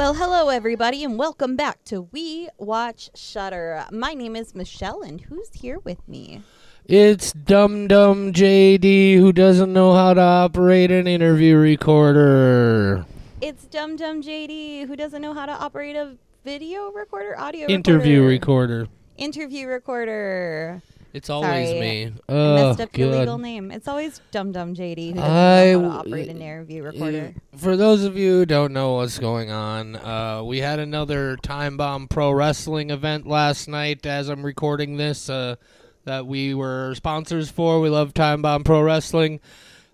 Well, 0.00 0.14
hello 0.14 0.48
everybody, 0.48 1.04
and 1.04 1.18
welcome 1.18 1.56
back 1.56 1.84
to 1.84 2.08
We 2.10 2.48
Watch 2.56 3.10
Shudder. 3.14 3.84
My 3.92 4.14
name 4.14 4.34
is 4.34 4.54
Michelle, 4.54 5.02
and 5.02 5.20
who's 5.20 5.50
here 5.52 5.78
with 5.80 6.08
me? 6.08 6.40
It's 6.86 7.34
Dum 7.34 7.86
Dum 7.86 8.32
JD 8.32 9.16
who 9.16 9.30
doesn't 9.30 9.70
know 9.70 9.92
how 9.92 10.14
to 10.14 10.22
operate 10.22 10.90
an 10.90 11.06
interview 11.06 11.54
recorder. 11.58 13.04
It's 13.42 13.66
Dum 13.66 13.96
Dum 13.96 14.22
JD, 14.22 14.86
who 14.86 14.96
doesn't 14.96 15.20
know 15.20 15.34
how 15.34 15.44
to 15.44 15.52
operate 15.52 15.96
a 15.96 16.16
video 16.46 16.90
recorder, 16.92 17.38
audio 17.38 17.68
Interview 17.68 18.22
recorder. 18.22 18.78
recorder. 18.78 18.92
Interview 19.18 19.66
recorder. 19.66 20.80
It's 21.12 21.28
always 21.28 21.68
Sorry. 21.68 21.80
me. 21.80 22.12
I 22.28 22.32
Oh, 22.32 22.54
messed 22.68 22.80
up 22.80 22.96
your 22.96 23.10
God. 23.10 23.18
legal 23.20 23.38
name. 23.38 23.70
It's 23.72 23.88
always 23.88 24.20
Dum 24.30 24.52
Dum 24.52 24.74
JD, 24.74 25.08
who 25.08 25.14
doesn't 25.14 25.30
I 25.30 25.72
know 25.72 25.80
how 25.90 26.02
to 26.02 26.02
w- 26.04 26.14
operate 26.14 26.28
an 26.28 26.40
interview 26.40 26.82
recorder. 26.84 27.34
For 27.56 27.76
those 27.76 28.04
of 28.04 28.16
you 28.16 28.30
who 28.38 28.46
don't 28.46 28.72
know 28.72 28.94
what's 28.94 29.18
going 29.18 29.50
on, 29.50 29.96
uh, 29.96 30.42
we 30.44 30.60
had 30.60 30.78
another 30.78 31.36
Time 31.36 31.76
Bomb 31.76 32.06
Pro 32.06 32.30
Wrestling 32.30 32.90
event 32.90 33.26
last 33.26 33.66
night 33.66 34.06
as 34.06 34.28
I'm 34.28 34.44
recording 34.46 34.98
this 34.98 35.28
uh, 35.28 35.56
that 36.04 36.26
we 36.26 36.54
were 36.54 36.94
sponsors 36.94 37.50
for. 37.50 37.80
We 37.80 37.88
love 37.88 38.14
Time 38.14 38.40
Bomb 38.42 38.62
Pro 38.62 38.80
Wrestling. 38.80 39.40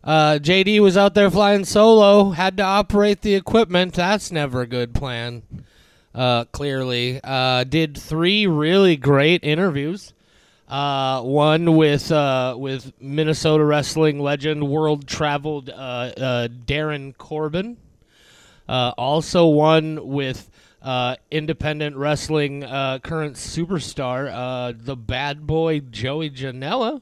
Uh, 0.05 0.39
JD 0.41 0.81
was 0.81 0.97
out 0.99 1.15
there 1.15 1.31
flying 1.31 1.65
solo, 1.65 2.31
had 2.31 2.59
to 2.59 2.63
operate 2.63 3.23
the 3.23 3.35
equipment. 3.35 3.95
That's 3.95 4.31
never 4.31 4.61
a 4.61 4.67
good 4.67 4.95
plan, 4.95 5.43
uh, 6.15 6.45
clearly. 6.45 7.21
Uh, 7.25 7.65
did 7.65 7.97
three 7.97 8.47
really 8.47 8.97
great 8.97 9.43
interviews. 9.43 10.13
Uh, 10.69 11.23
one 11.23 11.77
with 11.77 12.11
uh, 12.11 12.57
with 12.59 12.93
Minnesota 13.01 13.65
wrestling 13.65 14.19
legend, 14.19 14.69
world 14.69 15.07
traveled 15.07 15.71
uh, 15.71 15.73
uh, 15.73 16.49
Darren 16.49 17.17
Corbin. 17.17 17.77
Uh, 18.69 18.93
also 18.99 19.47
one 19.47 20.09
with 20.09 20.51
uh, 20.83 21.15
independent 21.31 21.95
wrestling 21.95 22.63
current 22.63 23.37
superstar, 23.37 24.77
the 24.77 24.97
bad 24.97 25.47
boy 25.47 25.79
Joey 25.81 26.31
Janela. 26.31 27.01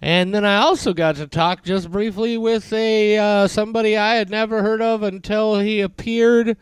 And 0.00 0.32
then 0.34 0.44
I 0.44 0.58
also 0.58 0.92
got 0.92 1.16
to 1.16 1.26
talk 1.26 1.64
just 1.64 1.90
briefly 1.90 2.36
with 2.36 2.70
a 2.72 3.46
somebody 3.48 3.96
I 3.96 4.16
had 4.16 4.28
never 4.28 4.62
heard 4.62 4.82
of 4.82 5.02
until 5.02 5.58
he 5.58 5.80
appeared 5.80 6.58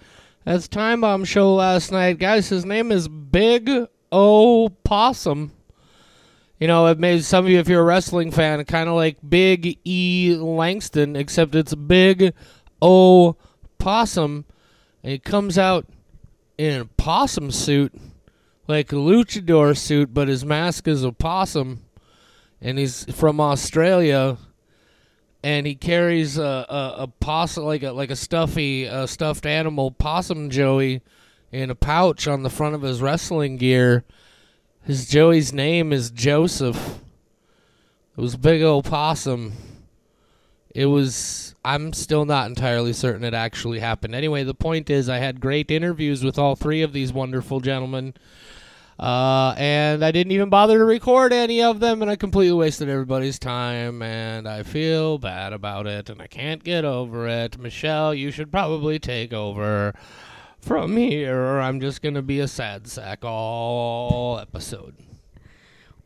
as 0.46 0.68
Time 0.68 1.00
Bomb 1.00 1.24
show 1.24 1.52
last 1.54 1.90
night. 1.90 2.20
Guys, 2.20 2.48
his 2.48 2.64
name 2.64 2.92
is 2.92 3.08
Big 3.08 3.68
O 4.12 4.68
Possum. 4.84 5.50
You 6.58 6.66
know, 6.66 6.86
it 6.86 6.98
made 6.98 7.22
some 7.22 7.44
of 7.44 7.50
you, 7.50 7.58
if 7.58 7.68
you're 7.68 7.82
a 7.82 7.84
wrestling 7.84 8.30
fan, 8.30 8.64
kind 8.64 8.88
of 8.88 8.94
like 8.94 9.18
Big 9.28 9.78
E 9.84 10.34
Langston, 10.38 11.14
except 11.14 11.54
it's 11.54 11.74
Big 11.74 12.32
O 12.80 13.36
Possum. 13.78 14.46
And 15.02 15.12
he 15.12 15.18
comes 15.18 15.58
out 15.58 15.86
in 16.56 16.80
a 16.80 16.84
possum 16.86 17.50
suit, 17.50 17.92
like 18.66 18.90
a 18.90 18.96
luchador 18.96 19.76
suit, 19.76 20.14
but 20.14 20.28
his 20.28 20.46
mask 20.46 20.88
is 20.88 21.04
a 21.04 21.12
possum. 21.12 21.82
And 22.62 22.78
he's 22.78 23.04
from 23.14 23.38
Australia. 23.38 24.38
And 25.42 25.66
he 25.66 25.74
carries 25.74 26.38
a, 26.38 26.42
a, 26.42 26.94
a 27.02 27.06
possum, 27.20 27.64
like 27.64 27.82
a, 27.82 27.92
like 27.92 28.10
a 28.10 28.16
stuffy, 28.16 28.84
a 28.84 29.06
stuffed 29.06 29.44
animal 29.44 29.90
possum 29.90 30.48
Joey 30.48 31.02
in 31.52 31.70
a 31.70 31.74
pouch 31.74 32.26
on 32.26 32.42
the 32.42 32.50
front 32.50 32.74
of 32.74 32.80
his 32.80 33.02
wrestling 33.02 33.58
gear. 33.58 34.04
His 34.86 35.08
Joey's 35.08 35.52
name 35.52 35.92
is 35.92 36.12
Joseph. 36.12 37.00
It 38.16 38.20
was 38.20 38.36
Big 38.36 38.62
old 38.62 38.84
Possum. 38.84 39.54
It 40.72 40.86
was. 40.86 41.56
I'm 41.64 41.92
still 41.92 42.24
not 42.24 42.48
entirely 42.48 42.92
certain 42.92 43.24
it 43.24 43.34
actually 43.34 43.80
happened. 43.80 44.14
Anyway, 44.14 44.44
the 44.44 44.54
point 44.54 44.88
is, 44.88 45.08
I 45.08 45.18
had 45.18 45.40
great 45.40 45.72
interviews 45.72 46.22
with 46.22 46.38
all 46.38 46.54
three 46.54 46.82
of 46.82 46.92
these 46.92 47.12
wonderful 47.12 47.58
gentlemen. 47.58 48.14
Uh, 48.96 49.56
and 49.58 50.04
I 50.04 50.12
didn't 50.12 50.30
even 50.30 50.50
bother 50.50 50.78
to 50.78 50.84
record 50.84 51.32
any 51.32 51.60
of 51.60 51.80
them, 51.80 52.00
and 52.00 52.08
I 52.08 52.14
completely 52.14 52.56
wasted 52.56 52.88
everybody's 52.88 53.40
time, 53.40 54.02
and 54.02 54.48
I 54.48 54.62
feel 54.62 55.18
bad 55.18 55.52
about 55.52 55.88
it, 55.88 56.08
and 56.08 56.22
I 56.22 56.28
can't 56.28 56.62
get 56.62 56.84
over 56.84 57.26
it. 57.26 57.58
Michelle, 57.58 58.14
you 58.14 58.30
should 58.30 58.52
probably 58.52 59.00
take 59.00 59.32
over 59.32 59.94
from 60.66 60.96
here, 60.96 61.60
I'm 61.60 61.80
just 61.80 62.02
gonna 62.02 62.22
be 62.22 62.40
a 62.40 62.48
sad 62.48 62.88
sack 62.88 63.20
all 63.22 64.36
episode. 64.40 65.05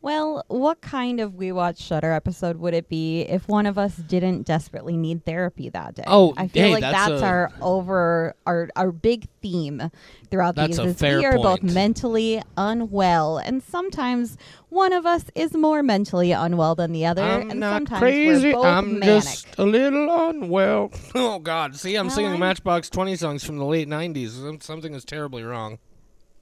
Well, 0.03 0.45
what 0.49 0.81
kind 0.81 1.21
of 1.21 1.35
We 1.35 1.53
Watch 1.53 1.79
Shudder 1.79 2.11
episode 2.13 2.57
would 2.57 2.73
it 2.73 2.89
be 2.89 3.21
if 3.21 3.47
one 3.49 3.67
of 3.67 3.77
us 3.77 3.97
didn't 3.97 4.45
desperately 4.47 4.97
need 4.97 5.27
therapy 5.27 5.69
that 5.69 5.95
day? 5.95 6.05
Oh, 6.07 6.33
I 6.39 6.49
feel 6.49 6.65
hey, 6.69 6.73
like 6.73 6.81
that's 6.81 7.09
that's, 7.11 7.23
a- 7.23 7.27
our 7.27 7.53
over 7.61 8.35
our 8.47 8.71
our 8.77 8.93
big 8.93 9.29
theme 9.43 9.91
throughout 10.31 10.55
That's 10.55 10.79
these. 10.79 11.03
a 11.03 11.07
is 11.09 11.19
we 11.19 11.27
are 11.27 11.37
both 11.37 11.63
mentally 11.63 12.41
unwell, 12.57 13.37
and 13.37 13.63
sometimes 13.63 14.39
one 14.71 14.95
of 14.95 15.05
us 15.05 15.25
is 15.35 15.53
more 15.53 15.83
mentally 15.83 16.33
unwell 16.33 16.75
than 16.77 16.93
the 16.93 17.05
other, 17.05 17.23
I'm 17.23 17.51
and 17.51 17.61
not 17.61 17.75
sometimes 17.75 18.01
crazy. 18.01 18.49
we're 18.49 18.53
both 18.55 18.65
I'm 18.65 18.99
manic. 19.01 19.23
just 19.25 19.47
a 19.59 19.65
little 19.65 20.29
unwell. 20.31 20.93
Oh 21.15 21.39
God! 21.41 21.77
See, 21.77 21.95
I'm 21.97 22.07
Well, 22.07 22.15
singing 22.15 22.31
I'm- 22.31 22.41
Matchbox 22.41 22.89
Twenty 22.89 23.17
songs 23.17 23.45
from 23.45 23.59
the 23.59 23.67
late 23.67 23.87
'90s. 23.89 24.63
Something 24.63 24.95
is 24.95 25.05
terribly 25.05 25.43
wrong. 25.43 25.79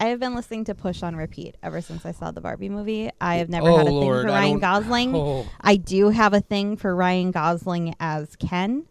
I 0.00 0.06
have 0.06 0.20
been 0.20 0.34
listening 0.34 0.64
to 0.66 0.74
Push 0.74 1.02
on 1.02 1.16
repeat 1.16 1.56
ever 1.62 1.80
since 1.80 2.06
I 2.06 2.12
saw 2.12 2.30
the 2.30 2.40
Barbie 2.40 2.68
movie. 2.68 3.10
I 3.20 3.36
have 3.36 3.48
never 3.48 3.68
Oh, 3.68 3.76
had 3.78 3.86
a 3.86 3.90
thing 3.90 3.94
Lord, 4.00 4.26
for 4.26 4.32
Ryan 4.32 4.58
Gosling. 4.60 5.14
Oh, 5.16 5.46
I 5.60 5.76
do 5.76 6.10
have 6.10 6.34
a 6.34 6.40
thing 6.40 6.76
for 6.76 6.94
Ryan 6.94 7.32
Gosling 7.32 7.94
as 7.98 8.36
Ken. 8.36 8.84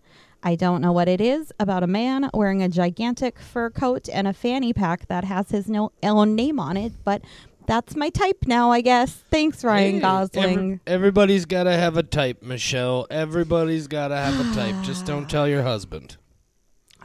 I 0.44 0.56
don't 0.56 0.81
know 0.81 0.91
what 0.91 1.07
it 1.07 1.22
is 1.22 1.51
about 1.59 1.84
a 1.84 1.88
man 1.88 2.29
wearing 2.34 2.62
a 2.62 2.69
gigantic 2.69 3.40
fur 3.40 3.69
coat 3.69 4.07
and 4.12 4.28
a 4.28 4.34
fanny 4.34 4.73
pack 4.73 5.07
that 5.07 5.23
has 5.23 5.50
his 5.50 5.68
no- 5.69 5.91
own 6.03 6.35
name 6.35 6.59
on 6.59 6.75
it, 6.78 6.91
but 7.06 7.22
that's 7.66 7.95
my 7.95 8.09
type 8.09 8.38
now, 8.45 8.72
I 8.72 8.81
guess. 8.81 9.12
Thanks, 9.31 9.63
Ryan 9.63 9.95
Hey, 9.95 10.00
Gosling. 10.01 10.44
every- 10.45 10.79
everybody's 10.88 11.45
got 11.45 11.63
to 11.63 11.74
have 11.74 11.97
a 11.97 12.03
type, 12.03 12.44
Michelle. 12.44 13.07
Everybody's 13.09 13.88
got 13.88 14.09
to 14.09 14.18
have 14.18 14.39
a 14.39 14.53
type. 14.56 14.75
Just 14.84 15.06
don't 15.06 15.29
tell 15.29 15.47
your 15.47 15.63
husband. 15.63 16.18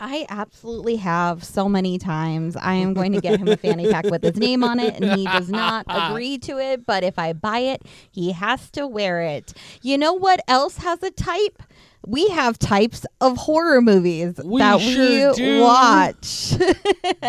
I 0.05 0.27
absolutely 0.29 0.97
have 0.97 1.45
so 1.45 1.69
many 1.69 1.97
times. 1.97 2.57
I 2.57 2.75
am 2.75 2.93
going 2.93 3.13
to 3.13 3.21
get 3.21 3.39
him 3.39 3.47
a 3.47 3.57
fanny 3.57 3.89
pack 3.89 4.07
with 4.07 4.25
his 4.25 4.37
name 4.37 4.65
on 4.65 4.81
it, 4.81 4.97
and 5.01 5.17
he 5.19 5.25
does 5.25 5.49
not 5.49 5.87
agree 5.89 6.39
to 6.39 6.59
it. 6.59 6.85
But 6.85 7.05
if 7.05 7.21
I 7.21 7.33
buy 7.33 7.59
it, 7.61 7.83
he 8.11 8.33
has 8.33 8.69
to 8.73 8.89
wear 8.89 9.23
it. 9.23 9.53
You 9.81 9.97
know 9.99 10.13
what 10.13 10.41
else 10.49 10.79
has 10.79 11.05
a 11.05 11.13
type? 11.13 11.63
We 12.05 12.29
have 12.31 12.59
types 12.59 13.07
of 13.21 13.37
horror 13.37 13.81
movies 13.81 14.41
We 14.45 14.59
that 14.59 14.81
sure 14.81 15.31
we 15.31 15.37
do. 15.37 15.61
watch. 15.61 16.55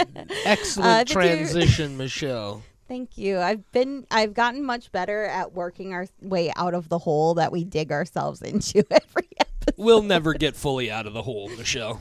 Excellent 0.45 1.11
Uh, 1.11 1.13
transition, 1.13 1.95
Michelle. 1.95 2.63
Thank 2.87 3.19
you. 3.19 3.37
I've 3.39 3.71
been 3.71 4.07
I've 4.09 4.33
gotten 4.33 4.63
much 4.65 4.91
better 4.91 5.25
at 5.25 5.53
working 5.53 5.93
our 5.93 6.07
way 6.21 6.51
out 6.55 6.73
of 6.73 6.89
the 6.89 6.97
hole 6.97 7.35
that 7.35 7.51
we 7.51 7.63
dig 7.63 7.91
ourselves 7.91 8.41
into 8.41 8.83
every 8.91 9.29
episode. 9.39 9.75
We'll 9.77 10.01
never 10.03 10.33
get 10.33 10.55
fully 10.55 10.89
out 10.91 11.05
of 11.05 11.13
the 11.13 11.21
hole, 11.21 11.49
Michelle. 11.49 11.99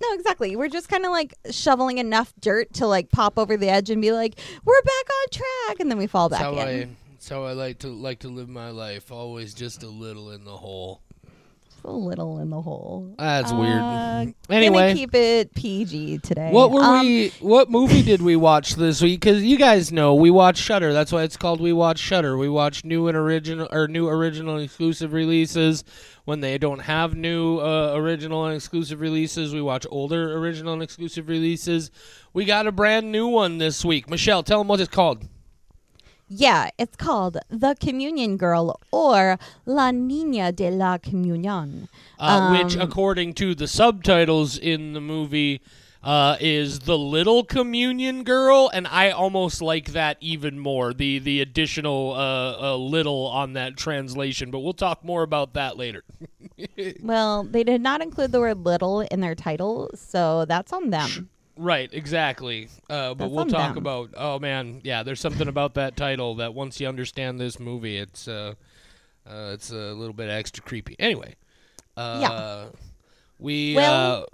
No, 0.00 0.12
exactly. 0.14 0.54
We're 0.56 0.68
just 0.68 0.88
kind 0.88 1.04
of 1.04 1.10
like 1.10 1.34
shoveling 1.50 1.98
enough 1.98 2.32
dirt 2.40 2.72
to 2.74 2.86
like 2.86 3.10
pop 3.10 3.38
over 3.38 3.56
the 3.56 3.68
edge 3.68 3.90
and 3.90 4.00
be 4.00 4.12
like, 4.12 4.38
"We're 4.64 4.82
back 4.82 5.10
on 5.10 5.26
track," 5.32 5.80
and 5.80 5.90
then 5.90 5.98
we 5.98 6.06
fall 6.06 6.28
That's 6.28 6.42
back 6.42 6.54
how 6.54 6.60
in. 6.68 6.82
I. 6.82 6.96
That's 7.12 7.28
how 7.28 7.44
I 7.44 7.52
like 7.52 7.80
to 7.80 7.88
like 7.88 8.20
to 8.20 8.28
live 8.28 8.48
my 8.48 8.70
life. 8.70 9.10
Always 9.10 9.54
just 9.54 9.82
a 9.82 9.88
little 9.88 10.30
in 10.30 10.44
the 10.44 10.56
hole. 10.56 11.02
A 11.84 11.92
little 11.92 12.38
in 12.40 12.50
the 12.50 12.60
hole. 12.60 13.14
That's 13.18 13.52
Uh, 13.52 13.56
weird. 13.56 14.34
Anyway, 14.50 14.94
keep 14.94 15.14
it 15.14 15.54
PG 15.54 16.18
today. 16.18 16.50
What 16.50 16.70
were 16.70 16.82
Um, 16.82 17.06
we? 17.06 17.28
What 17.40 17.70
movie 17.70 18.02
did 18.02 18.20
we 18.20 18.36
watch 18.36 18.74
this 18.74 19.00
week? 19.00 19.20
Because 19.20 19.42
you 19.42 19.56
guys 19.56 19.90
know 19.92 20.14
we 20.14 20.30
watch 20.30 20.58
Shudder. 20.58 20.92
That's 20.92 21.12
why 21.12 21.22
it's 21.22 21.36
called 21.36 21.60
We 21.60 21.72
Watch 21.72 21.98
Shudder. 21.98 22.36
We 22.36 22.48
watch 22.48 22.84
new 22.84 23.06
and 23.08 23.16
original 23.16 23.68
or 23.70 23.88
new 23.88 24.08
original 24.08 24.58
exclusive 24.58 25.12
releases. 25.12 25.84
When 26.24 26.40
they 26.40 26.58
don't 26.58 26.80
have 26.80 27.14
new 27.14 27.58
uh, 27.58 27.92
original 27.96 28.44
and 28.44 28.54
exclusive 28.54 29.00
releases, 29.00 29.54
we 29.54 29.62
watch 29.62 29.86
older 29.90 30.36
original 30.36 30.74
and 30.74 30.82
exclusive 30.82 31.28
releases. 31.28 31.90
We 32.34 32.44
got 32.44 32.66
a 32.66 32.72
brand 32.72 33.10
new 33.10 33.28
one 33.28 33.56
this 33.58 33.82
week. 33.84 34.10
Michelle, 34.10 34.42
tell 34.42 34.58
them 34.58 34.68
what 34.68 34.80
it's 34.80 34.90
called. 34.94 35.24
Yeah, 36.28 36.70
it's 36.78 36.96
called 36.96 37.38
The 37.48 37.74
Communion 37.80 38.36
Girl 38.36 38.78
or 38.92 39.38
La 39.64 39.90
Niña 39.90 40.54
de 40.54 40.70
la 40.70 40.98
Comunión. 40.98 41.88
uh, 42.18 42.50
which, 42.62 42.76
Um, 42.76 42.82
according 42.82 43.34
to 43.34 43.54
the 43.54 43.66
subtitles 43.66 44.58
in 44.58 44.92
the 44.92 45.00
movie, 45.00 45.60
uh, 46.02 46.36
is 46.38 46.80
the 46.80 46.96
little 46.98 47.44
communion 47.44 48.22
girl, 48.24 48.70
and 48.72 48.86
I 48.86 49.10
almost 49.10 49.60
like 49.62 49.92
that 49.92 50.16
even 50.20 50.58
more. 50.58 50.92
The 50.92 51.18
the 51.18 51.40
additional 51.40 52.12
uh, 52.12 52.72
uh, 52.72 52.76
little 52.76 53.26
on 53.26 53.54
that 53.54 53.76
translation, 53.76 54.50
but 54.50 54.60
we'll 54.60 54.74
talk 54.74 55.02
more 55.04 55.22
about 55.22 55.54
that 55.54 55.76
later. 55.76 56.04
Well, 57.02 57.44
they 57.44 57.62
did 57.62 57.80
not 57.80 58.00
include 58.02 58.32
the 58.32 58.40
word 58.40 58.64
little 58.64 59.00
in 59.00 59.20
their 59.20 59.34
title, 59.36 59.90
so 59.94 60.44
that's 60.44 60.72
on 60.72 60.90
them. 60.90 61.28
Right, 61.60 61.90
exactly. 61.92 62.68
Uh, 62.88 63.14
but 63.14 63.18
That's 63.18 63.32
we'll 63.32 63.46
talk 63.46 63.74
them. 63.74 63.78
about. 63.78 64.10
Oh 64.16 64.38
man, 64.38 64.80
yeah. 64.84 65.02
There's 65.02 65.20
something 65.20 65.48
about 65.48 65.74
that 65.74 65.96
title 65.96 66.36
that 66.36 66.54
once 66.54 66.80
you 66.80 66.86
understand 66.86 67.40
this 67.40 67.58
movie, 67.58 67.98
it's 67.98 68.28
uh, 68.28 68.54
uh, 69.28 69.50
it's 69.54 69.70
a 69.70 69.74
little 69.92 70.12
bit 70.14 70.30
extra 70.30 70.62
creepy. 70.62 70.94
Anyway, 71.00 71.34
uh, 71.96 72.66
we 73.40 73.74
Well- 73.74 74.22
uh, 74.22 74.26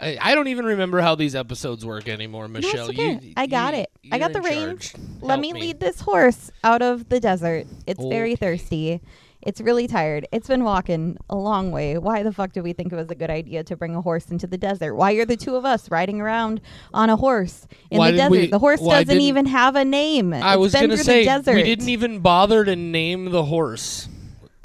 I, 0.00 0.18
I 0.20 0.34
don't 0.34 0.48
even 0.48 0.64
remember 0.64 1.00
how 1.00 1.14
these 1.14 1.34
episodes 1.36 1.84
work 1.86 2.08
anymore, 2.08 2.48
Michelle. 2.48 2.88
okay. 2.90 3.18
You, 3.22 3.32
I 3.36 3.46
got 3.46 3.74
you- 3.74 3.80
it. 3.82 3.90
I 4.10 4.18
got 4.18 4.32
the 4.32 4.38
in 4.38 4.44
reins. 4.44 4.94
Let 5.20 5.30
Help 5.34 5.40
me, 5.42 5.52
lead 5.52 5.78
this 5.80 6.00
horse 6.00 6.50
out 6.64 6.82
of 6.82 7.08
the 7.08 7.20
desert. 7.20 7.66
It's 7.86 8.00
Oh. 8.02 8.08
very 8.08 8.34
thirsty. 8.34 9.00
It's 9.42 9.60
really 9.60 9.86
tired. 9.88 10.26
It's 10.30 10.46
been 10.46 10.62
walking 10.62 11.16
a 11.28 11.34
long 11.34 11.72
way. 11.72 11.98
Why 11.98 12.22
the 12.22 12.32
fuck 12.32 12.52
did 12.52 12.62
we 12.62 12.72
think 12.72 12.92
it 12.92 12.96
was 12.96 13.10
a 13.10 13.14
good 13.16 13.30
idea 13.30 13.64
to 13.64 13.76
bring 13.76 13.94
a 13.96 14.00
horse 14.00 14.30
into 14.30 14.46
the 14.46 14.56
desert? 14.56 14.94
Why 14.94 15.12
are 15.14 15.24
the 15.24 15.36
two 15.36 15.56
of 15.56 15.64
us 15.64 15.90
riding 15.90 16.20
around 16.20 16.60
on 16.94 17.10
a 17.10 17.16
horse 17.16 17.66
in 17.90 17.98
Why 17.98 18.12
the 18.12 18.16
desert? 18.18 18.30
we- 18.30 18.46
the 18.46 18.58
horse 18.60 18.80
doesn't 18.80 19.20
even 19.20 19.46
have 19.46 19.74
a 19.74 19.84
name. 19.84 20.32
I 20.32 20.52
It's 20.52 20.58
was 20.60 20.72
gonna 20.74 20.96
say 20.96 21.20
the 21.24 21.30
desert. 21.30 21.54
we 21.56 21.62
didn't 21.64 21.88
even 21.88 22.20
bother 22.20 22.64
to 22.64 22.76
name 22.76 23.30
the 23.30 23.44
horse. 23.46 24.08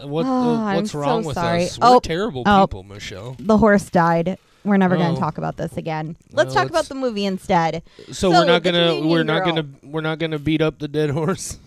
What? 0.03 0.27
Oh, 0.27 0.29
uh, 0.29 0.57
I'm 0.59 0.75
what's 0.75 0.91
so 0.91 1.00
wrong 1.00 1.24
with 1.24 1.33
sorry. 1.35 1.63
us? 1.65 1.79
We're 1.79 1.88
Oh, 1.88 2.00
terrible 2.00 2.44
oh. 2.45 2.68
people, 2.68 2.83
Michelle. 2.83 3.35
the 3.39 3.57
horse 3.57 3.89
died. 3.89 4.38
We're 4.63 4.77
never 4.77 4.95
going 4.95 5.12
Oh. 5.12 5.15
to 5.15 5.19
talk 5.19 5.39
about 5.39 5.57
this 5.57 5.75
again. 5.77 6.18
Let's 6.33 6.53
No, 6.53 6.62
talk 6.62 6.69
about 6.69 6.85
the 6.85 6.94
movie 6.94 7.25
instead. 7.25 7.81
So, 8.07 8.13
So, 8.13 8.29
we're 8.31 8.45
not 8.45 8.62
gonna 8.63 9.01
we're 9.07 9.24
not 9.24 9.44
gonna 9.44 9.65
we're 9.81 10.01
not 10.01 10.19
gonna 10.19 10.38
beat 10.39 10.62
up 10.62 10.77
the 10.77 10.88
dead 10.88 11.09
horse. 11.09 11.57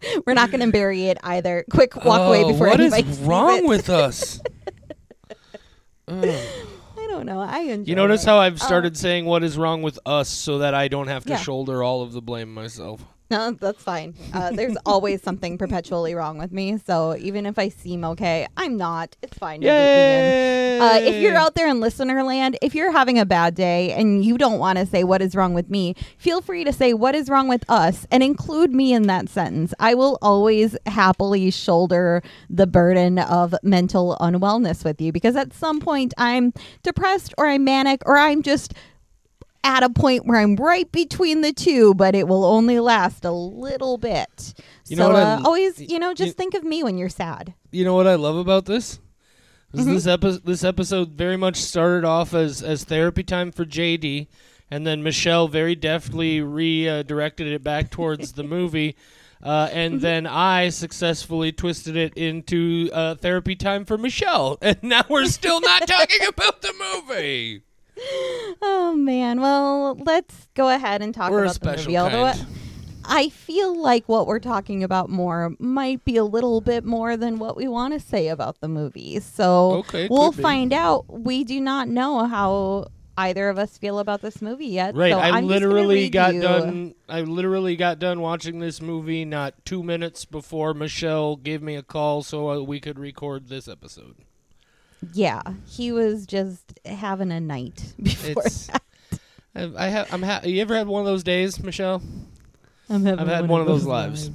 We're 0.26 0.34
not 0.34 0.50
going 0.50 0.60
to 0.64 0.70
bury 0.72 1.06
it 1.06 1.18
either. 1.22 1.64
Quick 1.70 1.96
walk 2.04 2.20
away 2.28 2.44
Oh, 2.44 2.52
before 2.52 2.68
what 2.68 2.80
is 2.80 2.92
anybody 2.92 3.14
sees 3.16 3.24
wrong 3.26 3.58
it. 3.58 3.64
with 3.66 3.88
us? 3.90 4.40
I 6.08 7.06
don't 7.08 7.26
know. 7.26 7.40
I 7.40 7.60
enjoy 7.60 7.90
You 7.90 7.96
notice 7.96 8.22
it. 8.22 8.26
how 8.26 8.38
I've 8.38 8.60
Uh, 8.60 8.64
started 8.64 8.96
saying 8.96 9.24
what 9.24 9.42
is 9.44 9.56
wrong 9.58 9.82
with 9.82 9.98
us 10.06 10.28
so 10.28 10.58
that 10.58 10.74
I 10.74 10.88
don't 10.88 11.08
have 11.08 11.24
to 11.24 11.30
Yeah. 11.30 11.36
shoulder 11.38 11.82
all 11.82 12.02
of 12.02 12.12
the 12.12 12.22
blame 12.22 12.52
myself. 12.52 13.02
No, 13.30 13.50
that's 13.60 13.82
fine. 13.82 14.14
Uh, 14.32 14.50
there's 14.50 14.76
always 14.86 15.22
something 15.22 15.58
perpetually 15.58 16.14
wrong 16.14 16.38
with 16.38 16.52
me. 16.52 16.78
So 16.78 17.16
even 17.16 17.46
if 17.46 17.58
I 17.58 17.68
seem 17.68 18.04
okay, 18.04 18.46
I'm 18.56 18.76
not. 18.76 19.16
It's 19.22 19.36
fine. 19.36 19.60
to 19.60 19.66
loop 19.66 19.74
me 19.74 19.78
in. 19.78 20.20
Yay! 20.20 20.78
Uh, 20.78 20.98
if 21.00 21.22
you're 21.22 21.36
out 21.36 21.54
there 21.54 21.68
in 21.68 21.80
listener 21.80 22.22
land, 22.22 22.56
if 22.62 22.74
you're 22.74 22.92
having 22.92 23.18
a 23.18 23.26
bad 23.26 23.54
day 23.54 23.92
and 23.92 24.24
you 24.24 24.38
don't 24.38 24.58
want 24.58 24.78
to 24.78 24.86
say 24.86 25.04
what 25.04 25.20
is 25.20 25.34
wrong 25.34 25.54
with 25.54 25.68
me, 25.68 25.94
feel 26.18 26.40
free 26.40 26.64
to 26.64 26.72
say 26.72 26.94
what 26.94 27.14
is 27.14 27.28
wrong 27.28 27.48
with 27.48 27.64
us 27.68 28.06
and 28.10 28.22
include 28.22 28.72
me 28.72 28.92
in 28.92 29.02
that 29.08 29.28
sentence. 29.28 29.74
I 29.78 29.94
will 29.94 30.18
always 30.22 30.76
happily 30.86 31.50
shoulder 31.50 32.22
the 32.48 32.66
burden 32.66 33.18
of 33.18 33.54
mental 33.62 34.16
unwellness 34.20 34.84
with 34.84 35.00
you 35.00 35.12
because 35.12 35.36
at 35.36 35.52
some 35.52 35.80
point 35.80 36.14
I'm 36.16 36.52
depressed 36.82 37.34
or 37.36 37.46
I'm 37.46 37.64
manic 37.64 38.02
or 38.06 38.16
I'm 38.16 38.42
just 38.42 38.74
at 39.64 39.82
a 39.82 39.90
point 39.90 40.26
where 40.26 40.38
I'm 40.38 40.56
right 40.56 40.90
between 40.92 41.40
the 41.42 41.52
two, 41.52 41.94
but 41.94 42.14
it 42.14 42.28
will 42.28 42.44
only 42.44 42.78
last 42.80 43.24
a 43.24 43.30
little 43.32 43.98
bit. 43.98 44.54
You 44.86 44.96
so 44.96 45.12
uh, 45.12 45.40
always, 45.44 45.80
you 45.80 45.98
know, 45.98 46.14
just 46.14 46.28
you- 46.28 46.32
think 46.32 46.54
of 46.54 46.64
me 46.64 46.82
when 46.82 46.96
you're 46.98 47.08
sad. 47.08 47.54
You 47.70 47.84
know 47.84 47.94
what 47.94 48.06
I 48.06 48.14
love 48.14 48.36
about 48.36 48.64
this? 48.66 49.00
Mm-hmm. 49.74 49.92
This 49.94 50.06
epi- 50.06 50.40
this 50.44 50.64
episode 50.64 51.10
very 51.12 51.36
much 51.36 51.56
started 51.56 52.06
off 52.06 52.32
as 52.32 52.62
as 52.62 52.84
therapy 52.84 53.22
time 53.22 53.52
for 53.52 53.66
JD, 53.66 54.28
and 54.70 54.86
then 54.86 55.02
Michelle 55.02 55.46
very 55.48 55.74
deftly 55.74 56.40
redirected 56.40 57.46
it 57.48 57.62
back 57.62 57.90
towards 57.90 58.32
the 58.32 58.44
movie, 58.44 58.96
uh, 59.42 59.68
and 59.70 59.94
Mm-hmm. 59.94 60.02
then 60.02 60.26
I 60.26 60.70
successfully 60.70 61.52
twisted 61.52 61.96
it 61.96 62.14
into 62.16 62.88
uh, 62.94 63.16
therapy 63.16 63.56
time 63.56 63.84
for 63.84 63.98
Michelle, 63.98 64.56
and 64.62 64.78
now 64.82 65.04
we're 65.10 65.26
still 65.26 65.60
not 65.60 65.86
talking 65.86 66.26
about 66.26 66.62
the 66.62 66.72
movie. 67.08 67.62
Oh 68.60 68.94
man. 68.96 69.40
Well, 69.40 69.94
let's 69.96 70.48
go 70.54 70.68
ahead 70.68 71.02
and 71.02 71.14
talk 71.14 71.30
We're 71.30 71.44
about 71.44 71.60
the 71.60 71.76
movie. 71.76 71.96
Although. 71.96 72.32
I 73.10 73.30
feel 73.30 73.80
like 73.80 74.06
what 74.06 74.26
we're 74.26 74.38
talking 74.38 74.84
about 74.84 75.08
more 75.08 75.54
might 75.58 76.04
be 76.04 76.18
a 76.18 76.24
little 76.24 76.60
bit 76.60 76.84
more 76.84 77.16
than 77.16 77.38
what 77.38 77.56
we 77.56 77.66
want 77.66 77.94
to 77.94 78.00
say 78.00 78.28
about 78.28 78.60
the 78.60 78.68
movie. 78.68 79.18
So 79.20 79.76
Okay, 79.78 80.08
we'll 80.10 80.32
find 80.32 80.74
out. 80.74 81.06
We 81.08 81.42
do 81.42 81.58
not 81.58 81.88
know 81.88 82.26
how 82.26 82.88
either 83.16 83.48
of 83.48 83.58
us 83.58 83.78
feel 83.78 83.98
about 83.98 84.20
this 84.20 84.42
movie 84.42 84.66
yet. 84.66 84.94
Right, 84.94 85.12
so 85.12 85.18
I 85.18 85.30
I'm 85.38 85.46
literally 85.46 86.10
got 86.10 86.34
you- 86.34 86.42
done. 86.42 86.94
I 87.08 87.22
literally 87.22 87.76
got 87.76 87.98
done 87.98 88.20
watching 88.20 88.58
this 88.58 88.82
movie 88.82 89.24
not 89.24 89.54
two 89.64 89.82
minutes 89.82 90.26
before 90.26 90.74
Michelle 90.74 91.36
gave 91.36 91.62
me 91.62 91.76
a 91.76 91.82
call 91.82 92.22
so 92.22 92.50
uh, 92.50 92.60
we 92.60 92.78
could 92.78 92.98
record 92.98 93.48
this 93.48 93.68
episode. 93.68 94.16
Yeah, 95.12 95.42
he 95.66 95.92
was 95.92 96.26
just 96.26 96.78
having 96.84 97.30
a 97.30 97.40
night 97.40 97.92
before. 98.02 98.42
It's. 98.44 98.68
I, 99.54 99.72
I 99.76 99.88
have. 99.88 100.12
I'm. 100.12 100.22
Ha- 100.22 100.42
you 100.44 100.60
ever 100.60 100.76
had 100.76 100.86
one 100.86 101.00
of 101.00 101.06
those 101.06 101.22
days, 101.22 101.62
Michelle? 101.62 102.02
I'm 102.90 103.04
having 103.04 103.20
I've 103.20 103.28
had 103.28 103.48
one 103.48 103.60
of 103.60 103.66
those 103.66 103.84
lives. 103.84 104.30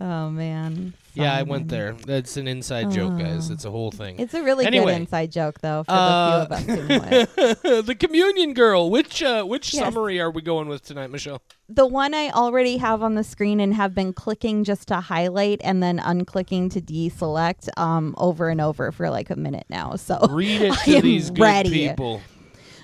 Oh 0.00 0.30
man. 0.30 0.94
Yeah, 1.16 1.32
I 1.32 1.42
went 1.44 1.68
there. 1.68 1.92
That's 1.92 2.36
an 2.36 2.48
inside 2.48 2.90
joke, 2.90 3.16
guys. 3.20 3.48
Oh. 3.48 3.52
It's 3.52 3.64
a 3.64 3.70
whole 3.70 3.92
thing. 3.92 4.18
It's 4.18 4.34
a 4.34 4.42
really 4.42 4.66
Anyway. 4.66 4.86
good 4.86 5.02
inside 5.02 5.30
joke, 5.30 5.60
though, 5.60 5.84
for 5.84 5.92
Uh, 5.92 6.44
the 6.46 6.56
few 6.56 6.74
of 6.74 6.80
us 6.80 6.80
who 6.80 6.88
know 6.88 7.54
it. 7.70 7.86
the 7.86 7.94
communion 7.94 8.52
girl. 8.52 8.90
Which 8.90 9.22
uh, 9.22 9.44
which 9.44 9.72
Yes. 9.72 9.84
summary 9.84 10.20
are 10.20 10.30
we 10.32 10.42
going 10.42 10.66
with 10.66 10.82
tonight, 10.84 11.10
Michelle? 11.12 11.40
The 11.68 11.86
one 11.86 12.14
I 12.14 12.30
already 12.30 12.78
have 12.78 13.02
on 13.04 13.14
the 13.14 13.22
screen 13.22 13.60
and 13.60 13.74
have 13.74 13.94
been 13.94 14.12
clicking 14.12 14.64
just 14.64 14.88
to 14.88 14.96
highlight 14.96 15.60
and 15.62 15.80
then 15.82 15.98
unclicking 16.00 16.72
to 16.72 16.80
deselect 16.80 17.68
um, 17.78 18.14
over 18.18 18.48
and 18.48 18.60
over 18.60 18.90
for 18.90 19.08
like 19.08 19.30
a 19.30 19.36
minute 19.36 19.66
now. 19.70 19.94
So, 19.94 20.18
Read 20.30 20.62
it 20.62 20.74
to 20.84 21.00
these 21.00 21.30
good 21.30 21.40
ready. 21.40 21.88
people. 21.88 22.20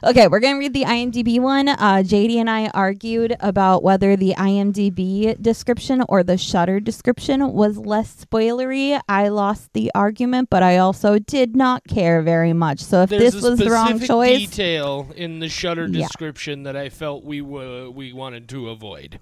Okay, 0.03 0.29
we're 0.29 0.41
going 0.41 0.55
to 0.55 0.59
read 0.59 0.73
the 0.73 0.85
IMDb 0.85 1.39
one. 1.41 1.69
Uh, 1.69 2.03
JD 2.03 2.37
and 2.37 2.49
I 2.49 2.69
argued 2.69 3.37
about 3.39 3.83
whether 3.83 4.17
the 4.17 4.33
IMDb 4.35 5.41
description 5.43 6.03
or 6.09 6.23
the 6.23 6.39
Shudder 6.39 6.81
description 6.81 7.53
was 7.53 7.77
less 7.77 8.25
spoilery. 8.25 8.99
I 9.11 9.29
lost 9.29 9.75
the 9.75 9.91
argument, 9.95 10.49
but 10.49 10.63
I 10.63 10.79
also 10.79 11.19
did 11.19 11.55
not 11.55 11.85
care 11.87 12.23
very 12.23 12.55
much. 12.55 12.81
So, 12.81 13.03
if 13.03 13.11
There's 13.11 13.35
this 13.35 13.43
was 13.43 13.59
the 13.59 13.71
wrong 13.71 13.89
specific 13.99 14.09
choice. 14.09 14.39
detail 14.51 15.09
in 15.17 15.39
the 15.41 15.51
Shudder 15.51 15.87
Yeah. 15.87 16.07
description 16.07 16.63
that 16.63 16.77
I 16.77 16.89
felt 16.89 17.23
we 17.23 17.43
were 17.43 17.91
we 17.91 18.15
wanted 18.15 18.49
to 18.51 18.71
avoid. 18.71 19.21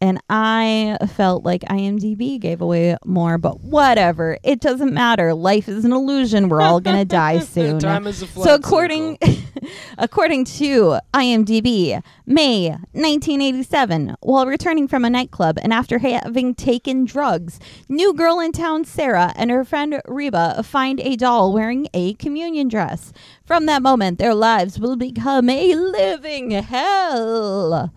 And 0.00 0.20
I 0.30 0.96
felt 1.16 1.44
like 1.44 1.62
IMDb 1.62 2.38
gave 2.38 2.60
away 2.60 2.96
more, 3.04 3.36
but 3.36 3.60
whatever. 3.60 4.38
It 4.44 4.60
doesn't 4.60 4.92
matter. 4.92 5.34
Life 5.34 5.68
is 5.68 5.84
an 5.84 5.92
illusion. 5.92 6.48
We're 6.48 6.60
all 6.60 6.80
gonna 6.80 7.04
die 7.04 7.40
soon. 7.40 7.80
Time 7.80 8.06
is 8.06 8.22
a 8.22 8.26
flat 8.26 8.44
so 8.44 8.54
according 8.54 9.18
according 9.98 10.44
to 10.44 10.98
IMDb, 11.12 12.00
May 12.26 12.68
1987, 12.92 14.16
while 14.20 14.46
returning 14.46 14.86
from 14.86 15.04
a 15.04 15.10
nightclub 15.10 15.58
and 15.60 15.72
after 15.72 15.98
having 15.98 16.54
taken 16.54 17.04
drugs, 17.04 17.58
new 17.88 18.14
girl 18.14 18.38
in 18.38 18.52
town 18.52 18.84
Sarah 18.84 19.32
and 19.34 19.50
her 19.50 19.64
friend 19.64 20.00
Reba 20.06 20.62
find 20.62 21.00
a 21.00 21.16
doll 21.16 21.52
wearing 21.52 21.88
a 21.92 22.14
communion 22.14 22.68
dress. 22.68 23.12
From 23.44 23.66
that 23.66 23.82
moment, 23.82 24.18
their 24.18 24.34
lives 24.34 24.78
will 24.78 24.96
become 24.96 25.50
a 25.50 25.74
living 25.74 26.52
hell. 26.52 27.92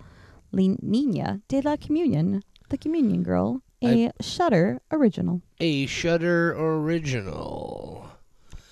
Niña 0.53 1.41
de 1.47 1.61
la 1.61 1.77
Comunión, 1.77 2.41
the 2.69 2.77
Communion 2.77 3.23
Girl, 3.23 3.61
a 3.83 4.11
Shudder 4.21 4.79
original. 4.91 5.41
a 5.59 5.85
Shudder 5.87 6.53
original. 6.55 8.07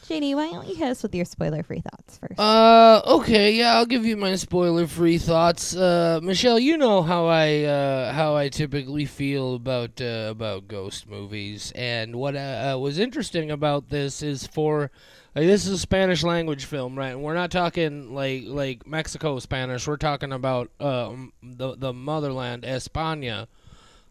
JD, 0.08 0.34
why 0.34 0.50
don't 0.50 0.68
you 0.68 0.74
hit 0.76 0.90
us 0.90 1.04
with 1.04 1.14
your 1.14 1.24
spoiler-free 1.26 1.82
thoughts 1.82 2.18
first? 2.18 2.40
Uh, 2.40 3.00
okay, 3.06 3.54
yeah, 3.54 3.76
I'll 3.76 3.86
give 3.86 4.06
you 4.08 4.18
my 4.18 4.36
spoiler-free 4.36 5.20
thoughts. 5.20 5.76
Uh, 5.76 6.20
Michelle, 6.24 6.58
you 6.58 6.78
know 6.78 7.04
how 7.04 7.28
I 7.28 7.62
uh, 7.64 8.12
how 8.14 8.36
I 8.36 8.50
typically 8.50 9.06
feel 9.06 9.54
about 9.54 10.02
uh, 10.02 10.30
about 10.32 10.68
ghost 10.68 11.08
movies, 11.08 11.72
and 11.76 12.16
what 12.16 12.36
uh, 12.36 12.74
uh, 12.74 12.78
was 12.80 12.98
interesting 12.98 13.52
about 13.52 13.90
this 13.90 14.24
is 14.24 14.48
for 14.48 14.90
like, 15.36 15.46
this 15.46 15.66
is 15.66 15.72
a 15.72 15.78
Spanish 15.78 16.24
language 16.24 16.66
film, 16.66 16.98
right? 16.98 17.10
And 17.10 17.24
we're 17.24 17.34
not 17.34 17.52
talking 17.52 18.14
like 18.14 18.44
like 18.46 18.88
Mexico 18.88 19.40
Spanish. 19.40 19.88
We're 19.88 19.98
talking 19.98 20.32
about 20.32 20.70
um, 20.80 21.34
the 21.42 21.76
the 21.76 21.94
motherland, 21.94 22.64
España, 22.64 23.48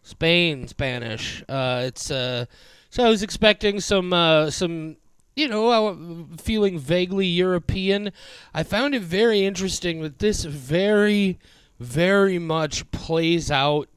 Spain 0.03 0.67
Spanish. 0.67 1.43
Uh, 1.47 1.83
it's 1.85 2.09
uh, 2.11 2.45
so 2.89 3.05
I 3.05 3.09
was 3.09 3.23
expecting 3.23 3.79
some 3.79 4.13
uh, 4.13 4.49
some 4.49 4.97
you 5.39 5.47
know, 5.47 6.27
feeling 6.41 6.77
vaguely 6.77 7.25
European. 7.25 8.11
I 8.53 8.63
found 8.63 8.93
it 8.93 9.01
very 9.01 9.45
interesting 9.45 10.01
that 10.01 10.19
this 10.19 10.43
very, 10.43 11.39
very 11.79 12.37
much 12.37 12.89
plays 12.91 13.49
out 13.49 13.87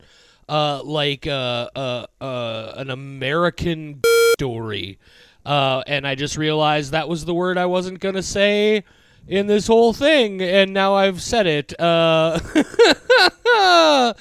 uh, 0.48 0.82
like 0.84 1.26
uh, 1.26 1.68
uh, 1.74 2.06
uh, 2.20 2.72
an 2.76 2.90
American 2.90 4.02
story. 4.34 4.98
Uh, 5.44 5.82
and 5.86 6.06
I 6.06 6.14
just 6.14 6.36
realized 6.36 6.92
that 6.92 7.08
was 7.08 7.24
the 7.24 7.34
word 7.34 7.58
I 7.58 7.66
wasn't 7.66 8.00
going 8.00 8.14
to 8.14 8.22
say 8.22 8.84
in 9.26 9.46
this 9.46 9.66
whole 9.66 9.92
thing, 9.92 10.40
and 10.40 10.72
now 10.72 10.94
I've 10.94 11.22
said 11.22 11.46
it. 11.46 11.78
Uh, 11.80 12.38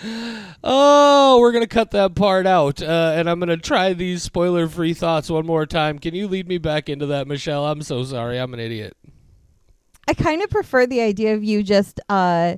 oh, 0.63 1.37
we're 1.39 1.51
going 1.51 1.63
to 1.63 1.67
cut 1.67 1.91
that 1.91 2.15
part 2.15 2.45
out, 2.45 2.81
uh, 2.81 3.13
and 3.15 3.29
I'm 3.29 3.39
going 3.39 3.49
to 3.49 3.57
try 3.57 3.93
these 3.93 4.23
spoiler 4.23 4.67
free 4.67 4.93
thoughts 4.93 5.29
one 5.29 5.45
more 5.45 5.65
time. 5.65 5.99
Can 5.99 6.15
you 6.15 6.27
lead 6.27 6.47
me 6.47 6.57
back 6.57 6.89
into 6.89 7.05
that, 7.07 7.27
Michelle? 7.27 7.65
I'm 7.65 7.81
so 7.81 8.03
sorry. 8.03 8.37
I'm 8.37 8.53
an 8.53 8.59
idiot. 8.59 8.95
I 10.07 10.13
kind 10.13 10.41
of 10.41 10.49
prefer 10.49 10.85
the 10.85 11.01
idea 11.01 11.35
of 11.35 11.43
you 11.43 11.63
just 11.63 11.99
uh, 12.09 12.57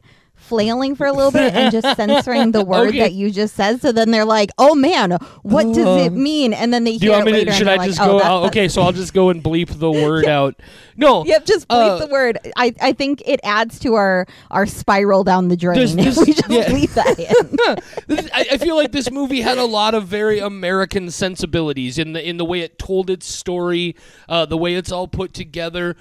flailing 0.54 0.96
for 0.96 1.06
a 1.08 1.12
little 1.14 1.32
bit 1.32 1.54
and 1.54 1.72
just 1.72 1.96
censoring 1.98 2.52
the 2.52 2.64
word 2.66 2.90
Okay. 2.90 3.00
that 3.00 3.14
you 3.14 3.32
just 3.32 3.56
said. 3.56 3.82
So 3.82 3.92
then 3.92 4.12
they're 4.12 4.26
like, 4.26 4.52
"Oh 4.58 4.76
man, 4.76 5.12
what 5.42 5.64
does 5.74 6.06
it 6.06 6.14
mean?" 6.14 6.54
And 6.54 6.74
then 6.74 6.84
they 6.84 6.98
hear 6.98 7.20
it 7.20 7.26
later 7.26 7.46
to? 7.52 7.58
Should 7.58 7.68
I 7.68 7.76
like, 7.78 7.88
just 7.90 8.00
"Oh, 8.02 8.06
go? 8.06 8.20
that's 8.20 8.48
okay, 8.48 8.68
so 8.68 8.82
I'll 8.82 8.92
just 8.92 9.14
go 9.14 9.30
and 9.30 9.44
bleep 9.44 9.80
the 9.80 9.92
word 10.04 10.26
out. 10.26 10.60
No. 10.96 11.26
Yep, 11.26 11.46
just 11.46 11.68
bleep 11.68 11.90
Uh, 12.02 12.06
the 12.06 12.12
word. 12.12 12.38
I, 12.56 12.74
I 12.80 12.94
think 12.94 13.24
it 13.26 13.40
adds 13.44 13.80
to 13.80 13.96
our 13.96 14.28
our 14.52 14.66
spiral 14.66 15.24
down 15.24 15.48
the 15.48 15.58
drain 15.58 15.76
There's 15.78 15.96
if 15.98 16.18
we 16.28 16.34
just 16.34 16.50
yeah. 16.50 16.66
bleep 16.66 16.94
that 16.94 17.20
in. 17.20 18.16
This- 18.16 18.30
I, 18.34 18.46
I 18.52 18.58
feel 18.58 18.76
like 18.76 18.92
this 18.92 19.10
movie 19.12 19.42
had 19.42 19.58
a 19.58 19.66
lot 19.66 19.96
of 19.96 20.06
very 20.08 20.40
American 20.40 21.10
sensibilities 21.10 21.98
in 21.98 22.14
the 22.14 22.28
in 22.28 22.38
the 22.38 22.46
way 22.46 22.62
it 22.62 22.78
told 22.78 23.10
its 23.10 23.26
story, 23.26 23.96
uh, 24.30 24.46
the 24.46 24.58
way 24.58 24.76
it's 24.76 24.92
all 24.92 25.08
put 25.08 25.34
together. 25.34 25.96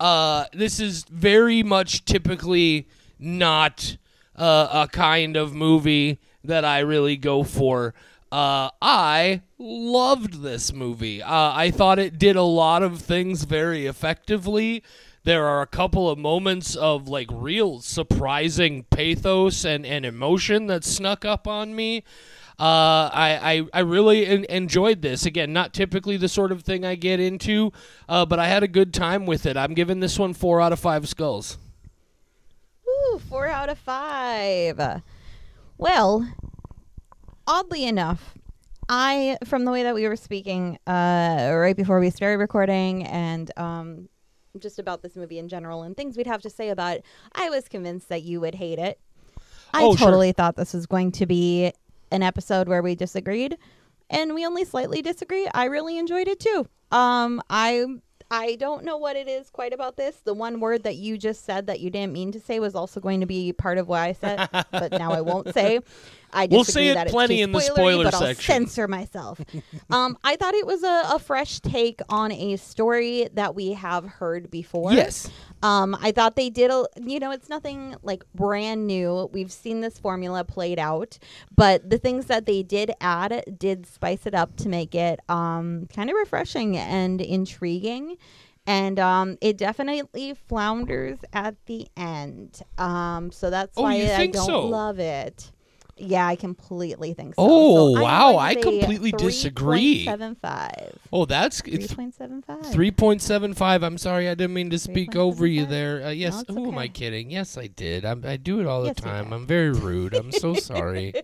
Uh, 0.00 0.44
this 0.52 0.78
is 0.78 1.04
very 1.10 1.62
much 1.64 2.04
typically 2.04 2.86
not 3.18 3.96
uh, 4.36 4.68
a 4.72 4.88
kind 4.88 5.36
of 5.36 5.54
movie 5.54 6.20
that 6.44 6.64
I 6.64 6.80
really 6.80 7.16
go 7.16 7.42
for. 7.42 7.94
Uh, 8.30 8.70
I 8.82 9.42
loved 9.58 10.42
this 10.42 10.72
movie. 10.72 11.22
Uh, 11.22 11.52
I 11.54 11.70
thought 11.70 11.98
it 11.98 12.18
did 12.18 12.36
a 12.36 12.42
lot 12.42 12.82
of 12.82 13.00
things 13.00 13.44
very 13.44 13.86
effectively. 13.86 14.82
There 15.24 15.46
are 15.46 15.62
a 15.62 15.66
couple 15.66 16.08
of 16.08 16.18
moments 16.18 16.76
of 16.76 17.08
like 17.08 17.28
real 17.30 17.80
surprising 17.80 18.84
pathos 18.84 19.64
and, 19.64 19.84
and 19.84 20.06
emotion 20.06 20.66
that 20.68 20.84
snuck 20.84 21.24
up 21.24 21.48
on 21.48 21.74
me. 21.74 22.04
Uh, 22.58 23.08
I, 23.12 23.38
I, 23.42 23.78
I 23.78 23.80
really 23.80 24.26
en- 24.26 24.44
enjoyed 24.48 25.00
this. 25.00 25.26
Again, 25.26 25.52
not 25.52 25.72
typically 25.72 26.16
the 26.16 26.28
sort 26.28 26.50
of 26.50 26.62
thing 26.62 26.84
I 26.84 26.96
get 26.96 27.20
into, 27.20 27.72
uh, 28.08 28.26
but 28.26 28.38
I 28.38 28.48
had 28.48 28.62
a 28.62 28.68
good 28.68 28.92
time 28.92 29.26
with 29.26 29.46
it. 29.46 29.56
I'm 29.56 29.74
giving 29.74 30.00
this 30.00 30.18
one 30.18 30.34
four 30.34 30.60
out 30.60 30.72
of 30.72 30.80
five 30.80 31.08
skulls. 31.08 31.56
Four 33.28 33.46
out 33.46 33.68
of 33.68 33.78
five. 33.78 34.80
Well, 35.76 36.26
oddly 37.46 37.84
enough, 37.84 38.34
I 38.88 39.36
from 39.44 39.64
the 39.64 39.70
way 39.70 39.82
that 39.82 39.94
we 39.94 40.08
were 40.08 40.16
speaking 40.16 40.78
uh, 40.86 41.50
right 41.54 41.76
before 41.76 42.00
we 42.00 42.10
started 42.10 42.38
recording 42.38 43.04
and 43.06 43.50
um, 43.58 44.08
just 44.58 44.78
about 44.78 45.02
this 45.02 45.14
movie 45.16 45.38
in 45.38 45.48
general 45.48 45.82
and 45.82 45.96
things 45.96 46.16
we'd 46.16 46.26
have 46.26 46.42
to 46.42 46.50
say 46.50 46.70
about 46.70 46.96
it, 46.98 47.04
I 47.34 47.50
was 47.50 47.68
convinced 47.68 48.08
that 48.08 48.22
you 48.22 48.40
would 48.40 48.54
hate 48.54 48.78
it. 48.78 48.98
I 49.74 49.82
Oh, 49.84 49.94
sure. 49.94 50.06
totally 50.06 50.32
thought 50.32 50.56
this 50.56 50.72
was 50.72 50.86
going 50.86 51.12
to 51.12 51.26
be 51.26 51.72
an 52.10 52.22
episode 52.22 52.68
where 52.68 52.82
we 52.82 52.94
disagreed, 52.94 53.58
and 54.08 54.34
we 54.34 54.46
only 54.46 54.64
slightly 54.64 55.02
disagree. 55.02 55.46
I 55.52 55.64
really 55.64 55.98
enjoyed 55.98 56.26
it 56.28 56.40
too. 56.40 56.66
Um, 56.90 57.42
I 57.50 57.84
I 58.30 58.56
don't 58.56 58.84
know 58.84 58.98
what 58.98 59.16
it 59.16 59.26
is 59.26 59.48
quite 59.48 59.72
about 59.72 59.96
this. 59.96 60.16
The 60.16 60.34
one 60.34 60.60
word 60.60 60.82
that 60.82 60.96
you 60.96 61.16
just 61.16 61.44
said 61.44 61.66
that 61.66 61.80
you 61.80 61.88
didn't 61.88 62.12
mean 62.12 62.30
to 62.32 62.40
say 62.40 62.60
was 62.60 62.74
also 62.74 63.00
going 63.00 63.20
to 63.20 63.26
be 63.26 63.52
part 63.52 63.78
of 63.78 63.88
what 63.88 64.00
I 64.00 64.12
said, 64.12 64.48
but 64.70 64.92
now 64.92 65.12
I 65.12 65.22
won't 65.22 65.52
say. 65.54 65.80
I 66.32 66.46
We'll 66.50 66.64
say 66.64 66.88
it 66.88 66.94
that 66.94 67.08
plenty 67.08 67.40
in 67.42 67.52
the 67.52 67.60
spoiler 67.60 68.04
but 68.04 68.14
section. 68.14 68.52
I'll 68.52 68.58
censor 68.60 68.88
myself. 68.88 69.40
um, 69.90 70.18
I 70.24 70.36
thought 70.36 70.54
it 70.54 70.66
was 70.66 70.82
a, 70.82 71.02
a 71.14 71.18
fresh 71.18 71.60
take 71.60 72.00
on 72.08 72.32
a 72.32 72.56
story 72.56 73.28
that 73.34 73.54
we 73.54 73.72
have 73.72 74.04
heard 74.04 74.50
before. 74.50 74.92
Yes. 74.92 75.30
Um, 75.62 75.96
I 76.00 76.12
thought 76.12 76.36
they 76.36 76.50
did 76.50 76.70
a, 76.70 76.84
you 77.02 77.18
know, 77.18 77.30
it's 77.30 77.48
nothing 77.48 77.96
like 78.02 78.24
brand 78.34 78.86
new. 78.86 79.28
We've 79.32 79.50
seen 79.50 79.80
this 79.80 79.98
formula 79.98 80.44
played 80.44 80.78
out, 80.78 81.18
but 81.56 81.88
the 81.88 81.98
things 81.98 82.26
that 82.26 82.46
they 82.46 82.62
did 82.62 82.92
add 83.00 83.42
did 83.58 83.86
spice 83.86 84.26
it 84.26 84.34
up 84.34 84.56
to 84.58 84.68
make 84.68 84.94
it 84.94 85.18
um, 85.28 85.88
kind 85.94 86.10
of 86.10 86.16
refreshing 86.16 86.76
and 86.76 87.20
intriguing. 87.20 88.16
And 88.66 89.00
um, 89.00 89.38
it 89.40 89.56
definitely 89.56 90.34
flounders 90.46 91.18
at 91.32 91.54
the 91.64 91.86
end. 91.96 92.60
Um, 92.76 93.32
so 93.32 93.48
that's 93.48 93.72
Oh, 93.78 93.82
why 93.84 93.94
I 94.14 94.26
don't 94.26 94.44
so? 94.46 94.66
love 94.66 94.98
it. 94.98 95.50
Yeah, 95.98 96.26
I 96.26 96.36
completely 96.36 97.12
think 97.14 97.34
so. 97.34 97.42
Oh, 97.42 97.94
So 97.94 98.02
wow, 98.02 98.36
I 98.38 98.54
completely 98.54 99.12
disagree. 99.12 100.06
3.75. 100.06 100.96
Oh, 101.12 101.24
that's 101.24 101.60
it's 101.66 101.92
3.75. 101.92 102.72
Three 102.72 102.90
point 102.90 103.22
seven 103.22 103.54
five. 103.54 103.82
I'm 103.82 103.98
sorry, 103.98 104.28
I 104.28 104.34
didn't 104.34 104.54
mean 104.54 104.70
to 104.70 104.78
speak 104.78 105.16
over 105.16 105.46
you 105.46 105.66
there. 105.66 106.04
Uh, 106.06 106.10
yes, 106.10 106.44
No, 106.48 106.54
who 106.54 106.72
am 106.72 106.78
I 106.78 106.88
kidding? 106.88 107.30
Yes, 107.30 107.56
I 107.58 107.66
did. 107.66 108.04
I'm, 108.04 108.24
I 108.24 108.36
do 108.36 108.60
it 108.60 108.66
all 108.66 108.82
the 108.82 108.88
Yes, 108.88 108.96
you 108.98 109.04
time. 109.04 109.32
I'm 109.32 109.46
very 109.46 109.70
rude. 109.72 110.14
I'm 110.14 110.32
so 110.32 110.54
sorry. 110.54 111.14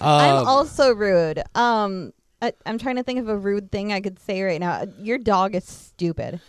I'm 0.00 0.36
Um, 0.38 0.46
also 0.46 0.94
rude. 0.94 1.42
Um, 1.54 2.12
I, 2.42 2.52
I'm 2.66 2.78
trying 2.78 2.96
to 2.96 3.02
think 3.02 3.18
of 3.18 3.28
a 3.28 3.36
rude 3.36 3.72
thing 3.72 3.92
I 3.92 4.00
could 4.00 4.18
say 4.18 4.42
right 4.42 4.60
now. 4.60 4.84
Your 5.00 5.18
dog 5.18 5.54
is 5.54 5.64
stupid. 5.64 6.40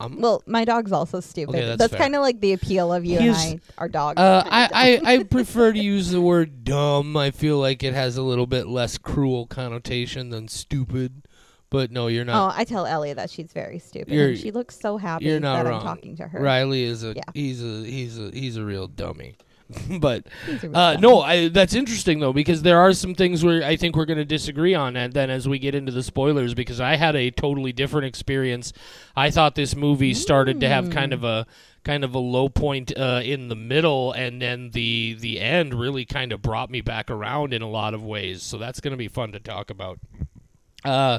I'm- 0.00 0.20
Well, 0.20 0.42
my 0.46 0.64
dog's 0.64 0.92
also 0.92 1.20
stupid. 1.20 1.54
Okay, 1.54 1.76
that's 1.76 1.90
fair. 1.92 1.98
kind 2.00 2.14
of 2.16 2.22
like 2.22 2.40
the 2.40 2.52
appeal 2.52 2.92
of 2.92 3.04
you 3.04 3.18
He's- 3.18 3.46
and 3.52 3.60
I, 3.78 3.80
our 3.82 3.88
dog. 3.88 4.18
Uh, 4.18 4.42
I, 4.50 4.68
I, 5.04 5.12
I 5.14 5.22
prefer 5.24 5.72
to 5.72 5.78
use 5.78 6.10
the 6.10 6.20
word 6.20 6.64
dumb. 6.64 7.16
I 7.16 7.30
feel 7.30 7.58
like 7.58 7.82
it 7.82 7.94
has 7.94 8.16
a 8.16 8.22
little 8.22 8.46
bit 8.46 8.66
less 8.66 8.98
cruel 8.98 9.46
connotation 9.46 10.30
than 10.30 10.48
stupid. 10.48 11.22
But 11.70 11.90
no, 11.90 12.06
you're 12.06 12.24
not. 12.24 12.52
oh. 12.54 12.56
I 12.56 12.62
tell 12.64 12.86
Ellie 12.86 13.14
that 13.14 13.30
she's 13.30 13.52
very 13.52 13.78
stupid. 13.80 14.12
You're- 14.12 14.30
and 14.30 14.38
she 14.38 14.50
looks 14.52 14.78
so 14.78 14.96
happy 14.96 15.24
you're 15.24 15.40
not 15.40 15.64
that 15.64 15.70
wrong. 15.70 15.80
I'm 15.80 15.86
talking 15.86 16.16
to 16.16 16.28
her. 16.28 16.40
Riley 16.40 16.84
is 16.84 17.02
a 17.02 17.14
Yeah. 17.16 17.22
he's 17.34 17.64
a 17.64 17.84
he's 17.84 18.18
a 18.18 18.30
he's 18.32 18.56
a 18.56 18.64
real 18.64 18.86
dummy. 18.86 19.36
but 20.00 20.26
He's 20.46 20.64
a 20.64 20.68
real 20.68 20.76
Uh, 20.76 20.96
no, 20.96 21.20
I, 21.22 21.48
that's 21.48 21.74
interesting 21.74 22.20
though 22.20 22.32
because 22.32 22.62
there 22.62 22.78
are 22.78 22.92
some 22.92 23.14
things 23.14 23.44
where 23.44 23.62
I 23.62 23.76
think 23.76 23.96
we're 23.96 24.04
going 24.04 24.18
to 24.18 24.24
disagree 24.24 24.74
on, 24.74 24.96
and 24.96 25.12
then 25.12 25.30
as 25.30 25.48
we 25.48 25.58
get 25.58 25.74
into 25.74 25.92
the 25.92 26.02
spoilers, 26.02 26.54
because 26.54 26.80
I 26.80 26.96
had 26.96 27.16
a 27.16 27.30
totally 27.30 27.72
different 27.72 28.06
experience. 28.06 28.72
I 29.16 29.30
thought 29.30 29.54
this 29.54 29.74
movie 29.74 30.14
started 30.14 30.60
to 30.60 30.68
have 30.68 30.90
kind 30.90 31.12
of 31.12 31.24
a 31.24 31.46
kind 31.84 32.02
of 32.02 32.14
a 32.14 32.18
low 32.18 32.48
point 32.48 32.96
uh, 32.96 33.20
in 33.22 33.48
the 33.48 33.54
middle, 33.54 34.12
and 34.12 34.40
then 34.40 34.70
the 34.70 35.16
the 35.20 35.40
end 35.40 35.74
really 35.74 36.04
kind 36.04 36.32
of 36.32 36.42
brought 36.42 36.70
me 36.70 36.80
back 36.80 37.10
around 37.10 37.52
in 37.52 37.62
a 37.62 37.68
lot 37.68 37.94
of 37.94 38.02
ways. 38.02 38.42
So 38.42 38.58
that's 38.58 38.80
going 38.80 38.92
to 38.92 38.98
be 38.98 39.08
fun 39.08 39.32
to 39.32 39.40
talk 39.40 39.70
about. 39.70 39.98
Uh, 40.84 41.18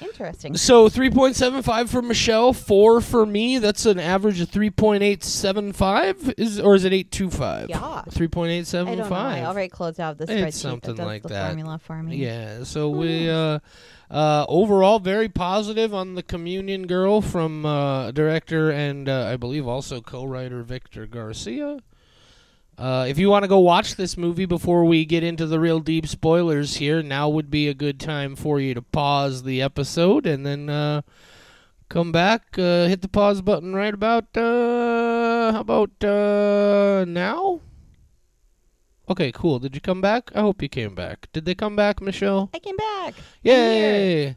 Interesting. 0.00 0.56
so 0.56 0.88
3.75 0.88 1.88
for 1.88 2.02
Michelle, 2.02 2.52
4 2.52 3.00
for 3.00 3.26
me. 3.26 3.58
That's 3.58 3.84
an 3.86 3.98
average 3.98 4.40
of 4.40 4.50
3.875 4.50 6.34
is 6.38 6.58
or 6.60 6.74
is 6.74 6.84
it 6.84 6.92
825? 6.92 7.68
Yeah. 7.68 8.02
3.875. 8.08 8.88
I 8.88 8.94
don't 8.94 9.10
know. 9.10 9.16
I 9.16 9.44
already 9.44 9.68
closed 9.68 10.00
out 10.00 10.18
the 10.18 10.24
It's 10.46 10.56
something 10.58 10.94
that 10.94 11.06
like 11.06 11.22
that. 11.24 11.48
formula 11.48 11.78
for 11.78 12.02
me. 12.02 12.16
Yeah, 12.16 12.64
so 12.64 12.88
we 12.88 13.28
uh, 13.28 13.58
uh, 14.10 14.46
overall 14.48 14.98
very 14.98 15.28
positive 15.28 15.94
on 15.94 16.14
the 16.14 16.22
Communion 16.22 16.86
Girl 16.86 17.20
from 17.20 17.66
uh, 17.66 18.10
director 18.12 18.70
and 18.70 19.08
uh, 19.08 19.28
I 19.32 19.36
believe 19.36 19.66
also 19.66 20.00
co-writer 20.00 20.62
Victor 20.62 21.06
Garcia. 21.06 21.78
Uh, 22.78 23.06
if 23.08 23.18
you 23.18 23.28
want 23.28 23.44
to 23.44 23.48
go 23.48 23.58
watch 23.58 23.96
this 23.96 24.16
movie 24.16 24.46
before 24.46 24.84
we 24.84 25.04
get 25.04 25.22
into 25.22 25.46
the 25.46 25.60
real 25.60 25.78
deep 25.78 26.06
spoilers 26.06 26.76
here, 26.76 27.02
now 27.02 27.28
would 27.28 27.50
be 27.50 27.68
a 27.68 27.74
good 27.74 28.00
time 28.00 28.34
for 28.34 28.58
you 28.58 28.74
to 28.74 28.82
pause 28.82 29.42
the 29.42 29.60
episode 29.60 30.26
and 30.26 30.44
then 30.46 30.70
uh, 30.70 31.02
come 31.88 32.10
back. 32.10 32.58
Uh, 32.58 32.86
hit 32.86 33.02
the 33.02 33.08
pause 33.08 33.42
button 33.42 33.74
right 33.74 33.94
about 33.94 34.36
uh, 34.36 35.52
how 35.52 35.60
about 35.60 36.02
uh, 36.02 37.04
now? 37.06 37.60
Okay, 39.08 39.30
cool. 39.32 39.58
Did 39.58 39.74
you 39.74 39.80
come 39.80 40.00
back? 40.00 40.30
I 40.34 40.40
hope 40.40 40.62
you 40.62 40.68
came 40.68 40.94
back. 40.94 41.28
Did 41.32 41.44
they 41.44 41.54
come 41.54 41.76
back, 41.76 42.00
Michelle? 42.00 42.48
I 42.54 42.58
came 42.58 42.76
back. 42.76 43.14
Yay! 43.42 44.36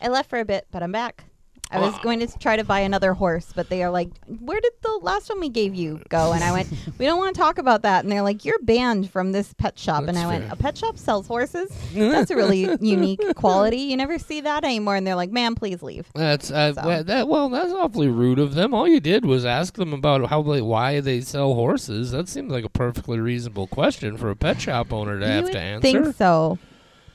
I 0.00 0.08
left 0.08 0.30
for 0.30 0.38
a 0.38 0.44
bit, 0.44 0.68
but 0.70 0.82
I'm 0.82 0.92
back. 0.92 1.24
I 1.72 1.80
was 1.80 1.98
going 2.00 2.20
to 2.20 2.38
try 2.38 2.56
to 2.56 2.64
buy 2.64 2.80
another 2.80 3.14
horse, 3.14 3.52
but 3.54 3.68
they 3.68 3.82
are 3.82 3.90
like, 3.90 4.10
"Where 4.26 4.60
did 4.60 4.72
the 4.82 4.98
last 5.02 5.30
one 5.30 5.40
we 5.40 5.48
gave 5.48 5.74
you 5.74 6.00
go?" 6.08 6.32
And 6.32 6.44
I 6.44 6.52
went, 6.52 6.68
"We 6.98 7.06
don't 7.06 7.18
want 7.18 7.34
to 7.34 7.40
talk 7.40 7.58
about 7.58 7.82
that." 7.82 8.04
And 8.04 8.12
they're 8.12 8.22
like, 8.22 8.44
"You're 8.44 8.58
banned 8.60 9.10
from 9.10 9.32
this 9.32 9.54
pet 9.54 9.78
shop." 9.78 10.04
and 10.08 10.18
I 10.18 10.26
went, 10.26 10.52
"A 10.52 10.56
pet 10.56 10.76
shop 10.76 10.98
sells 10.98 11.26
horses? 11.26 11.70
That's 11.94 12.30
a 12.30 12.36
really 12.36 12.68
unique 12.80 13.34
quality. 13.36 13.78
You 13.78 13.96
never 13.96 14.18
see 14.18 14.40
that 14.42 14.64
anymore." 14.64 14.96
And 14.96 15.06
they're 15.06 15.16
like, 15.16 15.30
"Ma'am, 15.30 15.54
please 15.54 15.82
leave." 15.82 16.06
That's 16.14 16.50
uh, 16.50 16.74
So. 16.74 16.86
well, 16.86 17.04
that. 17.04 17.28
Well, 17.28 17.48
that's 17.48 17.72
awfully 17.72 18.08
rude 18.08 18.38
of 18.38 18.54
them. 18.54 18.74
All 18.74 18.86
you 18.86 19.00
did 19.00 19.24
was 19.24 19.44
ask 19.44 19.74
them 19.74 19.92
about 19.92 20.28
how 20.28 20.42
they, 20.42 20.60
why 20.62 21.00
they 21.00 21.20
sell 21.20 21.54
horses. 21.54 22.10
That 22.10 22.28
seems 22.28 22.52
like 22.52 22.64
a 22.64 22.68
perfectly 22.70 23.18
reasonable 23.18 23.66
question 23.66 24.16
for 24.16 24.30
a 24.30 24.36
pet 24.36 24.60
shop 24.60 24.92
owner 24.92 25.18
to 25.18 25.26
you 25.26 25.32
have 25.32 25.50
to 25.50 25.58
answer. 25.58 25.88
I 25.88 25.92
think 25.92 26.16
so, 26.16 26.58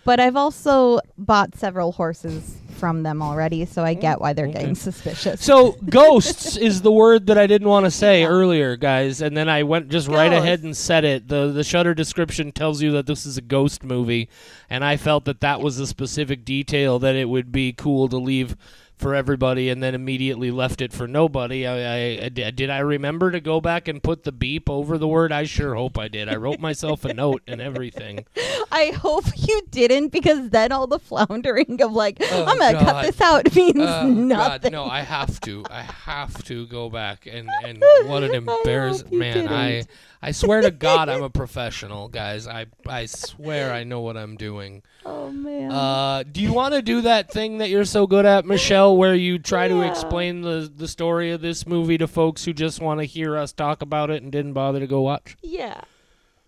but 0.08 0.22
I've 0.22 0.38
also 0.38 1.02
bought 1.18 1.54
several 1.56 1.92
horses 1.92 2.56
from 2.78 3.04
them 3.04 3.22
already, 3.22 3.66
so 3.66 3.84
I 3.84 3.92
oh, 3.92 3.96
get 3.96 4.22
why 4.22 4.32
they're 4.32 4.48
getting 4.48 4.74
suspicious. 4.74 5.44
So 5.44 5.74
ghosts 5.90 6.56
is 6.56 6.82
the 6.82 6.94
word 6.94 7.28
that 7.28 7.38
I 7.38 7.46
didn't 7.46 7.68
want 7.68 7.88
to 7.88 7.92
say 7.92 8.24
earlier, 8.24 8.78
guys, 8.78 9.22
and 9.22 9.36
then 9.36 9.50
I 9.50 9.64
went 9.64 9.90
just 9.90 10.08
right 10.08 10.32
ahead 10.32 10.64
and 10.64 10.78
said 10.78 11.04
it. 11.04 11.28
the 11.28 11.52
The 11.52 11.64
Shudder 11.66 11.94
description 11.94 12.54
tells 12.54 12.82
you 12.82 12.92
that 12.92 13.06
this 13.06 13.26
is 13.26 13.38
a 13.38 13.42
ghost 13.42 13.84
movie, 13.84 14.30
and 14.70 14.86
I 14.86 14.96
felt 14.96 15.26
that 15.26 15.42
that 15.42 15.60
was 15.60 15.78
a 15.78 15.86
specific 15.86 16.46
detail 16.46 17.00
that 17.00 17.16
it 17.16 17.28
would 17.28 17.52
be 17.52 17.74
cool 17.74 18.08
to 18.08 18.18
leave 18.18 18.56
for 18.98 19.14
everybody, 19.14 19.70
and 19.70 19.82
then 19.82 19.94
immediately 19.94 20.50
left 20.52 20.82
it 20.82 20.92
for 20.92 21.08
nobody. 21.08 21.68
I, 21.68 21.76
I, 21.76 22.26
I 22.26 22.30
did 22.30 22.70
I 22.70 22.80
remember 22.80 23.32
to 23.32 23.40
go 23.40 23.62
back 23.62 23.88
and 23.88 24.02
put 24.02 24.24
the 24.24 24.32
beep 24.32 24.70
over 24.70 24.98
the 24.98 25.08
word? 25.08 25.32
I 25.32 25.44
sure 25.44 25.76
hope 25.76 25.98
I 25.98 26.08
did. 26.08 26.28
I 26.30 26.36
wrote 26.36 26.60
myself 26.60 27.06
a 27.06 27.14
note 27.14 27.42
and 27.48 27.62
everything. 27.62 28.26
I 28.72 28.88
hope 28.88 29.26
you 29.38 29.62
didn't 29.70 30.10
because 30.10 30.50
then 30.50 30.72
all 30.72 30.88
the 30.88 31.00
floundering 31.00 31.82
of 31.82 31.92
like 31.94 32.18
Oh, 32.22 32.46
I'm 32.46 32.58
gonna 32.58 32.80
cut 32.80 33.06
this 33.06 33.22
out 33.22 33.56
means 33.56 33.78
Uh, 33.80 34.04
nothing. 34.06 34.72
God, 34.72 34.72
no, 34.72 34.86
I 34.86 35.02
have 35.02 35.40
to. 35.42 35.64
I 35.70 35.82
have 35.84 36.44
to 36.46 36.66
go 36.68 36.90
back 36.90 37.28
and 37.32 37.48
and 37.66 37.82
what 38.06 38.24
an 38.24 38.34
embarrassment, 38.34 39.14
man. 39.14 39.48
I. 39.48 39.84
I 40.28 40.32
swear 40.32 40.60
to 40.60 40.72
God, 40.72 41.08
I'm 41.08 41.24
a 41.24 41.30
professional, 41.30 42.10
guys. 42.10 42.48
I 42.48 42.66
I 42.86 43.06
swear 43.06 43.72
I 43.72 43.86
know 43.86 44.02
what 44.02 44.18
I'm 44.18 44.36
doing. 44.36 44.84
Oh 45.06 45.32
man. 45.32 45.72
Uh, 45.72 46.24
do 46.30 46.42
you 46.42 46.52
want 46.52 46.74
to 46.74 46.82
do 46.82 47.00
that 47.04 47.32
thing 47.32 47.60
that 47.60 47.70
you're 47.70 47.86
so 47.86 48.06
good 48.08 48.26
at, 48.26 48.46
Michelle, 48.46 48.98
where 48.98 49.16
you 49.16 49.40
try 49.40 49.70
to 49.70 49.84
explain 49.84 50.42
the 50.42 50.70
the 50.76 50.90
story 50.90 51.32
of 51.32 51.40
this 51.40 51.66
movie 51.66 51.98
to 51.98 52.10
folks 52.10 52.44
who 52.44 52.52
just 52.52 52.82
want 52.82 53.00
to 53.00 53.06
hear 53.06 53.38
us 53.38 53.54
talk 53.54 53.82
about 53.82 54.10
it 54.10 54.22
and 54.22 54.30
didn't 54.30 54.52
bother 54.52 54.82
to 54.82 54.88
go 54.88 55.00
watch? 55.00 55.38
Yeah. 55.42 55.80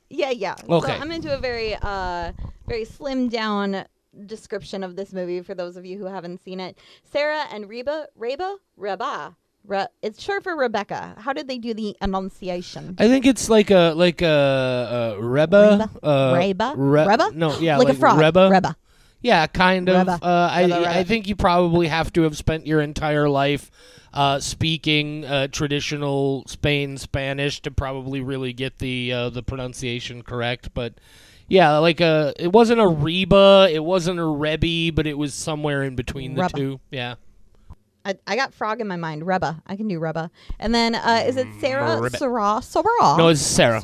Yeah, 0.10 0.32
yeah. 0.32 0.56
Okay. 0.68 0.88
So 0.88 0.94
I'm 1.02 1.14
into 1.14 1.34
a 1.34 1.40
very 1.40 1.78
uh 1.82 2.34
very 2.68 2.84
slim 2.84 3.30
down 3.30 3.86
description 4.26 4.84
of 4.84 4.98
this 4.98 5.14
movie 5.14 5.42
for 5.42 5.56
those 5.56 5.78
of 5.78 5.86
you 5.86 5.98
who 5.98 6.06
haven't 6.06 6.44
seen 6.44 6.60
it. 6.60 6.78
Sarah 7.06 7.46
and 7.50 7.70
Reba, 7.70 8.08
Reba, 8.18 8.58
Reba. 8.76 9.38
Re- 9.66 9.88
it's 10.02 10.22
short 10.22 10.44
for 10.44 10.56
Rebecca. 10.56 11.16
How 11.18 11.34
did 11.34 11.48
they 11.48 11.58
do 11.58 11.74
the 11.74 11.96
enunciation? 12.02 12.96
I 12.98 13.08
think 13.08 13.26
it's 13.26 13.50
like 13.50 13.72
a 13.72 13.94
like 13.96 14.22
a, 14.22 15.16
a 15.18 15.22
Reba, 15.22 15.90
Reba? 16.02 16.08
uh, 16.08 16.36
Reba? 16.36 16.74
Re- 16.76 17.06
Reba? 17.06 17.32
No, 17.34 17.58
yeah, 17.60 17.78
like, 17.78 17.88
like 17.88 17.96
a 17.96 18.00
frog. 18.00 18.20
Reba. 18.20 18.50
Reba. 18.50 18.76
Yeah, 19.22 19.48
kind 19.48 19.90
of. 19.90 20.08
Reba. 20.08 20.20
Uh, 20.24 20.50
I 20.52 20.64
Reba. 20.64 20.90
I 20.90 21.04
think 21.04 21.28
you 21.28 21.36
probably 21.36 21.88
have 21.88 22.12
to 22.14 22.24
have 22.24 22.38
spent 22.38 22.66
your 22.66 22.82
entire 22.82 23.30
life 23.30 23.70
uh, 24.14 24.40
speaking 24.40 25.26
uh, 25.26 25.48
traditional 25.48 26.44
Spain 26.48 26.98
Spanish 26.98 27.62
to 27.62 27.72
probably 27.72 28.22
really 28.22 28.54
get 28.54 28.80
the 28.80 29.14
uh, 29.14 29.30
the 29.30 29.44
pronunciation 29.44 30.24
correct. 30.24 30.74
But 30.74 30.96
yeah, 31.48 31.78
like 31.78 32.02
a 32.02 32.34
it 32.40 32.52
wasn't 32.52 32.80
a 32.80 32.88
Reba, 32.88 33.70
it 33.72 33.84
wasn't 33.84 34.20
a 34.20 34.26
Rebby, 34.26 34.92
but 34.92 35.06
it 35.06 35.18
was 35.18 35.34
somewhere 35.34 35.84
in 35.84 35.96
between 35.96 36.36
the 36.36 36.44
Reba. 36.44 36.58
two. 36.58 36.80
Yeah. 36.92 37.16
I, 38.10 38.16
I 38.28 38.36
got 38.36 38.54
frog 38.54 38.82
in 38.82 38.88
my 38.88 38.96
mind. 38.96 39.26
Reba. 39.26 39.62
I 39.68 39.76
can 39.76 39.88
do 39.88 40.00
Reba. 40.00 40.32
And 40.60 40.74
then 40.74 40.96
uh, 40.96 41.24
is 41.26 41.38
it 41.38 41.48
Sarah? 41.60 42.02
Reba. 42.02 42.18
Sarah? 42.18 42.62
Sarah. 42.62 43.18
No, 43.18 43.28
it's 43.30 43.42
Sarah. 43.42 43.82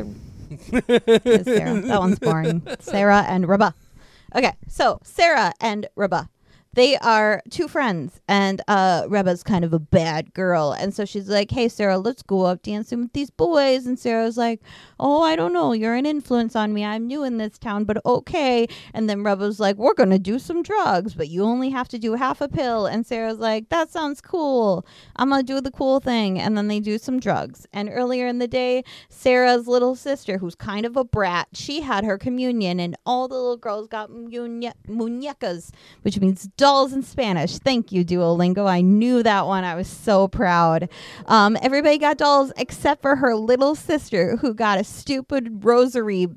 It's 0.60 1.46
Sarah. 1.46 1.82
That 1.82 2.00
one's 2.00 2.20
boring. 2.20 2.66
Sarah 2.80 3.24
and 3.28 3.48
Reba. 3.48 3.74
Okay, 4.36 4.54
so 4.68 5.00
Sarah 5.04 5.54
and 5.62 5.88
Reba. 5.96 6.30
They 6.76 6.98
are 6.98 7.42
two 7.50 7.70
friends, 7.70 8.20
and 8.28 8.62
uh, 8.68 9.06
Reba's 9.08 9.44
kind 9.44 9.64
of 9.64 9.72
a 9.72 9.80
bad 9.80 10.34
girl. 10.34 10.74
And 10.74 10.94
so 10.94 11.06
she's 11.06 11.30
like, 11.30 11.50
Hey, 11.50 11.70
Sarah, 11.70 11.98
let's 11.98 12.22
go 12.22 12.42
up 12.42 12.64
dancing 12.64 13.00
with 13.00 13.14
these 13.14 13.30
boys. 13.30 13.86
And 13.86 13.98
Sarah's 13.98 14.36
like, 14.36 14.60
Oh, 15.00 15.22
I 15.22 15.38
don't 15.38 15.54
know. 15.54 15.72
You're 15.72 15.96
an 15.96 16.06
influence 16.06 16.54
on 16.54 16.74
me. 16.74 16.84
I'm 16.84 17.08
new 17.08 17.24
in 17.24 17.38
this 17.38 17.58
town, 17.58 17.86
but 17.86 18.06
okay. 18.06 18.68
And 18.94 19.10
then 19.10 19.24
Reba's 19.24 19.58
like, 19.58 19.78
We're 19.78 19.94
going 19.94 20.10
to 20.10 20.20
do 20.20 20.38
some 20.38 20.64
drugs, 20.64 21.14
but 21.14 21.30
you 21.30 21.44
only 21.44 21.70
have 21.70 21.88
to 21.90 21.98
do 21.98 22.16
half 22.16 22.42
a 22.42 22.50
pill. 22.50 22.88
And 22.88 23.06
Sarah's 23.06 23.40
like, 23.40 23.70
That 23.70 23.90
sounds 23.90 24.20
cool. 24.20 24.86
I'm 25.16 25.30
going 25.30 25.46
to 25.46 25.54
do 25.54 25.62
the 25.62 25.72
cool 25.72 26.02
thing. 26.02 26.42
And 26.42 26.58
then 26.58 26.68
they 26.68 26.82
do 26.82 26.98
some 26.98 27.22
drugs. 27.22 27.66
And 27.72 27.90
earlier 27.90 28.28
in 28.28 28.40
the 28.40 28.50
day, 28.50 28.84
Sarah's 29.08 29.66
little 29.66 29.96
sister, 29.96 30.40
who's 30.40 30.56
kind 30.56 30.86
of 30.86 30.98
a 30.98 31.06
brat, 31.06 31.48
she 31.54 31.80
had 31.80 32.04
her 32.04 32.18
communion, 32.18 32.82
and 32.82 32.98
all 33.06 33.30
the 33.30 33.36
little 33.36 33.56
girls 33.56 33.88
got 33.88 34.10
muñe- 34.10 34.74
muñecas, 34.90 35.72
which 36.02 36.20
means 36.20 36.50
dolls 36.66 36.94
in 36.94 37.04
Spanish. 37.04 37.60
Thank 37.60 37.92
you, 37.92 38.04
Duolingo. 38.04 38.68
I 38.68 38.82
knew 38.82 39.22
that 39.22 39.46
one. 39.46 39.64
I 39.64 39.76
was 39.76 39.88
so 39.88 40.28
proud. 40.28 40.90
Um, 41.28 41.56
everybody 41.62 42.00
got 42.00 42.18
dolls 42.18 42.52
except 42.58 43.04
for 43.04 43.16
her 43.18 43.36
little 43.36 43.76
sister, 43.76 44.36
who 44.38 44.56
got 44.56 44.80
a 44.80 44.84
stupid 44.84 45.64
rosary 45.64 46.28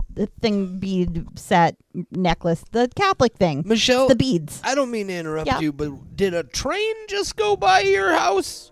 thing 0.42 0.78
bead 0.78 1.26
set 1.38 1.76
necklace, 2.10 2.62
the 2.72 2.90
Catholic 2.94 3.36
thing, 3.36 3.62
Michelle, 3.64 4.06
the 4.06 4.16
beads. 4.16 4.60
I 4.62 4.74
don't 4.74 4.90
mean 4.90 5.06
to 5.06 5.14
interrupt 5.14 5.46
Yeah. 5.46 5.60
you, 5.60 5.72
but 5.72 6.14
did 6.14 6.34
a 6.34 6.42
train 6.44 6.94
just 7.08 7.34
go 7.36 7.56
by 7.56 7.80
your 7.80 8.12
house? 8.12 8.70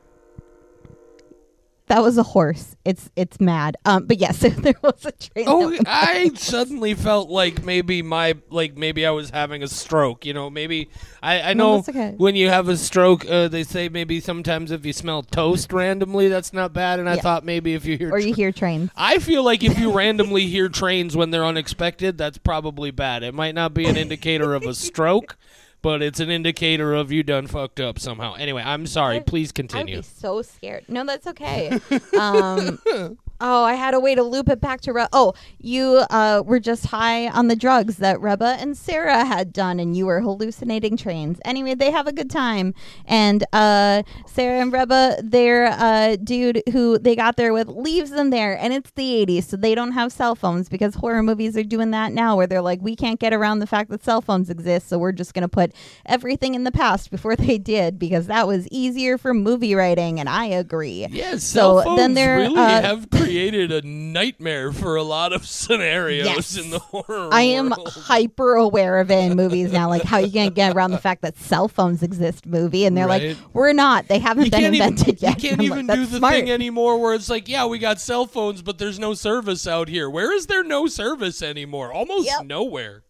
That 1.88 2.02
was 2.02 2.18
a 2.18 2.22
horse. 2.24 2.74
It's 2.84 3.10
it's 3.14 3.40
mad. 3.40 3.76
Um, 3.84 4.06
but 4.06 4.18
yes, 4.18 4.38
there 4.58 4.74
was 4.82 5.04
a 5.04 5.12
train. 5.12 5.46
Oh, 5.48 5.76
I 5.86 6.32
suddenly 6.34 6.94
felt 6.94 7.30
like 7.30 7.64
maybe 7.64 8.02
my 8.02 8.34
like 8.50 8.76
maybe 8.76 9.06
I 9.06 9.10
was 9.10 9.30
having 9.30 9.62
a 9.62 9.68
stroke. 9.68 10.26
You 10.26 10.34
know, 10.34 10.50
maybe 10.50 10.90
I 11.22 11.50
I 11.50 11.54
No, 11.54 11.74
know 11.74 11.78
okay. 11.88 12.14
when 12.16 12.34
you 12.34 12.48
have 12.48 12.68
a 12.68 12.76
stroke, 12.76 13.24
uh, 13.30 13.46
they 13.46 13.62
say 13.62 13.88
maybe 13.88 14.18
sometimes 14.20 14.72
if 14.72 14.84
you 14.84 14.92
smell 14.92 15.22
toast 15.22 15.72
randomly, 15.72 16.26
that's 16.26 16.52
not 16.52 16.72
bad. 16.72 16.98
And 16.98 17.08
I 17.08 17.14
Yeah. 17.16 17.22
thought 17.22 17.44
maybe 17.44 17.74
if 17.74 17.84
you 17.86 17.96
hear, 17.96 18.10
or 18.10 18.18
you 18.18 18.34
hear 18.34 18.50
trains. 18.50 18.90
I 18.96 19.18
feel 19.20 19.44
like 19.44 19.62
if 19.62 19.78
you 19.78 19.92
randomly 19.96 20.46
hear 20.48 20.68
trains 20.68 21.16
when 21.16 21.30
they're 21.30 21.44
unexpected, 21.44 22.18
that's 22.18 22.38
probably 22.38 22.90
bad. 22.90 23.22
It 23.22 23.32
might 23.32 23.54
not 23.54 23.74
be 23.74 23.86
an 23.86 23.96
indicator 23.96 24.54
of 24.54 24.64
a 24.64 24.74
stroke. 24.74 25.36
But 25.82 26.02
it's 26.02 26.18
an 26.20 26.30
indicator 26.30 26.94
of 26.94 27.12
you 27.12 27.22
done 27.22 27.46
fucked 27.46 27.78
up 27.80 27.98
somehow. 27.98 28.34
Anyway, 28.34 28.62
I'm 28.64 28.86
sorry. 28.86 29.16
I- 29.16 29.20
Please 29.20 29.50
I'd 29.50 29.54
continue. 29.54 29.96
be 29.98 30.02
so 30.02 30.42
scared. 30.42 30.84
No, 30.88 31.04
that's 31.04 31.26
okay. 31.28 31.78
um, 32.18 32.78
oh, 33.40 33.64
I 33.64 33.74
had 33.74 33.94
a 33.94 34.00
way 34.00 34.14
to 34.14 34.22
loop 34.22 34.48
it 34.48 34.60
back 34.60 34.80
to 34.82 34.92
Re- 34.92 35.06
oh, 35.12 35.34
you 35.58 36.04
uh, 36.10 36.42
were 36.44 36.60
just 36.60 36.86
high 36.86 37.28
on 37.28 37.48
the 37.48 37.56
drugs 37.56 37.96
that 37.96 38.20
Reba 38.20 38.56
and 38.58 38.76
Sarah 38.76 39.24
had 39.24 39.52
done, 39.52 39.78
and 39.80 39.96
you 39.96 40.06
were 40.06 40.20
hallucinating 40.20 40.96
trains. 40.96 41.38
Anyway, 41.44 41.74
they 41.74 41.90
have 41.90 42.06
a 42.06 42.12
good 42.12 42.30
time, 42.30 42.74
and 43.06 43.44
uh, 43.52 44.02
Sarah 44.26 44.60
and 44.60 44.72
Reba, 44.72 45.18
their 45.22 45.66
uh, 45.66 46.16
dude 46.16 46.62
who 46.72 46.98
they 46.98 47.16
got 47.16 47.36
there 47.36 47.52
with, 47.52 47.68
leaves 47.68 48.10
them 48.10 48.30
there, 48.30 48.58
and 48.58 48.72
it's 48.72 48.90
the 48.92 49.26
'80s, 49.26 49.44
so 49.44 49.56
they 49.56 49.74
don't 49.74 49.92
have 49.92 50.12
cell 50.12 50.34
phones 50.34 50.68
because 50.68 50.94
horror 50.94 51.22
movies 51.22 51.56
are 51.56 51.64
doing 51.64 51.90
that 51.90 52.12
now, 52.12 52.36
where 52.36 52.46
they're 52.46 52.62
like, 52.62 52.80
we 52.80 52.96
can't 52.96 53.20
get 53.20 53.32
around 53.32 53.58
the 53.58 53.66
fact 53.66 53.90
that 53.90 54.04
cell 54.04 54.20
phones 54.20 54.50
exist, 54.50 54.88
so 54.88 54.98
we're 54.98 55.12
just 55.12 55.34
gonna 55.34 55.48
put 55.48 55.72
everything 56.06 56.54
in 56.54 56.64
the 56.64 56.72
past 56.72 57.10
before 57.10 57.36
they 57.36 57.58
did 57.58 57.98
because 57.98 58.26
that 58.26 58.46
was 58.46 58.66
easier 58.68 59.18
for 59.18 59.34
movie 59.34 59.74
writing, 59.74 60.20
and 60.20 60.28
I 60.28 60.46
agree. 60.46 61.06
Yes, 61.10 61.42
So 61.44 61.58
cell 61.60 61.82
phones 61.82 61.98
then 61.98 62.14
they're, 62.14 62.38
really 62.38 62.56
uh, 62.56 62.82
have 62.82 63.10
created 63.26 63.72
a 63.72 63.82
nightmare 63.86 64.72
for 64.72 64.96
a 64.96 65.02
lot 65.02 65.32
of 65.32 65.46
scenarios 65.46 66.26
Yes. 66.26 66.56
in 66.56 66.70
the 66.70 66.78
horror 66.78 67.28
I 67.32 67.42
am 67.42 67.70
world. 67.70 67.88
hyper 67.88 68.54
aware 68.54 68.98
of 69.00 69.10
it 69.10 69.18
in 69.30 69.36
movies 69.36 69.72
now, 69.72 69.88
like 69.88 70.02
how 70.02 70.18
you 70.18 70.30
can't 70.30 70.54
get 70.54 70.74
around 70.74 70.92
the 70.92 70.98
fact 70.98 71.22
that 71.22 71.36
cell 71.36 71.68
phones 71.68 72.02
exist. 72.02 72.46
Movie, 72.46 72.84
and 72.86 72.96
they're 72.96 73.06
Right. 73.06 73.28
like, 73.28 73.36
"We're 73.52 73.72
not. 73.72 74.08
They 74.08 74.18
haven't 74.18 74.44
You 74.46 74.50
been 74.50 74.60
can't 74.60 74.74
even, 74.74 74.88
invented 74.88 75.22
yet." 75.22 75.42
you 75.42 75.48
can't 75.50 75.60
I'm 75.60 75.68
like, 75.68 75.78
even 75.80 75.86
do 75.96 76.06
the 76.06 76.18
smart." 76.18 76.34
thing 76.34 76.50
anymore 76.50 76.98
where 77.00 77.14
it's 77.14 77.28
like, 77.28 77.48
yeah, 77.48 77.66
we 77.66 77.78
got 77.78 78.00
cell 78.00 78.26
phones, 78.26 78.62
but 78.62 78.78
there's 78.78 78.98
no 78.98 79.14
service 79.14 79.66
out 79.66 79.88
here. 79.88 80.08
Where 80.08 80.32
is 80.32 80.46
there 80.46 80.62
no 80.64 80.86
service 80.86 81.42
anymore? 81.42 81.92
Almost 81.92 82.26
Yep. 82.26 82.46
nowhere. 82.46 83.02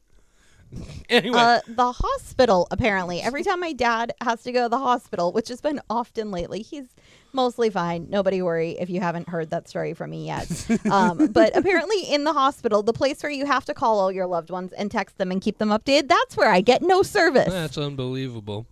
anyway, 1.09 1.39
Uh, 1.39 1.61
the 1.69 1.93
hospital, 1.93 2.67
apparently. 2.71 3.21
Every 3.21 3.45
time 3.45 3.61
my 3.61 3.73
dad 3.73 4.13
has 4.21 4.43
to 4.43 4.53
go 4.53 4.65
to 4.65 4.69
the 4.69 4.79
hospital, 4.79 5.33
which 5.33 5.49
has 5.49 5.61
been 5.61 5.81
often 5.89 6.31
lately, 6.33 6.61
he's 6.61 6.87
mostly 7.33 7.71
fine. 7.71 8.09
Nobody 8.11 8.43
worry 8.43 8.73
if 8.79 8.89
you 8.91 9.01
haven't 9.01 9.29
heard 9.29 9.51
that 9.51 9.69
story 9.69 9.95
from 9.95 10.11
me 10.11 10.27
yet. 10.27 10.49
um, 10.91 11.27
but 11.33 11.57
apparently, 11.57 12.03
in 12.03 12.25
the 12.25 12.33
hospital, 12.33 12.83
the 12.83 12.93
place 12.93 13.23
where 13.23 13.33
you 13.33 13.47
have 13.47 13.65
to 13.67 13.75
call 13.75 13.99
all 14.01 14.11
your 14.12 14.27
loved 14.27 14.51
ones 14.51 14.73
and 14.73 14.91
text 14.91 15.19
them 15.19 15.31
and 15.31 15.41
keep 15.41 15.59
them 15.59 15.69
updated, 15.71 16.09
that's 16.09 16.37
where 16.37 16.51
I 16.51 16.61
get 16.61 16.83
no 16.83 17.03
service. 17.03 17.49
that's 17.53 17.79
unbelievable. 17.79 18.67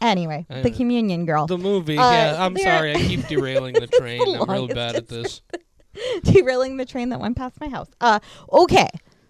anyway, 0.00 0.46
I 0.48 0.62
the 0.62 0.70
communion 0.70 1.26
girl. 1.26 1.46
The 1.46 1.58
movie, 1.58 1.98
Uh, 1.98 2.12
yeah, 2.12 2.44
I'm 2.44 2.56
sorry. 2.56 2.92
I 2.94 2.98
keep 3.08 3.26
derailing 3.26 3.74
the 3.74 3.86
train. 3.86 4.22
I'm 4.22 4.50
real 4.50 4.68
bad 4.68 4.96
at 4.96 5.08
this. 5.08 5.42
derailing 6.22 6.76
the 6.76 6.84
train 6.86 7.08
that 7.10 7.20
went 7.20 7.36
past 7.36 7.60
my 7.60 7.68
house. 7.68 7.88
Uh, 8.00 8.20
okay. 8.52 8.88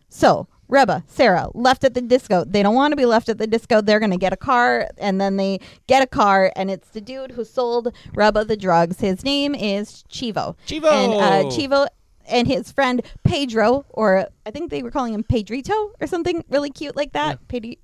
So 0.08 0.46
Reba, 0.70 1.04
Sarah 1.06 1.48
left 1.52 1.84
at 1.84 1.94
the 1.94 2.00
disco. 2.00 2.44
They 2.44 2.62
don't 2.62 2.74
want 2.74 2.92
to 2.92 2.96
be 2.96 3.06
left 3.06 3.28
at 3.28 3.38
the 3.38 3.46
disco. 3.46 3.80
They're 3.80 4.00
gonna 4.00 4.16
get 4.16 4.32
a 4.32 4.36
car, 4.36 4.88
and 4.98 5.20
then 5.20 5.36
they 5.36 5.60
get 5.86 6.02
a 6.02 6.06
car, 6.06 6.52
and 6.54 6.70
it's 6.70 6.88
the 6.90 7.00
dude 7.00 7.32
who 7.32 7.44
sold 7.44 7.92
Reba 8.14 8.44
the 8.44 8.56
drugs. 8.56 9.00
His 9.00 9.24
name 9.24 9.54
is 9.54 10.04
Chivo. 10.08 10.56
Chivo! 10.66 10.90
And 10.90 11.12
uh, 11.14 11.50
Chivo 11.50 11.86
and 12.26 12.46
his 12.46 12.70
friend 12.70 13.02
Pedro, 13.24 13.84
or 13.90 14.28
I 14.46 14.50
think 14.50 14.70
they 14.70 14.82
were 14.82 14.90
calling 14.90 15.12
him 15.12 15.24
Pedrito 15.24 15.92
or 16.00 16.06
something 16.06 16.44
really 16.48 16.70
cute 16.70 16.96
like 16.96 17.12
that. 17.12 17.46
Pedri- 17.48 17.78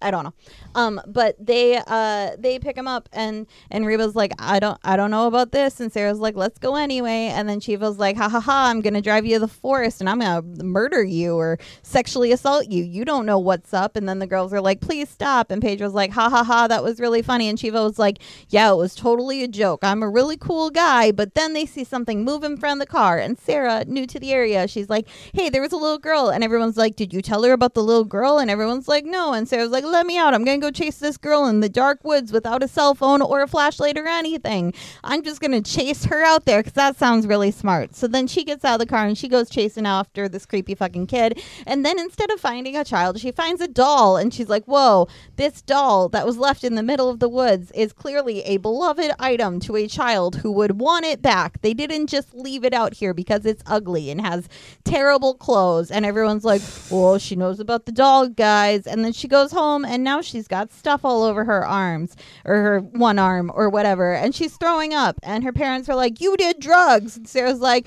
I 0.00 0.10
don't 0.10 0.24
know. 0.24 0.34
Um, 0.74 1.00
but 1.06 1.36
they 1.44 1.80
uh 1.86 2.36
they 2.38 2.58
pick 2.58 2.76
him 2.76 2.88
up 2.88 3.08
and 3.12 3.46
and 3.70 3.86
Reba's 3.86 4.14
like, 4.14 4.32
I 4.38 4.58
don't 4.60 4.78
I 4.84 4.96
don't 4.96 5.10
know 5.10 5.26
about 5.26 5.52
this 5.52 5.80
and 5.80 5.92
Sarah's 5.92 6.18
like, 6.18 6.36
let's 6.36 6.58
go 6.58 6.76
anyway. 6.76 7.30
And 7.32 7.48
then 7.48 7.60
Chivo's 7.60 7.98
like, 7.98 8.16
ha 8.16 8.28
ha 8.28 8.40
ha, 8.40 8.68
I'm 8.68 8.80
gonna 8.80 9.00
drive 9.00 9.26
you 9.26 9.34
to 9.34 9.40
the 9.40 9.48
forest 9.48 10.00
and 10.00 10.08
I'm 10.08 10.20
gonna 10.20 10.42
murder 10.64 11.02
you 11.02 11.36
or 11.36 11.58
sexually 11.82 12.32
assault 12.32 12.68
you. 12.68 12.84
You 12.84 13.04
don't 13.04 13.26
know 13.26 13.38
what's 13.38 13.72
up. 13.74 13.96
And 13.96 14.08
then 14.08 14.18
the 14.18 14.26
girls 14.26 14.52
are 14.52 14.60
like, 14.60 14.80
please 14.80 15.08
stop. 15.08 15.50
And 15.50 15.62
Pedro's 15.62 15.94
like, 15.94 16.10
ha 16.12 16.28
ha 16.28 16.44
ha, 16.44 16.66
that 16.68 16.82
was 16.82 17.00
really 17.00 17.22
funny. 17.22 17.48
And 17.48 17.58
Chivo 17.58 17.84
was 17.84 17.98
like, 17.98 18.18
yeah, 18.48 18.70
it 18.72 18.76
was 18.76 18.94
totally 18.94 19.42
a 19.42 19.48
joke. 19.48 19.80
I'm 19.82 20.02
a 20.02 20.08
really 20.08 20.36
cool 20.36 20.70
guy. 20.70 21.12
But 21.12 21.34
then 21.34 21.52
they 21.52 21.66
see 21.66 21.84
something 21.84 22.24
move 22.24 22.44
in 22.44 22.56
front 22.56 22.80
of 22.80 22.86
the 22.86 22.90
car. 22.90 23.18
And 23.18 23.38
Sarah, 23.38 23.84
new 23.86 24.06
to 24.06 24.18
the 24.18 24.32
area, 24.32 24.66
she's 24.68 24.88
like, 24.88 25.08
hey, 25.32 25.48
there 25.48 25.62
was 25.62 25.72
a 25.72 25.76
little 25.76 25.98
girl. 25.98 26.28
And 26.28 26.42
everyone's 26.44 26.76
like, 26.76 26.96
did 26.96 27.12
you 27.12 27.22
tell 27.22 27.42
her 27.44 27.52
about 27.52 27.74
the 27.74 27.82
little 27.82 28.04
girl? 28.04 28.38
And 28.38 28.50
everyone's 28.50 28.88
like, 28.88 29.04
no. 29.04 29.32
And 29.32 29.43
And 29.44 29.48
Sarah's 29.50 29.72
like, 29.72 29.84
let 29.84 30.06
me 30.06 30.16
out. 30.16 30.32
I'm 30.32 30.42
to 30.42 30.56
go 30.56 30.70
chase 30.70 30.96
this 30.96 31.18
girl 31.18 31.44
in 31.44 31.60
the 31.60 31.68
dark 31.68 32.02
woods 32.02 32.32
without 32.32 32.62
a 32.62 32.66
cell 32.66 32.94
phone 32.94 33.20
or 33.20 33.42
a 33.42 33.46
flashlight 33.46 33.98
or 33.98 34.08
anything. 34.08 34.72
I'm 35.02 35.22
just 35.22 35.42
to 35.42 35.60
chase 35.60 36.06
her 36.06 36.24
out 36.24 36.46
there 36.46 36.60
because 36.60 36.72
that 36.72 36.96
sounds 36.96 37.26
really 37.26 37.50
smart. 37.50 37.94
So 37.94 38.06
then 38.06 38.26
she 38.26 38.42
gets 38.42 38.64
out 38.64 38.76
of 38.76 38.78
the 38.78 38.86
car 38.86 39.04
and 39.04 39.18
she 39.18 39.28
goes 39.28 39.50
chasing 39.50 39.84
after 39.84 40.30
this 40.30 40.46
creepy 40.46 40.74
fucking 40.74 41.08
kid. 41.08 41.42
And 41.66 41.84
then 41.84 41.98
instead 41.98 42.30
of 42.30 42.40
finding 42.40 42.74
a 42.74 42.84
child, 42.84 43.20
she 43.20 43.32
finds 43.32 43.60
a 43.60 43.68
doll 43.68 44.16
and 44.16 44.32
she's 44.32 44.48
like, 44.48 44.64
whoa, 44.64 45.08
this 45.36 45.60
doll 45.60 46.08
that 46.08 46.24
was 46.24 46.38
left 46.38 46.64
in 46.64 46.74
the 46.74 46.82
middle 46.82 47.10
of 47.10 47.18
the 47.18 47.28
woods 47.28 47.70
is 47.72 47.92
clearly 47.92 48.40
a 48.44 48.56
beloved 48.56 49.12
item 49.18 49.60
to 49.60 49.76
a 49.76 49.86
child 49.86 50.36
who 50.36 50.52
would 50.52 50.80
want 50.80 51.04
it 51.04 51.20
back. 51.20 51.60
They 51.60 51.74
didn't 51.74 52.06
just 52.06 52.32
leave 52.32 52.64
it 52.64 52.72
out 52.72 52.94
here 52.94 53.12
because 53.12 53.44
it's 53.44 53.62
ugly 53.66 54.08
and 54.08 54.22
has 54.22 54.48
terrible 54.84 55.34
clothes. 55.34 55.90
And 55.90 56.06
everyone's 56.06 56.46
like, 56.46 56.62
well, 56.90 57.18
she 57.18 57.36
knows 57.36 57.60
about 57.60 57.84
the 57.84 57.92
doll, 57.92 58.28
guys. 58.28 58.86
And 58.86 59.04
then 59.04 59.12
she 59.12 59.23
goes 59.28 59.52
home 59.52 59.84
and 59.84 60.04
now 60.04 60.20
she's 60.20 60.48
got 60.48 60.72
stuff 60.72 61.04
all 61.04 61.22
over 61.22 61.44
her 61.44 61.66
arms 61.66 62.16
or 62.44 62.54
her 62.56 62.80
one 62.80 63.18
arm 63.18 63.50
or 63.54 63.68
whatever. 63.68 64.14
And 64.14 64.34
she's 64.34 64.56
throwing 64.56 64.94
up. 64.94 65.18
And 65.22 65.44
her 65.44 65.52
parents 65.52 65.88
are 65.88 65.96
like, 65.96 66.20
you 66.20 66.36
did 66.36 66.60
drugs. 66.60 67.16
And 67.16 67.28
Sarah's 67.28 67.60
like, 67.60 67.86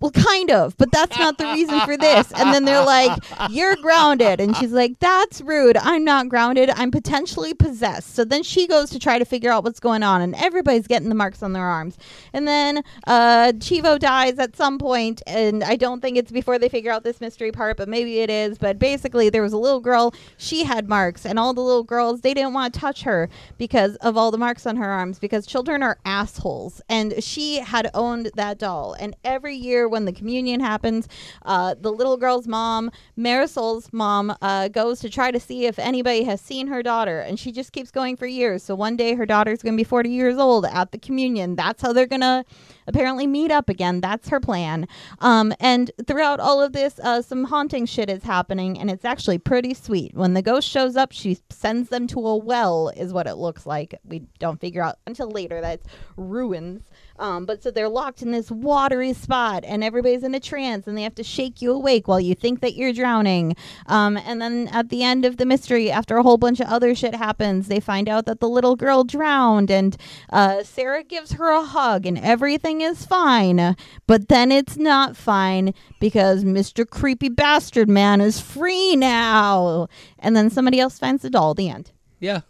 well, 0.00 0.10
kind 0.10 0.50
of, 0.50 0.76
but 0.78 0.90
that's 0.90 1.18
not 1.18 1.36
the 1.36 1.44
reason 1.46 1.78
for 1.80 1.96
this. 1.96 2.32
And 2.32 2.54
then 2.54 2.64
they're 2.64 2.84
like, 2.84 3.22
you're 3.50 3.76
grounded. 3.76 4.40
And 4.40 4.56
she's 4.56 4.72
like, 4.72 4.98
that's 4.98 5.42
rude. 5.42 5.76
I'm 5.76 6.04
not 6.04 6.28
grounded. 6.28 6.70
I'm 6.70 6.90
potentially 6.90 7.52
possessed. 7.52 8.14
So 8.14 8.24
then 8.24 8.42
she 8.42 8.66
goes 8.66 8.88
to 8.90 8.98
try 8.98 9.18
to 9.18 9.24
figure 9.24 9.50
out 9.50 9.62
what's 9.62 9.80
going 9.80 10.02
on, 10.02 10.22
and 10.22 10.34
everybody's 10.36 10.86
getting 10.86 11.10
the 11.10 11.14
marks 11.14 11.42
on 11.42 11.52
their 11.52 11.64
arms. 11.64 11.98
And 12.32 12.48
then 12.48 12.82
uh, 13.06 13.52
Chivo 13.56 13.98
dies 13.98 14.38
at 14.38 14.56
some 14.56 14.78
point, 14.78 15.22
and 15.26 15.62
I 15.62 15.76
don't 15.76 16.00
think 16.00 16.16
it's 16.16 16.32
before 16.32 16.58
they 16.58 16.70
figure 16.70 16.90
out 16.90 17.04
this 17.04 17.20
mystery 17.20 17.52
part, 17.52 17.76
but 17.76 17.88
maybe 17.88 18.20
it 18.20 18.30
is. 18.30 18.56
But 18.56 18.78
basically, 18.78 19.28
there 19.28 19.42
was 19.42 19.52
a 19.52 19.58
little 19.58 19.80
girl, 19.80 20.14
she 20.38 20.64
had 20.64 20.88
marks, 20.88 21.26
and 21.26 21.38
all 21.38 21.52
the 21.52 21.60
little 21.60 21.84
girls, 21.84 22.22
they 22.22 22.32
didn't 22.32 22.54
want 22.54 22.72
to 22.72 22.80
touch 22.80 23.02
her 23.02 23.28
because 23.58 23.96
of 23.96 24.16
all 24.16 24.30
the 24.30 24.38
marks 24.38 24.64
on 24.64 24.76
her 24.76 24.90
arms, 24.90 25.18
because 25.18 25.44
children 25.44 25.82
are 25.82 25.98
assholes. 26.06 26.80
And 26.88 27.22
she 27.22 27.56
had 27.56 27.90
owned 27.92 28.30
that 28.36 28.58
doll. 28.58 28.94
And 28.98 29.14
every 29.24 29.56
year, 29.56 29.89
when 29.90 30.04
the 30.04 30.12
communion 30.12 30.60
happens, 30.60 31.08
uh, 31.44 31.74
the 31.78 31.92
little 31.92 32.16
girl's 32.16 32.46
mom, 32.46 32.90
Marisol's 33.18 33.92
mom, 33.92 34.34
uh, 34.40 34.68
goes 34.68 35.00
to 35.00 35.10
try 35.10 35.30
to 35.30 35.40
see 35.40 35.66
if 35.66 35.78
anybody 35.78 36.24
has 36.24 36.40
seen 36.40 36.68
her 36.68 36.82
daughter, 36.82 37.20
and 37.20 37.38
she 37.38 37.52
just 37.52 37.72
keeps 37.72 37.90
going 37.90 38.16
for 38.16 38.26
years. 38.26 38.62
So 38.62 38.74
one 38.74 38.96
day 38.96 39.14
her 39.14 39.26
daughter's 39.26 39.62
going 39.62 39.74
to 39.74 39.76
be 39.76 39.84
40 39.84 40.10
years 40.10 40.38
old 40.38 40.64
at 40.66 40.92
the 40.92 40.98
communion. 40.98 41.56
That's 41.56 41.82
how 41.82 41.92
they're 41.92 42.06
going 42.06 42.20
to 42.20 42.44
apparently 42.90 43.26
meet 43.26 43.50
up 43.50 43.68
again. 43.68 44.00
That's 44.00 44.28
her 44.28 44.40
plan. 44.40 44.86
Um, 45.20 45.54
and 45.60 45.90
throughout 46.06 46.40
all 46.40 46.60
of 46.60 46.72
this, 46.72 46.98
uh, 47.02 47.22
some 47.22 47.44
haunting 47.44 47.86
shit 47.86 48.10
is 48.10 48.24
happening, 48.24 48.78
and 48.78 48.90
it's 48.90 49.04
actually 49.04 49.38
pretty 49.38 49.72
sweet. 49.74 50.14
When 50.14 50.34
the 50.34 50.42
ghost 50.42 50.68
shows 50.68 50.96
up, 50.96 51.12
she 51.12 51.38
sends 51.48 51.88
them 51.88 52.06
to 52.08 52.26
a 52.26 52.36
well, 52.36 52.88
is 52.96 53.12
what 53.12 53.26
it 53.26 53.36
looks 53.36 53.64
like. 53.64 53.94
We 54.04 54.24
don't 54.38 54.60
figure 54.60 54.82
out 54.82 54.98
until 55.06 55.30
later 55.30 55.60
that 55.60 55.80
it's 55.80 55.86
ruins. 56.16 56.82
Um, 57.18 57.44
but 57.44 57.62
so 57.62 57.70
they're 57.70 57.88
locked 57.88 58.22
in 58.22 58.30
this 58.32 58.50
watery 58.50 59.12
spot, 59.12 59.62
and 59.66 59.84
everybody's 59.84 60.22
in 60.22 60.34
a 60.34 60.40
trance, 60.40 60.86
and 60.86 60.96
they 60.96 61.02
have 61.02 61.14
to 61.16 61.22
shake 61.22 61.60
you 61.60 61.72
awake 61.72 62.08
while 62.08 62.18
you 62.18 62.34
think 62.34 62.60
that 62.60 62.74
you're 62.74 62.94
drowning. 62.94 63.54
Um, 63.86 64.16
and 64.16 64.40
then 64.40 64.68
at 64.68 64.88
the 64.88 65.02
end 65.02 65.26
of 65.26 65.36
the 65.36 65.44
mystery, 65.44 65.90
after 65.90 66.16
a 66.16 66.22
whole 66.22 66.38
bunch 66.38 66.60
of 66.60 66.68
other 66.68 66.94
shit 66.94 67.14
happens, 67.14 67.68
they 67.68 67.78
find 67.78 68.08
out 68.08 68.24
that 68.24 68.40
the 68.40 68.48
little 68.48 68.74
girl 68.74 69.04
drowned, 69.04 69.70
and 69.70 69.98
uh, 70.30 70.62
Sarah 70.62 71.04
gives 71.04 71.32
her 71.32 71.50
a 71.50 71.62
hug, 71.62 72.06
and 72.06 72.18
everything 72.18 72.79
is 72.80 73.04
fine. 73.06 73.76
But 74.06 74.28
then 74.28 74.50
it's 74.52 74.76
not 74.76 75.16
fine 75.16 75.74
because 76.00 76.44
Mr. 76.44 76.88
Creepy 76.88 77.28
Bastard 77.28 77.88
Man 77.88 78.20
is 78.20 78.40
free 78.40 78.96
now. 78.96 79.88
And 80.18 80.34
then 80.36 80.50
somebody 80.50 80.80
else 80.80 80.98
finds 80.98 81.22
the 81.22 81.30
doll. 81.30 81.54
The 81.54 81.68
end. 81.68 81.90
Yeah. 82.18 82.40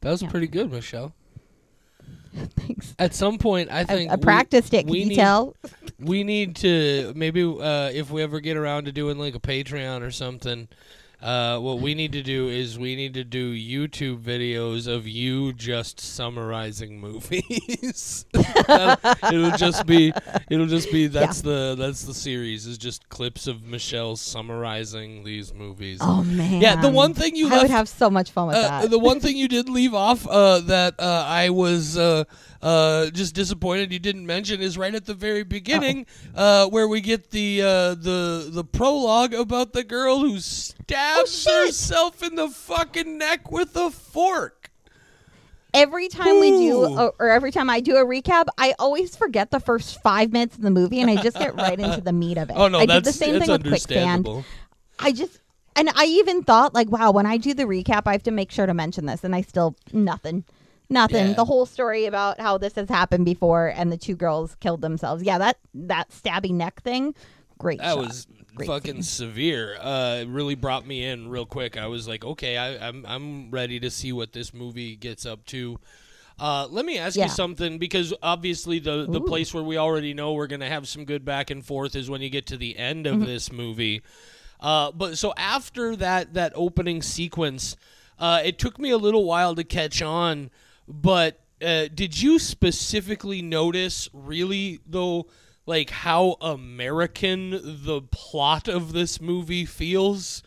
That 0.00 0.10
was 0.10 0.22
Yeah. 0.22 0.30
pretty 0.30 0.46
good, 0.48 0.70
Michelle. 0.70 1.14
Thanks. 2.56 2.94
At 2.98 3.14
some 3.14 3.38
point, 3.38 3.70
I 3.70 3.80
I, 3.80 3.84
think 3.84 4.10
I 4.10 4.14
we- 4.16 4.20
practiced 4.22 4.72
it. 4.74 4.82
Can 4.84 4.90
we 4.92 5.00
you 5.00 5.06
need- 5.06 5.14
tell? 5.16 5.56
we 5.98 6.22
need 6.22 6.54
to 6.56 7.12
maybe 7.16 7.42
uh, 7.42 7.90
if 7.92 8.10
we 8.10 8.22
ever 8.22 8.38
get 8.40 8.56
around 8.56 8.84
to 8.84 8.92
doing 8.92 9.18
like 9.18 9.34
a 9.34 9.40
Patreon 9.40 10.02
or 10.02 10.10
something. 10.10 10.68
Uh, 11.20 11.58
what 11.58 11.80
we 11.80 11.94
need 11.94 12.12
to 12.12 12.22
do 12.22 12.48
is 12.48 12.78
we 12.78 12.94
need 12.94 13.12
to 13.14 13.24
do 13.24 13.52
YouTube 13.52 14.22
videos 14.22 14.86
of 14.86 15.08
you 15.08 15.52
just 15.52 15.98
summarizing 15.98 17.00
movies. 17.00 18.24
it'll 18.34 19.50
just 19.56 19.84
be 19.84 20.12
it'll 20.48 20.66
just 20.68 20.92
be 20.92 21.08
that's 21.08 21.40
the 21.42 21.74
that's 21.76 22.04
the 22.04 22.14
series 22.14 22.66
is 22.66 22.78
just 22.78 23.08
clips 23.08 23.48
of 23.48 23.64
Michelle 23.64 24.14
summarizing 24.14 25.24
these 25.24 25.52
movies. 25.52 25.98
Oh 26.00 26.22
man. 26.22 26.60
Yeah, 26.60 26.80
the 26.80 26.88
one 26.88 27.14
thing 27.14 27.34
you 27.34 27.48
I 27.52 27.62
would 27.62 27.70
have 27.70 27.88
so 27.88 28.08
much 28.08 28.30
fun 28.30 28.46
with 28.48 28.56
Uh, 28.56 28.82
that. 28.82 28.90
the 28.90 28.98
one 28.98 29.18
thing 29.18 29.36
you 29.36 29.48
did 29.48 29.68
leave 29.68 29.94
off 29.94 30.24
uh, 30.24 30.60
that 30.60 30.94
uh, 31.00 31.24
I 31.26 31.50
was 31.50 31.96
uh, 31.98 32.24
uh, 32.62 33.10
just 33.10 33.34
disappointed 33.34 33.92
you 33.92 33.98
didn't 33.98 34.24
mention 34.26 34.60
is 34.60 34.78
right 34.78 34.94
at 34.94 35.06
the 35.06 35.14
very 35.14 35.42
beginning, 35.42 36.06
uh, 36.36 36.66
where 36.68 36.86
we 36.86 37.00
get 37.00 37.30
the 37.30 37.60
uh, 37.62 37.94
the 37.94 38.48
the 38.52 38.62
prologue 38.64 39.34
about 39.34 39.72
the 39.72 39.82
girl 39.82 40.20
who 40.20 40.38
stabs 40.88 41.46
Oh, 41.48 41.66
herself 41.66 42.22
in 42.22 42.34
the 42.34 42.48
fucking 42.48 43.18
neck 43.18 43.50
with 43.50 43.76
a 43.76 43.90
fork. 43.90 44.70
every 45.74 46.08
time 46.08 46.40
we 46.40 46.50
do, 46.50 46.98
or, 47.18 47.28
every 47.28 47.50
time 47.52 47.68
I 47.68 47.80
do 47.80 47.96
a 47.96 48.04
recap, 48.04 48.46
I 48.56 48.74
always 48.78 49.14
forget 49.16 49.50
the 49.50 49.60
first 49.60 50.00
five 50.02 50.32
minutes 50.32 50.56
of 50.56 50.62
the 50.62 50.70
movie, 50.70 51.00
and 51.00 51.10
I 51.10 51.22
just 51.22 51.38
get 51.38 51.54
right 51.54 51.78
into 51.78 52.00
the 52.00 52.12
meat 52.12 52.38
of 52.38 52.50
it. 52.50 52.56
Oh 52.58 52.68
no, 52.68 52.78
I 52.80 52.86
that's 52.86 53.04
did 53.04 53.04
the 53.04 53.12
same 53.12 53.40
thing 53.40 53.50
with 53.50 53.66
Quicksand. 53.66 54.26
I 54.98 55.12
just. 55.12 55.40
And 55.76 55.90
I 55.94 56.06
even 56.06 56.42
thought, 56.42 56.74
like, 56.74 56.90
wow, 56.90 57.12
when 57.12 57.24
I 57.24 57.36
do 57.36 57.54
the 57.54 57.62
recap, 57.62 58.02
I 58.06 58.12
have 58.12 58.24
to 58.24 58.32
make 58.32 58.50
sure 58.50 58.66
to 58.66 58.74
mention 58.74 59.06
this, 59.06 59.22
and 59.22 59.32
I 59.32 59.42
still 59.42 59.76
nothing, 59.92 60.44
nothing. 60.90 61.28
Yeah. 61.28 61.32
The 61.34 61.44
whole 61.44 61.66
story 61.66 62.06
about 62.06 62.40
how 62.40 62.58
this 62.58 62.74
has 62.74 62.88
happened 62.88 63.24
before, 63.26 63.68
and 63.68 63.92
the 63.92 63.96
two 63.96 64.16
girls 64.16 64.56
killed 64.56 64.80
themselves. 64.80 65.22
Yeah, 65.22 65.38
that 65.38 65.58
that 65.74 66.10
stabby 66.10 66.50
neck 66.50 66.82
thing, 66.82 67.14
great. 67.58 67.78
That 67.78 67.94
shot. 67.94 67.98
was 67.98 68.26
Fucking 68.66 69.02
severe. 69.02 69.76
Uh, 69.80 70.18
it 70.22 70.28
really 70.28 70.54
brought 70.54 70.86
me 70.86 71.04
in 71.04 71.28
real 71.28 71.46
quick. 71.46 71.76
I 71.76 71.86
was 71.86 72.08
like, 72.08 72.24
okay, 72.24 72.56
I, 72.56 72.88
I'm 72.88 73.04
I'm 73.06 73.50
ready 73.50 73.78
to 73.80 73.90
see 73.90 74.12
what 74.12 74.32
this 74.32 74.52
movie 74.54 74.96
gets 74.96 75.24
up 75.26 75.44
to. 75.46 75.78
Uh, 76.38 76.66
let 76.70 76.84
me 76.84 76.98
ask 76.98 77.16
Yeah. 77.16 77.24
you 77.24 77.30
something 77.30 77.78
because 77.78 78.14
obviously 78.22 78.78
the 78.78 79.06
the 79.10 79.20
Ooh. 79.20 79.26
place 79.26 79.52
where 79.52 79.62
we 79.64 79.76
already 79.76 80.14
know 80.14 80.34
we're 80.34 80.46
gonna 80.46 80.68
have 80.68 80.86
some 80.86 81.04
good 81.04 81.24
back 81.24 81.50
and 81.50 81.64
forth 81.64 81.96
is 81.96 82.08
when 82.08 82.20
you 82.20 82.30
get 82.30 82.46
to 82.46 82.56
the 82.56 82.76
end 82.78 83.06
Mm-hmm. 83.06 83.22
of 83.22 83.26
this 83.26 83.50
movie. 83.52 84.02
Uh, 84.60 84.90
but 84.92 85.18
so 85.18 85.32
after 85.36 85.94
that 85.96 86.34
that 86.34 86.52
opening 86.54 87.02
sequence, 87.02 87.76
uh, 88.18 88.40
it 88.44 88.58
took 88.58 88.78
me 88.78 88.90
a 88.90 88.98
little 88.98 89.24
while 89.24 89.54
to 89.54 89.64
catch 89.64 90.00
on. 90.02 90.50
But 90.86 91.40
uh, 91.60 91.88
did 91.92 92.20
you 92.20 92.38
specifically 92.38 93.42
notice, 93.42 94.08
really 94.12 94.78
though, 94.86 95.26
like 95.68 95.90
how 95.90 96.36
American 96.40 97.50
the 97.84 98.00
plot 98.10 98.68
of 98.68 98.92
this 98.92 99.20
movie 99.20 99.66
feels? 99.66 100.42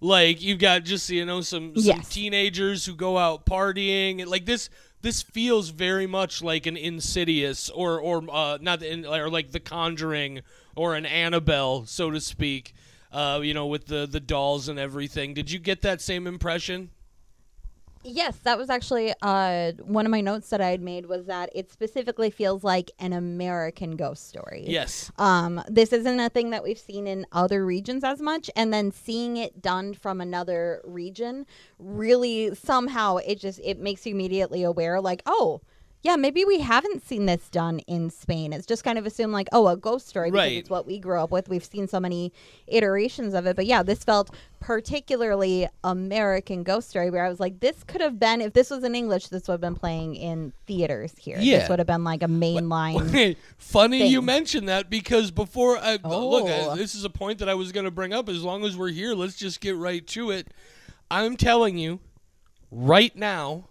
Like 0.00 0.40
you've 0.40 0.60
got 0.60 0.84
just 0.84 1.10
you 1.10 1.26
know 1.26 1.40
some, 1.40 1.76
some 1.76 1.98
Yes. 1.98 2.08
teenagers 2.08 2.86
who 2.86 2.94
go 2.94 3.18
out 3.18 3.44
partying, 3.44 4.22
and 4.22 4.30
like 4.30 4.46
this. 4.46 4.70
This 5.02 5.22
feels 5.22 5.70
very 5.70 6.06
much 6.06 6.42
like 6.42 6.66
an 6.66 6.76
Insidious, 6.76 7.70
or 7.70 7.98
or 7.98 8.22
uh, 8.30 8.58
not, 8.60 8.80
the, 8.80 9.06
or 9.10 9.30
like 9.30 9.50
The 9.50 9.58
Conjuring, 9.60 10.42
or 10.76 10.94
an 10.94 11.06
Annabelle, 11.06 11.86
so 11.86 12.10
to 12.10 12.20
speak. 12.20 12.74
Uh, 13.10 13.40
you 13.42 13.54
know, 13.54 13.66
with 13.66 13.86
the 13.86 14.06
the 14.06 14.20
dolls 14.20 14.68
and 14.68 14.78
everything. 14.78 15.32
Did 15.34 15.50
you 15.50 15.58
get 15.58 15.80
that 15.82 16.00
same 16.02 16.26
impression? 16.26 16.90
Yes, 18.02 18.38
that 18.44 18.56
was 18.56 18.70
actually 18.70 19.12
uh, 19.20 19.72
one 19.82 20.06
of 20.06 20.10
my 20.10 20.22
notes 20.22 20.48
that 20.50 20.60
I 20.60 20.70
had 20.70 20.80
made 20.80 21.04
was 21.04 21.26
that 21.26 21.50
it 21.54 21.70
specifically 21.70 22.30
feels 22.30 22.64
like 22.64 22.90
an 22.98 23.12
American 23.12 23.96
ghost 23.96 24.26
story. 24.26 24.64
Yes. 24.66 25.12
Um, 25.18 25.62
this 25.68 25.92
isn't 25.92 26.18
a 26.18 26.30
thing 26.30 26.50
that 26.50 26.62
we've 26.62 26.78
seen 26.78 27.06
in 27.06 27.26
other 27.30 27.64
regions 27.64 28.02
as 28.02 28.20
much, 28.20 28.50
and 28.56 28.72
then 28.72 28.90
seeing 28.90 29.36
it 29.36 29.60
done 29.60 29.92
from 29.92 30.20
another 30.20 30.80
region 30.84 31.46
really 31.78 32.54
somehow 32.54 33.16
it 33.16 33.38
just 33.38 33.60
it 33.62 33.78
makes 33.78 34.06
you 34.06 34.14
immediately 34.14 34.62
aware, 34.62 35.00
like, 35.00 35.22
oh, 35.26 35.60
yeah, 36.02 36.16
maybe 36.16 36.44
we 36.46 36.60
haven't 36.60 37.06
seen 37.06 37.26
this 37.26 37.48
done 37.50 37.80
in 37.80 38.08
Spain. 38.10 38.52
It's 38.54 38.64
just 38.66 38.84
kind 38.84 38.98
of 38.98 39.04
assumed 39.04 39.32
like, 39.34 39.48
oh, 39.52 39.68
a 39.68 39.76
ghost 39.76 40.08
story 40.08 40.30
because 40.30 40.46
Right. 40.46 40.56
it's 40.58 40.70
what 40.70 40.86
we 40.86 40.98
grew 40.98 41.18
up 41.20 41.30
with. 41.30 41.48
We've 41.48 41.64
seen 41.64 41.88
so 41.88 42.00
many 42.00 42.32
iterations 42.66 43.34
of 43.34 43.44
it, 43.46 43.54
but 43.56 43.66
yeah, 43.66 43.82
this 43.82 44.02
felt 44.04 44.30
particularly 44.60 45.68
American 45.84 46.62
ghost 46.62 46.88
story 46.88 47.10
where 47.10 47.24
I 47.24 47.28
was 47.28 47.38
like, 47.38 47.60
this 47.60 47.84
could 47.84 48.00
have 48.00 48.18
been 48.18 48.40
if 48.40 48.54
this 48.54 48.70
was 48.70 48.82
in 48.82 48.94
English, 48.94 49.28
this 49.28 49.46
would 49.46 49.52
have 49.54 49.60
been 49.60 49.74
playing 49.74 50.16
in 50.16 50.52
theaters 50.66 51.12
here. 51.18 51.36
Yeah. 51.38 51.58
This 51.60 51.68
would 51.68 51.78
have 51.80 51.86
been 51.86 52.04
like 52.04 52.22
a 52.22 52.26
mainline. 52.28 53.36
Funny 53.58 54.08
you 54.08 54.18
thing. 54.20 54.24
mentioned 54.26 54.68
that 54.70 54.88
because 54.88 55.30
before 55.30 55.76
I 55.76 55.98
uh, 56.02 56.08
look, 56.18 56.48
I, 56.48 56.60
Oh. 56.66 56.76
this 56.76 56.94
is 56.94 57.04
a 57.04 57.10
point 57.10 57.38
that 57.40 57.48
I 57.48 57.54
was 57.54 57.72
going 57.72 57.84
to 57.84 57.90
bring 57.90 58.12
up. 58.14 58.28
As 58.28 58.42
long 58.42 58.64
as 58.64 58.76
we're 58.76 58.88
here, 58.88 59.14
let's 59.14 59.36
just 59.36 59.60
get 59.60 59.76
right 59.76 60.06
to 60.08 60.30
it. 60.30 60.48
I'm 61.10 61.36
telling 61.36 61.76
you, 61.76 62.00
right 62.70 63.14
now, 63.14 63.68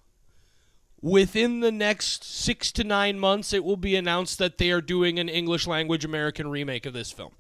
within 1.02 1.60
the 1.62 1.72
next 1.72 2.24
six 2.24 2.72
to 2.74 2.84
nine 2.84 3.20
months, 3.20 3.54
it 3.54 3.64
will 3.64 3.78
be 3.78 3.96
announced 3.96 4.38
that 4.40 4.58
they 4.58 4.72
are 4.72 4.82
doing 4.82 5.20
an 5.20 5.30
English 5.30 5.68
language 5.68 6.06
American 6.06 6.50
remake 6.50 6.86
of 6.86 6.94
this 6.94 7.12
film. 7.12 7.32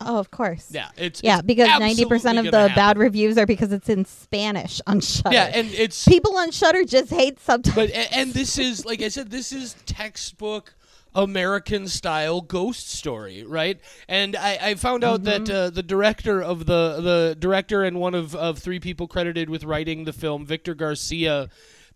Oh, 0.00 0.18
of 0.18 0.30
course. 0.30 0.68
Yeah, 0.70 0.90
it's 0.96 1.20
Yeah, 1.24 1.38
it's 1.38 1.46
because 1.46 1.68
ninety 1.80 2.04
percent 2.04 2.38
of 2.38 2.44
the 2.44 2.50
gonna 2.52 2.74
bad 2.74 2.98
reviews 2.98 3.36
are 3.36 3.46
because 3.46 3.72
it's 3.72 3.88
in 3.88 4.04
Spanish 4.04 4.80
on 4.86 5.00
Shudder. 5.00 5.34
Yeah, 5.34 5.50
and 5.52 5.68
it's 5.72 6.04
people 6.06 6.36
on 6.36 6.52
Shudder 6.52 6.84
just 6.84 7.10
hate 7.10 7.40
subtitles. 7.40 7.74
but 7.74 7.90
and, 7.96 8.08
and 8.12 8.32
this 8.32 8.58
is 8.58 8.84
like 8.86 9.02
I 9.02 9.08
said, 9.08 9.30
this 9.30 9.50
is 9.52 9.74
textbook 9.86 10.74
American 11.16 11.88
style 11.88 12.40
ghost 12.40 12.90
story, 12.90 13.42
right? 13.42 13.80
And 14.08 14.36
I, 14.36 14.58
I 14.62 14.74
found 14.76 15.02
out 15.02 15.22
Mm-hmm. 15.24 15.44
that 15.44 15.50
uh, 15.52 15.70
the 15.70 15.82
director 15.82 16.40
of 16.40 16.66
the 16.66 17.00
the 17.00 17.36
director 17.36 17.82
and 17.82 17.98
one 17.98 18.14
of, 18.14 18.36
of 18.36 18.58
three 18.60 18.78
people 18.78 19.08
credited 19.08 19.50
with 19.50 19.64
writing 19.64 20.04
the 20.04 20.12
film, 20.12 20.46
Victor 20.46 20.74
Garcia. 20.74 21.48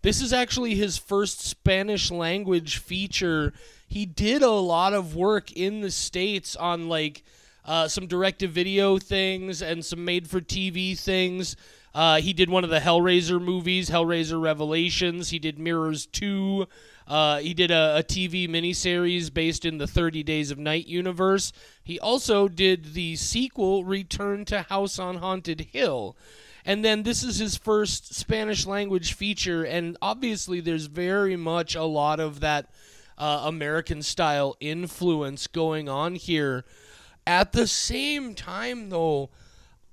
This 0.03 0.21
is 0.21 0.33
actually 0.33 0.75
his 0.75 0.97
first 0.97 1.39
Spanish 1.39 2.11
language 2.11 2.77
feature. 2.77 3.53
He 3.87 4.05
did 4.05 4.41
a 4.41 4.49
lot 4.49 4.91
of 4.91 5.15
work 5.15 5.53
in 5.53 5.79
the 5.79 5.91
states 5.91 6.57
on 6.57 6.89
like 6.89 7.23
uh, 7.63 7.87
some 7.87 8.07
direct-to-video 8.07 8.97
things 8.97 9.61
and 9.61 9.83
some 9.83 10.03
made-for-TV 10.03 10.99
things. 10.99 11.55
Uh, 11.95 12.19
he 12.19 12.33
did 12.33 12.49
one 12.49 12.65
of 12.65 12.69
the 12.69 12.81
Hellraiser 12.81 13.41
movies, 13.41 13.89
Hellraiser 13.89 14.41
Revelations. 14.41 15.29
He 15.29 15.39
did 15.39 15.57
Mirrors 15.57 16.05
2. 16.07 16.67
Uh, 17.07 17.37
he 17.37 17.53
did 17.53 17.71
a, 17.71 17.99
a 17.99 18.03
TV 18.03 18.49
miniseries 18.49 19.33
based 19.33 19.63
in 19.63 19.77
the 19.77 19.87
30 19.87 20.21
Days 20.21 20.51
of 20.51 20.57
Night 20.59 20.85
universe. 20.85 21.53
He 21.81 21.97
also 21.97 22.49
did 22.49 22.93
the 22.93 23.15
sequel, 23.15 23.85
Return 23.85 24.43
to 24.45 24.63
House 24.63 24.99
on 24.99 25.15
Haunted 25.15 25.69
Hill. 25.71 26.17
And 26.65 26.83
then 26.83 27.03
this 27.03 27.23
is 27.23 27.37
his 27.37 27.57
first 27.57 28.15
Spanish 28.15 28.65
language 28.65 29.13
feature, 29.13 29.63
and 29.63 29.97
obviously 30.01 30.61
there's 30.61 30.85
very 30.85 31.35
much 31.35 31.75
a 31.75 31.83
lot 31.83 32.19
of 32.19 32.39
that 32.39 32.69
uh, 33.17 33.43
American 33.45 34.01
style 34.01 34.55
influence 34.59 35.47
going 35.47 35.89
on 35.89 36.15
here. 36.15 36.63
At 37.27 37.51
the 37.51 37.67
same 37.67 38.33
time, 38.33 38.89
though, 38.89 39.29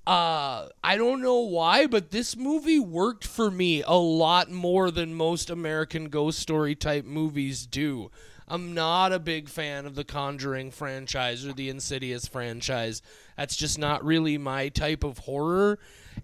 uh, 0.07 0.69
I 0.83 0.97
don't 0.97 1.23
know 1.23 1.41
why, 1.41 1.87
but 1.87 2.11
this 2.11 2.37
movie 2.37 2.81
worked 2.81 3.27
for 3.27 3.51
me 3.51 3.83
a 3.83 3.95
lot 3.95 4.51
more 4.51 4.91
than 4.91 5.15
most 5.15 5.51
American 5.51 6.09
ghost 6.09 6.39
story 6.39 6.75
type 6.75 7.05
movies 7.05 7.67
do. 7.67 8.11
I'm 8.49 8.75
not 8.75 9.13
a 9.13 9.21
big 9.21 9.49
fan 9.49 9.87
of 9.87 9.95
the 9.95 10.03
Conjuring 10.03 10.73
franchise 10.73 11.47
or 11.47 11.53
the 11.53 11.69
Insidious 11.69 12.27
franchise. 12.27 13.03
That's 13.37 13.55
just 13.55 13.79
not 13.79 14.05
really 14.05 14.39
my 14.39 14.69
type 14.69 15.05
of 15.05 15.19
horror. 15.19 15.79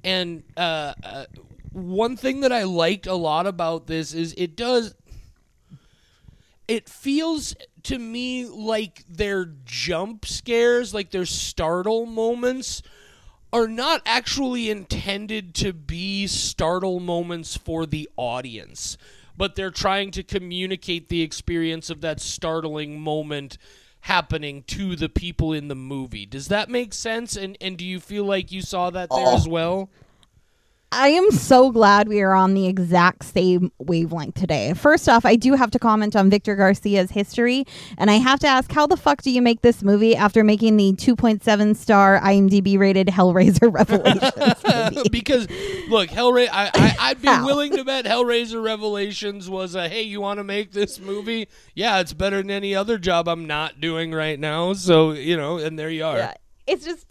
And 0.05 0.43
uh, 0.57 0.95
uh, 1.03 1.25
one 1.73 2.17
thing 2.17 2.41
that 2.41 2.53
I 2.53 2.65
liked 2.65 3.07
a 3.07 3.15
lot 3.15 3.47
about 3.47 3.87
this 3.87 4.15
is 4.15 4.35
it 4.37 4.57
does 4.57 4.95
it 6.69 6.89
feels 6.89 7.55
to 7.85 7.99
me 7.99 8.45
like 8.47 9.05
their 9.09 9.53
jump 9.65 10.27
scares, 10.27 10.93
like 10.93 11.11
their 11.11 11.27
startle 11.27 12.07
moments, 12.07 12.83
are 13.53 13.69
not 13.69 14.03
actually 14.05 14.69
intended 14.69 15.55
to 15.55 15.73
be 15.73 16.27
startle 16.27 16.99
moments 16.99 17.57
for 17.57 17.87
the 17.87 18.09
audience, 18.17 18.99
but 19.37 19.55
they're 19.55 19.71
trying 19.71 20.11
to 20.11 20.23
communicate 20.23 21.09
the 21.09 21.23
experience 21.23 21.89
of 21.89 22.01
that 22.01 22.21
startling 22.21 23.01
moment 23.01 23.57
happening 24.07 24.63
to 24.63 24.95
the 24.95 25.09
people 25.09 25.53
in 25.53 25.67
the 25.67 25.75
movie. 25.75 26.27
Does 26.27 26.47
that 26.49 26.71
make 26.71 26.95
sense? 26.95 27.37
And 27.37 27.57
and 27.61 27.77
do 27.77 27.85
you 27.85 27.99
feel 27.99 28.25
like 28.25 28.53
you 28.53 28.63
saw 28.63 28.89
that 28.91 29.11
there 29.11 29.27
oh. 29.27 29.35
as 29.35 29.49
well? 29.49 29.91
I 30.97 31.09
am 31.09 31.31
so 31.31 31.71
glad 31.71 32.09
we 32.09 32.23
are 32.23 32.33
on 32.33 32.55
the 32.55 32.67
exact 32.67 33.25
same 33.25 33.71
wavelength 33.79 34.35
today. 34.35 34.73
First 34.73 35.11
off, 35.11 35.27
I 35.27 35.37
do 35.37 35.53
have 35.53 35.71
to 35.73 35.79
comment 35.79 36.17
on 36.17 36.31
Victor 36.31 36.57
Garcia's 36.57 37.11
history, 37.11 37.67
and 37.99 38.11
I 38.11 38.15
have 38.15 38.41
to 38.41 38.47
ask, 38.47 38.73
how 38.73 38.87
the 38.87 38.97
fuck 38.97 39.21
do 39.21 39.31
you 39.31 39.43
make 39.43 39.61
this 39.61 39.83
movie 39.83 40.17
after 40.17 40.43
making 40.43 40.79
the 40.79 40.95
2.7 40.95 41.77
star 41.77 42.19
IMDb 42.21 42.79
rated 42.79 43.09
Hellraiser 43.09 43.71
Revelations 43.73 45.09
because 45.13 45.47
look, 45.91 46.09
Hellraiser. 46.09 46.49
I, 46.51 46.97
I'd 46.99 47.21
be 47.21 47.29
willing 47.29 47.77
to 47.77 47.85
bet 47.85 48.07
Hellraiser 48.07 48.65
Revelations 48.65 49.51
was 49.51 49.75
a 49.75 49.91
hey, 49.91 50.03
you 50.03 50.23
want 50.23 50.39
to 50.39 50.45
make 50.45 50.73
this 50.73 50.99
movie? 50.99 51.49
Yeah, 51.75 52.01
it's 52.01 52.15
better 52.15 52.39
than 52.39 52.51
any 52.51 52.75
other 52.75 52.97
job 52.97 53.29
I'm 53.29 53.47
not 53.47 53.83
doing 53.83 54.13
right 54.13 54.41
now. 54.41 54.73
So 54.73 55.13
you 55.13 55.37
know, 55.37 55.59
and 55.59 55.79
there 55.79 55.91
you 55.91 56.07
are. 56.07 56.17
Yeah, 56.17 56.35
it's 56.67 56.87
just 56.87 57.07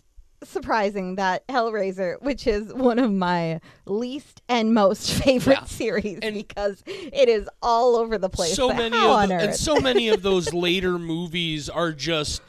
surprising 0.47 1.15
that 1.15 1.47
Hellraiser, 1.47 2.21
which 2.21 2.47
is 2.47 2.73
one 2.73 2.99
of 2.99 3.12
my 3.12 3.60
least 3.86 4.41
and 4.47 4.73
most 4.73 5.12
favorite 5.23 5.60
Yeah. 5.62 5.65
series, 5.65 6.19
And- 6.21 6.36
because 6.36 6.84
it 6.88 7.29
is 7.29 7.49
all 7.62 7.95
over 7.95 8.17
the 8.17 8.29
place. 8.29 8.55
so 8.55 8.69
many 8.69 8.97
of 8.97 9.29
the, 9.29 9.36
and 9.36 9.55
so 9.55 9.75
many 9.79 10.10
of 10.10 10.21
those 10.21 10.53
later 10.53 10.97
movies 10.99 11.69
are 11.69 11.91
just 11.91 12.41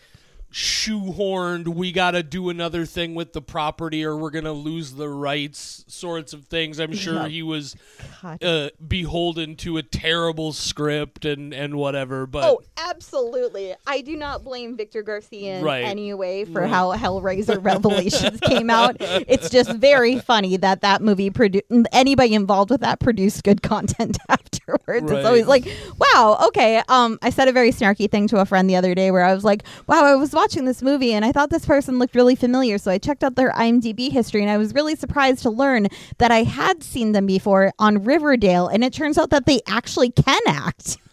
shoehorned 0.57 1.69
we 1.69 1.93
got 1.93 2.13
to 2.13 2.23
do 2.23 2.49
another 2.49 2.87
thing 2.87 3.15
with 3.15 3.35
the 3.35 3.43
property 3.43 4.03
or 4.03 4.17
we're 4.17 4.31
going 4.31 4.45
to 4.47 4.53
lose 4.53 4.95
the 4.95 5.07
rights 5.07 5.85
sorts 5.87 6.33
of 6.33 6.47
things 6.47 6.79
i'm 6.81 6.95
sure 6.95 7.15
Yeah. 7.15 7.29
he 7.29 7.43
was 7.43 7.77
uh, 8.23 8.71
beholden 8.89 9.57
to 9.57 9.77
a 9.77 9.83
terrible 9.83 10.55
script 10.55 11.27
and 11.27 11.53
and 11.53 11.75
whatever 11.77 12.27
but 12.27 12.45
Oh, 12.45 12.61
absolutely. 12.79 13.75
I 13.87 14.01
do 14.01 14.17
not 14.17 14.45
blame 14.45 14.77
Victor 14.77 15.03
Garcia 15.03 15.59
in 15.59 15.65
Right. 15.65 15.85
any 15.85 16.15
way 16.15 16.45
for 16.45 16.63
Right. 16.63 16.71
how 16.71 16.93
Hellraiser 16.97 17.63
Revelations 17.65 18.41
came 18.41 18.71
out. 18.71 18.97
It's 19.01 19.51
just 19.51 19.71
very 19.73 20.19
funny 20.19 20.57
that 20.59 20.81
that 20.83 21.03
movie 21.03 21.29
produced 21.31 21.67
anybody 21.93 22.35
involved 22.35 22.71
with 22.71 22.81
that 22.81 23.01
produced 23.01 23.43
good 23.45 23.63
content 23.63 24.17
afterwards. 24.29 25.11
Right. 25.11 25.19
It's 25.19 25.27
always 25.27 25.47
like, 25.47 25.67
wow, 25.99 26.39
okay. 26.49 26.83
Um, 26.89 27.19
I 27.23 27.31
said 27.31 27.49
a 27.49 27.53
very 27.53 27.71
snarky 27.73 28.11
thing 28.11 28.27
to 28.29 28.39
a 28.39 28.45
friend 28.47 28.71
the 28.71 28.77
other 28.77 28.95
day 28.95 29.11
where 29.11 29.25
I 29.25 29.35
was 29.35 29.45
like, 29.45 29.65
wow, 29.87 30.05
I 30.05 30.15
was 30.15 30.33
watching 30.33 30.46
this 30.55 30.81
movie 30.81 31.13
and 31.13 31.25
I 31.25 31.33
thought 31.33 31.51
this 31.51 31.67
person 31.67 31.99
looked 31.99 32.15
really 32.15 32.37
familiar, 32.37 32.79
so 32.79 32.91
I 32.91 32.99
checked 32.99 33.25
out 33.25 33.35
their 33.35 33.51
IMDb 33.53 34.11
history 34.11 34.43
and 34.43 34.51
I 34.51 34.57
was 34.57 34.73
really 34.75 34.95
surprised 34.95 35.43
to 35.43 35.51
learn 35.51 35.89
that 36.19 36.31
I 36.31 36.45
had 36.45 36.83
seen 36.83 37.13
them 37.13 37.27
before 37.27 37.73
on 37.79 38.05
Riverdale, 38.05 38.69
and 38.69 38.85
it 38.85 38.93
turns 38.93 39.19
out 39.19 39.31
that 39.31 39.47
they 39.47 39.61
actually 39.67 40.11
can 40.11 40.41
act 40.47 40.99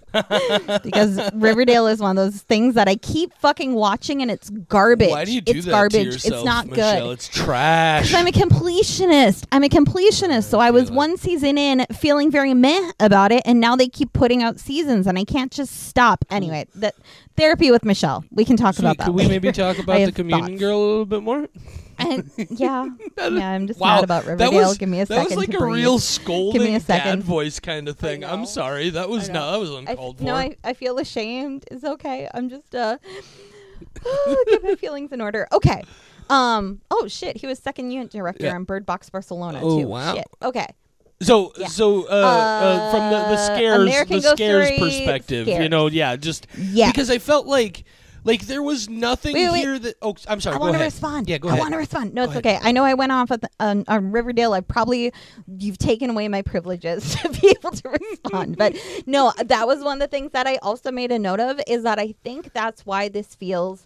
because 0.83 1.31
Riverdale 1.33 1.87
is 1.87 1.99
one 1.99 2.17
of 2.17 2.31
those 2.31 2.41
things 2.41 2.75
that 2.75 2.87
I 2.87 2.95
keep 2.95 3.33
fucking 3.39 3.73
watching 3.73 4.21
and 4.21 4.29
it's 4.31 4.49
garbage. 4.49 5.09
why 5.09 5.25
do 5.25 5.33
you 5.33 5.41
do 5.41 5.53
it's 5.53 5.65
that 5.65 5.71
garbage. 5.71 5.93
to 5.93 6.03
yourself 6.03 6.33
it's 6.35 6.43
not 6.45 6.67
Michelle? 6.67 7.07
good. 7.07 7.13
it's 7.13 7.27
trash 7.27 8.07
Because 8.07 8.19
I'm 8.19 8.27
a 8.27 8.31
completionist. 8.31 9.45
I'm 9.51 9.63
a 9.63 9.69
completionist. 9.69 10.45
So 10.45 10.59
I 10.59 10.71
was 10.71 10.91
one 10.91 11.17
season 11.17 11.57
in 11.57 11.85
feeling 11.93 12.31
very 12.31 12.53
meh 12.53 12.91
about 12.99 13.31
it, 13.31 13.41
and 13.45 13.59
now 13.59 13.75
they 13.75 13.87
keep 13.87 14.13
putting 14.13 14.43
out 14.43 14.59
seasons, 14.59 15.07
and 15.07 15.17
I 15.17 15.23
can't 15.23 15.51
just 15.51 15.87
stop. 15.87 16.25
Anyway, 16.29 16.67
that 16.75 16.95
therapy 17.35 17.71
with 17.71 17.83
Michelle. 17.85 18.23
We 18.31 18.45
can 18.45 18.57
talk 18.57 18.75
Sweet. 18.75 18.85
about 18.85 18.97
that. 18.97 19.05
Could 19.07 19.15
we 19.15 19.27
maybe 19.27 19.51
talk 19.51 19.79
about 19.83 20.05
the 20.05 20.11
communion 20.11 20.51
thoughts. 20.51 20.59
girl 20.59 20.77
a 20.77 20.85
little 20.85 21.05
bit 21.05 21.23
more? 21.23 21.47
And 21.99 22.29
yeah, 22.49 22.87
yeah. 23.17 23.49
I'm 23.51 23.67
just 23.67 23.79
Wow, 23.79 23.95
mad 23.95 24.03
about 24.03 24.23
that 24.25 24.31
Riverdale. 24.31 24.51
was 24.69 24.77
Give 24.77 24.89
me 24.89 25.01
a 25.01 25.05
that 25.05 25.15
second 25.15 25.37
was 25.37 25.47
like 25.47 25.55
a 25.55 25.59
breathe. 25.59 25.75
real 25.83 25.99
scolding 26.15 26.79
second. 26.79 27.19
dad 27.19 27.23
voice 27.23 27.59
kind 27.59 27.87
of 27.87 27.97
thing. 27.97 28.23
I'm 28.25 28.45
sorry, 28.45 28.89
that 28.91 29.09
was 29.09 29.29
no, 29.29 29.51
that 29.51 29.59
was 29.59 29.71
I, 29.71 29.91
uncalled 29.91 30.17
for. 30.17 30.23
no, 30.23 30.35
I, 30.35 30.55
I 30.63 30.73
feel 30.73 30.97
ashamed. 30.97 31.65
It's 31.71 31.83
okay. 31.83 32.27
I'm 32.33 32.49
just 32.49 32.73
uh 32.75 32.97
get 34.47 34.63
my 34.63 34.75
feelings 34.75 35.11
in 35.11 35.21
order. 35.21 35.47
Okay. 35.51 35.83
Um. 36.29 36.81
Oh 36.89 37.07
shit. 37.07 37.37
He 37.37 37.47
was 37.47 37.59
second 37.59 37.91
unit 37.91 38.09
director 38.11 38.45
Yeah. 38.45 38.55
on 38.55 38.63
Bird 38.63 38.85
Box 38.85 39.09
Barcelona 39.09 39.59
Oh, 39.61 39.81
too. 39.81 39.87
wow. 39.87 40.15
Shit. 40.15 40.27
Okay. 40.41 40.67
So, 41.21 41.53
Yeah. 41.57 41.67
so 41.67 42.03
uh, 42.07 42.11
uh, 42.11 42.91
from 42.91 43.09
the, 43.09 43.17
the 43.17 43.41
Uh, 43.41 43.45
scares, 43.55 43.81
American 43.81 44.19
the 44.19 44.35
scares 44.35 44.71
perspective, 44.79 45.47
you 45.47 45.69
know, 45.69 45.87
yeah, 45.87 46.15
just 46.17 46.47
Yeah. 46.57 46.87
because 46.91 47.09
I 47.09 47.17
felt 47.17 47.45
like, 47.47 47.83
like 48.23 48.41
there 48.47 48.63
was 48.63 48.89
nothing 48.89 49.33
Wait, 49.33 49.49
wait, 49.51 49.59
here 49.59 49.79
that. 49.79 49.95
Oh, 50.01 50.15
I'm 50.27 50.39
sorry. 50.41 50.55
I 50.55 50.59
want 50.59 50.77
to 50.77 50.83
respond. 50.83 51.29
Yeah, 51.29 51.37
go 51.37 51.49
ahead. 51.49 51.59
I 51.59 51.61
want 51.61 51.73
to 51.73 51.77
respond. 51.77 52.13
No, 52.13 52.25
Go 52.25 52.31
it's 52.31 52.45
ahead. 52.45 52.57
okay. 52.61 52.67
I 52.67 52.71
know 52.71 52.83
I 52.83 52.93
went 52.93 53.11
off 53.11 53.29
the, 53.29 53.49
on, 53.59 53.83
on 53.87 54.11
Riverdale. 54.11 54.53
I 54.53 54.61
probably 54.61 55.11
you've 55.57 55.77
taken 55.77 56.09
away 56.09 56.27
my 56.27 56.41
privileges 56.41 57.15
to 57.21 57.29
be 57.29 57.49
able 57.49 57.71
to 57.71 57.89
respond. 57.89 58.57
but 58.57 58.75
no, 59.05 59.33
that 59.43 59.67
was 59.67 59.83
one 59.83 60.01
of 60.01 60.09
the 60.09 60.11
things 60.11 60.31
that 60.31 60.47
I 60.47 60.57
also 60.57 60.91
made 60.91 61.11
a 61.11 61.19
note 61.19 61.39
of 61.39 61.59
is 61.67 61.83
that 61.83 61.99
I 61.99 62.15
think 62.23 62.53
that's 62.53 62.85
why 62.85 63.09
this 63.09 63.35
feels 63.35 63.85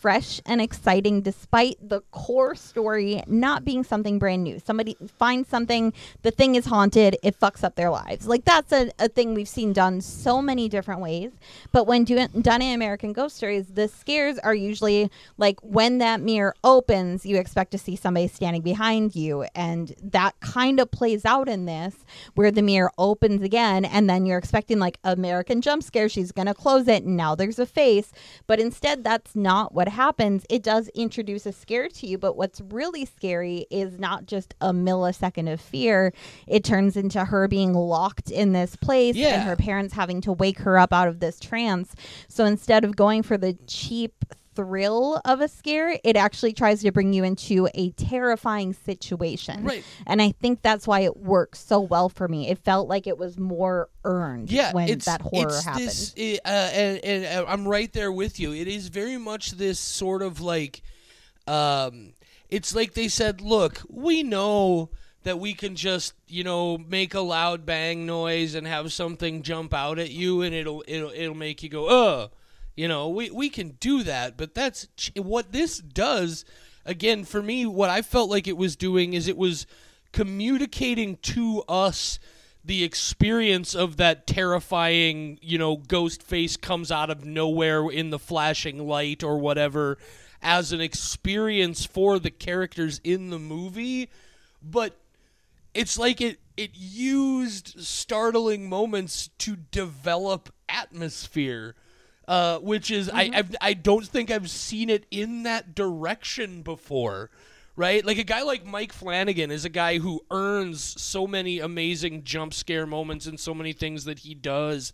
fresh 0.00 0.40
and 0.46 0.60
exciting 0.60 1.22
despite 1.22 1.76
the 1.80 2.00
core 2.10 2.54
story 2.54 3.22
not 3.26 3.64
being 3.64 3.82
something 3.82 4.18
brand 4.18 4.44
new. 4.44 4.58
Somebody 4.58 4.96
finds 5.18 5.48
something, 5.48 5.92
the 6.22 6.30
thing 6.30 6.54
is 6.54 6.66
haunted, 6.66 7.16
it 7.22 7.38
fucks 7.38 7.64
up 7.64 7.74
their 7.74 7.90
lives. 7.90 8.26
Like 8.26 8.44
that's 8.44 8.72
a, 8.72 8.90
a 8.98 9.08
thing 9.08 9.34
we've 9.34 9.48
seen 9.48 9.72
done 9.72 10.00
so 10.00 10.42
many 10.42 10.68
different 10.68 11.00
ways. 11.00 11.32
But 11.72 11.86
when 11.86 12.04
do, 12.04 12.26
done 12.28 12.62
in 12.62 12.74
American 12.74 13.12
Ghost 13.12 13.36
Stories, 13.36 13.66
the 13.66 13.88
scares 13.88 14.38
are 14.38 14.54
usually 14.54 15.10
like 15.38 15.58
when 15.62 15.98
that 15.98 16.20
mirror 16.20 16.54
opens, 16.62 17.24
you 17.24 17.36
expect 17.38 17.70
to 17.72 17.78
see 17.78 17.96
somebody 17.96 18.28
standing 18.28 18.62
behind 18.62 19.16
you. 19.16 19.44
And 19.54 19.94
that 20.02 20.38
kind 20.40 20.80
of 20.80 20.90
plays 20.90 21.24
out 21.24 21.48
in 21.48 21.66
this 21.66 22.04
where 22.34 22.50
the 22.50 22.62
mirror 22.62 22.92
opens 22.98 23.42
again 23.42 23.84
and 23.84 24.08
then 24.08 24.26
you're 24.26 24.38
expecting 24.38 24.78
like 24.78 24.98
American 25.04 25.60
jump 25.60 25.82
scare. 25.82 26.08
She's 26.08 26.32
going 26.32 26.46
to 26.46 26.54
close 26.54 26.88
it 26.88 27.04
and 27.04 27.16
now 27.16 27.34
there's 27.34 27.58
a 27.58 27.66
face. 27.66 28.12
But 28.46 28.60
instead, 28.60 29.04
that's 29.04 29.34
not 29.34 29.74
what 29.74 29.85
happens. 29.88 30.44
It 30.50 30.62
does 30.62 30.88
introduce 30.88 31.46
a 31.46 31.52
scare 31.52 31.88
to 31.88 32.06
you. 32.06 32.18
But 32.18 32.36
what's 32.36 32.60
really 32.60 33.04
scary 33.04 33.66
is 33.70 33.98
not 33.98 34.26
just 34.26 34.54
a 34.60 34.72
millisecond 34.72 35.52
of 35.52 35.60
fear, 35.60 36.12
it 36.46 36.64
turns 36.64 36.96
into 36.96 37.24
her 37.24 37.48
being 37.48 37.72
locked 37.74 38.30
in 38.30 38.52
this 38.52 38.76
place 38.76 39.16
Yeah. 39.16 39.34
and 39.34 39.42
her 39.44 39.56
parents 39.56 39.94
having 39.94 40.20
to 40.22 40.32
wake 40.32 40.58
her 40.60 40.78
up 40.78 40.92
out 40.92 41.08
of 41.08 41.20
this 41.20 41.38
trance. 41.40 41.94
So 42.28 42.44
instead 42.44 42.84
of 42.84 42.96
going 42.96 43.22
for 43.22 43.36
the 43.38 43.56
cheap 43.66 44.12
thrill 44.56 45.20
of 45.24 45.40
a 45.40 45.48
scare. 45.48 46.00
It 46.02 46.16
actually 46.16 46.52
tries 46.52 46.82
to 46.82 46.90
bring 46.90 47.12
you 47.12 47.22
into 47.22 47.68
a 47.74 47.90
terrifying 47.90 48.72
situation. 48.72 49.64
Right. 49.64 49.84
And 50.06 50.20
I 50.20 50.32
think 50.32 50.62
that's 50.62 50.86
why 50.86 51.00
it 51.00 51.16
works 51.16 51.60
so 51.60 51.80
well 51.80 52.08
for 52.08 52.26
me. 52.26 52.48
It 52.48 52.58
felt 52.58 52.88
like 52.88 53.06
it 53.06 53.18
was 53.18 53.38
more 53.38 53.88
earned 54.04 54.50
yeah, 54.50 54.72
when 54.72 54.98
that 54.98 55.20
horror 55.20 55.60
happened. 55.62 55.86
This, 55.86 56.14
uh, 56.16 56.48
and, 56.48 57.04
and 57.04 57.24
uh, 57.26 57.44
I'm 57.46 57.68
right 57.68 57.92
there 57.92 58.10
with 58.10 58.40
you. 58.40 58.52
It 58.52 58.66
is 58.66 58.88
very 58.88 59.18
much 59.18 59.52
this 59.52 59.78
sort 59.78 60.22
of 60.22 60.40
like, 60.40 60.82
um, 61.46 62.14
it's 62.48 62.74
like 62.74 62.94
they 62.94 63.08
said, 63.08 63.40
look, 63.40 63.82
we 63.88 64.22
know 64.22 64.90
that 65.26 65.40
we 65.40 65.54
can 65.54 65.74
just 65.74 66.14
you 66.28 66.44
know 66.44 66.78
make 66.78 67.12
a 67.12 67.20
loud 67.20 67.66
bang 67.66 68.06
noise 68.06 68.54
and 68.54 68.64
have 68.64 68.92
something 68.92 69.42
jump 69.42 69.74
out 69.74 69.98
at 69.98 70.12
you 70.12 70.40
and 70.42 70.54
it'll 70.54 70.84
it'll 70.86 71.10
it'll 71.10 71.34
make 71.34 71.64
you 71.64 71.68
go 71.68 71.86
uh 71.86 72.28
you 72.76 72.86
know 72.86 73.08
we 73.08 73.30
we 73.30 73.48
can 73.48 73.70
do 73.80 74.02
that 74.02 74.36
but 74.36 74.54
that's 74.54 74.88
what 75.16 75.52
this 75.52 75.78
does 75.78 76.44
again 76.84 77.24
for 77.24 77.42
me 77.42 77.66
what 77.66 77.90
I 77.90 78.02
felt 78.02 78.30
like 78.30 78.46
it 78.46 78.56
was 78.56 78.76
doing 78.76 79.12
is 79.14 79.28
it 79.28 79.36
was 79.36 79.66
communicating 80.12 81.16
to 81.16 81.62
us 81.68 82.18
the 82.66 82.82
experience 82.82 83.76
of 83.76 83.96
that 83.96 84.26
terrifying, 84.26 85.38
you 85.40 85.56
know, 85.56 85.76
ghost 85.76 86.20
face 86.20 86.56
comes 86.56 86.90
out 86.90 87.10
of 87.10 87.24
nowhere 87.24 87.88
in 87.88 88.10
the 88.10 88.18
flashing 88.18 88.86
light 88.88 89.22
or 89.22 89.38
whatever 89.38 89.96
as 90.42 90.72
an 90.72 90.80
experience 90.80 91.86
for 91.86 92.18
the 92.18 92.30
characters 92.30 93.00
in 93.04 93.30
the 93.30 93.38
movie, 93.38 94.10
but 94.60 94.98
it's 95.74 95.98
like 95.98 96.20
it 96.20 96.40
it 96.56 96.70
used 96.74 97.80
startling 97.80 98.68
moments 98.68 99.28
to 99.38 99.56
develop 99.56 100.52
atmosphere. 100.68 101.74
Uh, 102.28 102.58
which 102.58 102.90
is 102.90 103.06
mm-hmm. 103.06 103.16
I 103.16 103.30
I've, 103.38 103.56
I 103.60 103.74
don't 103.74 104.06
think 104.06 104.30
I've 104.30 104.50
seen 104.50 104.90
it 104.90 105.06
in 105.10 105.44
that 105.44 105.74
direction 105.74 106.62
before 106.62 107.30
right? 107.76 108.04
Like 108.04 108.18
a 108.18 108.24
guy 108.24 108.42
like 108.42 108.64
Mike 108.64 108.92
Flanagan 108.92 109.50
is 109.50 109.64
a 109.64 109.70
guy 109.70 109.98
who 109.98 110.22
earns 110.30 110.82
so 111.00 111.26
many 111.26 111.58
amazing 111.58 112.24
jump 112.24 112.54
scare 112.54 112.86
moments 112.86 113.26
and 113.26 113.38
so 113.38 113.54
many 113.54 113.72
things 113.72 114.04
that 114.04 114.20
he 114.20 114.34
does 114.34 114.92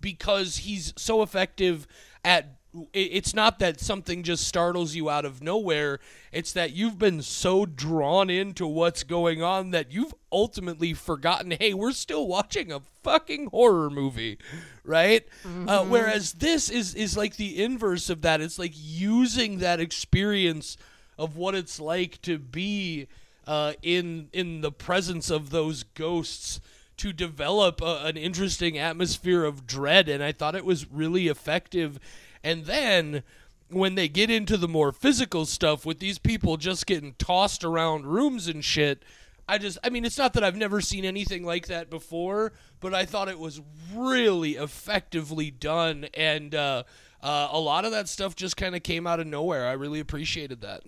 because 0.00 0.58
he's 0.58 0.94
so 0.96 1.22
effective 1.22 1.86
at 2.24 2.56
it's 2.94 3.34
not 3.34 3.58
that 3.58 3.80
something 3.80 4.22
just 4.22 4.46
startles 4.46 4.94
you 4.94 5.10
out 5.10 5.24
of 5.24 5.42
nowhere. 5.42 6.00
It's 6.32 6.52
that 6.52 6.72
you've 6.72 6.98
been 6.98 7.20
so 7.20 7.66
drawn 7.66 8.30
into 8.30 8.66
what's 8.66 9.02
going 9.02 9.42
on 9.42 9.72
that 9.72 9.92
you've 9.92 10.14
ultimately 10.30 10.94
forgotten, 10.94 11.50
hey, 11.50 11.74
we're 11.74 11.92
still 11.92 12.26
watching 12.26 12.72
a 12.72 12.80
fucking 13.02 13.48
horror 13.48 13.90
movie, 13.90 14.38
right? 14.84 15.26
Uh, 15.44 15.48
mm-hmm. 15.48 15.68
Uh, 15.68 15.84
whereas 15.84 16.32
this 16.32 16.70
is 16.70 16.94
is 16.94 17.16
like 17.16 17.36
the 17.36 17.62
inverse 17.62 18.08
of 18.08 18.22
that. 18.22 18.40
It's 18.40 18.58
like 18.58 18.72
using 18.74 19.58
that 19.58 19.78
experience 19.78 20.78
of 21.18 21.36
what 21.36 21.54
it's 21.54 21.78
like 21.78 22.22
to 22.22 22.38
be 22.38 23.06
uh, 23.46 23.74
in 23.82 24.28
in 24.32 24.62
the 24.62 24.72
presence 24.72 25.30
of 25.30 25.50
those 25.50 25.82
ghosts 25.82 26.60
to 26.96 27.12
develop 27.12 27.82
a, 27.82 28.04
an 28.04 28.16
interesting 28.16 28.78
atmosphere 28.78 29.44
of 29.44 29.66
dread 29.66 30.08
and 30.08 30.22
I 30.22 30.30
thought 30.32 30.54
it 30.54 30.64
was 30.64 30.90
really 30.90 31.28
effective 31.28 31.98
and 32.42 32.66
then 32.66 33.22
when 33.68 33.94
they 33.94 34.08
get 34.08 34.30
into 34.30 34.56
the 34.56 34.68
more 34.68 34.92
physical 34.92 35.46
stuff 35.46 35.86
with 35.86 35.98
these 35.98 36.18
people 36.18 36.56
just 36.56 36.86
getting 36.86 37.14
tossed 37.18 37.64
around 37.64 38.06
rooms 38.06 38.48
and 38.48 38.64
shit 38.64 39.02
I 39.48 39.58
just 39.58 39.78
I 39.82 39.90
mean 39.90 40.04
it's 40.04 40.18
not 40.18 40.34
that 40.34 40.44
I've 40.44 40.56
never 40.56 40.80
seen 40.80 41.04
anything 41.04 41.44
like 41.44 41.68
that 41.68 41.88
before 41.88 42.52
but 42.82 42.92
I 42.92 43.06
thought 43.06 43.28
it 43.28 43.38
was 43.38 43.62
really 43.94 44.56
effectively 44.56 45.50
done. 45.50 46.08
And 46.12 46.54
uh, 46.54 46.82
uh, 47.22 47.48
a 47.50 47.58
lot 47.58 47.86
of 47.86 47.92
that 47.92 48.08
stuff 48.08 48.36
just 48.36 48.58
kind 48.58 48.76
of 48.76 48.82
came 48.82 49.06
out 49.06 49.20
of 49.20 49.26
nowhere. 49.26 49.66
I 49.68 49.72
really 49.72 50.00
appreciated 50.00 50.60
that. 50.60 50.82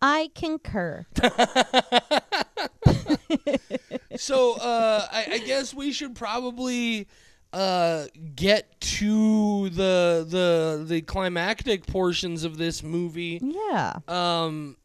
I 0.00 0.30
concur. 0.34 1.06
so 4.16 4.54
uh, 4.54 5.06
I, 5.12 5.26
I, 5.32 5.38
guess 5.38 5.74
we 5.74 5.92
should 5.92 6.14
probably 6.14 7.08
uh, 7.56 8.06
get 8.34 8.78
to 8.82 9.70
the 9.70 10.26
the 10.28 10.84
the 10.86 11.00
climactic 11.00 11.86
portions 11.86 12.44
of 12.44 12.58
this 12.58 12.82
movie. 12.82 13.40
Yeah. 13.42 13.94
Um, 14.06 14.76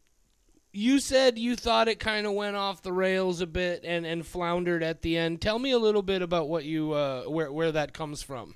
you 0.72 0.98
said 0.98 1.38
you 1.38 1.54
thought 1.54 1.88
it 1.88 2.00
kind 2.00 2.26
of 2.26 2.32
went 2.32 2.56
off 2.56 2.80
the 2.80 2.92
rails 2.92 3.42
a 3.42 3.46
bit 3.46 3.84
and, 3.84 4.06
and 4.06 4.26
floundered 4.26 4.82
at 4.82 5.02
the 5.02 5.18
end. 5.18 5.42
Tell 5.42 5.58
me 5.58 5.72
a 5.72 5.78
little 5.78 6.00
bit 6.00 6.22
about 6.22 6.48
what 6.48 6.64
you 6.64 6.92
uh, 6.92 7.24
where 7.24 7.52
where 7.52 7.72
that 7.72 7.92
comes 7.92 8.22
from. 8.22 8.54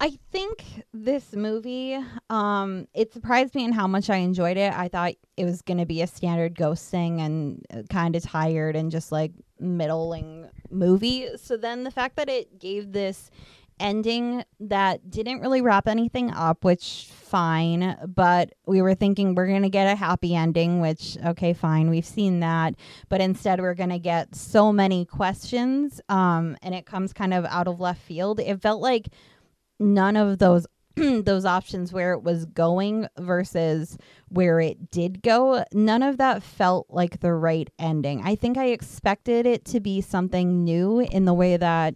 I 0.00 0.18
think 0.32 0.64
this 0.94 1.34
movie, 1.34 1.98
um, 2.28 2.86
it 2.94 3.12
surprised 3.12 3.54
me 3.54 3.64
in 3.64 3.72
how 3.72 3.86
much 3.86 4.08
I 4.10 4.16
enjoyed 4.16 4.56
it. 4.56 4.72
I 4.72 4.88
thought 4.88 5.14
it 5.36 5.44
was 5.44 5.62
going 5.62 5.78
to 5.78 5.86
be 5.86 6.02
a 6.02 6.06
standard 6.06 6.54
ghost 6.54 6.90
thing 6.90 7.20
and 7.20 7.64
uh, 7.72 7.82
kind 7.90 8.14
of 8.14 8.22
tired 8.22 8.76
and 8.76 8.90
just 8.90 9.10
like 9.12 9.32
middling 9.58 10.48
movie. 10.70 11.28
So 11.36 11.56
then 11.56 11.84
the 11.84 11.90
fact 11.90 12.16
that 12.16 12.28
it 12.28 12.58
gave 12.58 12.92
this 12.92 13.30
ending 13.78 14.42
that 14.58 15.10
didn't 15.10 15.40
really 15.40 15.60
wrap 15.60 15.86
anything 15.86 16.30
up, 16.30 16.64
which 16.64 17.08
fine, 17.12 17.96
but 18.06 18.54
we 18.66 18.80
were 18.80 18.94
thinking 18.94 19.34
we're 19.34 19.46
going 19.46 19.62
to 19.62 19.68
get 19.68 19.92
a 19.92 19.96
happy 19.96 20.34
ending, 20.34 20.80
which 20.80 21.18
okay, 21.24 21.52
fine, 21.52 21.90
we've 21.90 22.06
seen 22.06 22.40
that, 22.40 22.74
but 23.08 23.20
instead 23.20 23.60
we're 23.60 23.74
going 23.74 23.90
to 23.90 23.98
get 23.98 24.34
so 24.34 24.72
many 24.72 25.04
questions 25.04 26.00
um 26.08 26.56
and 26.62 26.74
it 26.74 26.86
comes 26.86 27.12
kind 27.12 27.34
of 27.34 27.44
out 27.46 27.68
of 27.68 27.80
left 27.80 28.00
field. 28.00 28.40
It 28.40 28.62
felt 28.62 28.80
like 28.80 29.08
none 29.78 30.16
of 30.16 30.38
those 30.38 30.66
those 31.24 31.44
options 31.44 31.92
where 31.92 32.12
it 32.12 32.22
was 32.22 32.46
going 32.46 33.06
versus 33.18 33.98
where 34.28 34.60
it 34.60 34.90
did 34.90 35.22
go, 35.22 35.62
none 35.72 36.02
of 36.02 36.16
that 36.16 36.42
felt 36.42 36.86
like 36.88 37.20
the 37.20 37.34
right 37.34 37.68
ending. 37.78 38.22
I 38.24 38.34
think 38.34 38.56
I 38.56 38.66
expected 38.66 39.44
it 39.46 39.64
to 39.66 39.80
be 39.80 40.00
something 40.00 40.64
new 40.64 41.00
in 41.00 41.26
the 41.26 41.34
way 41.34 41.56
that 41.58 41.94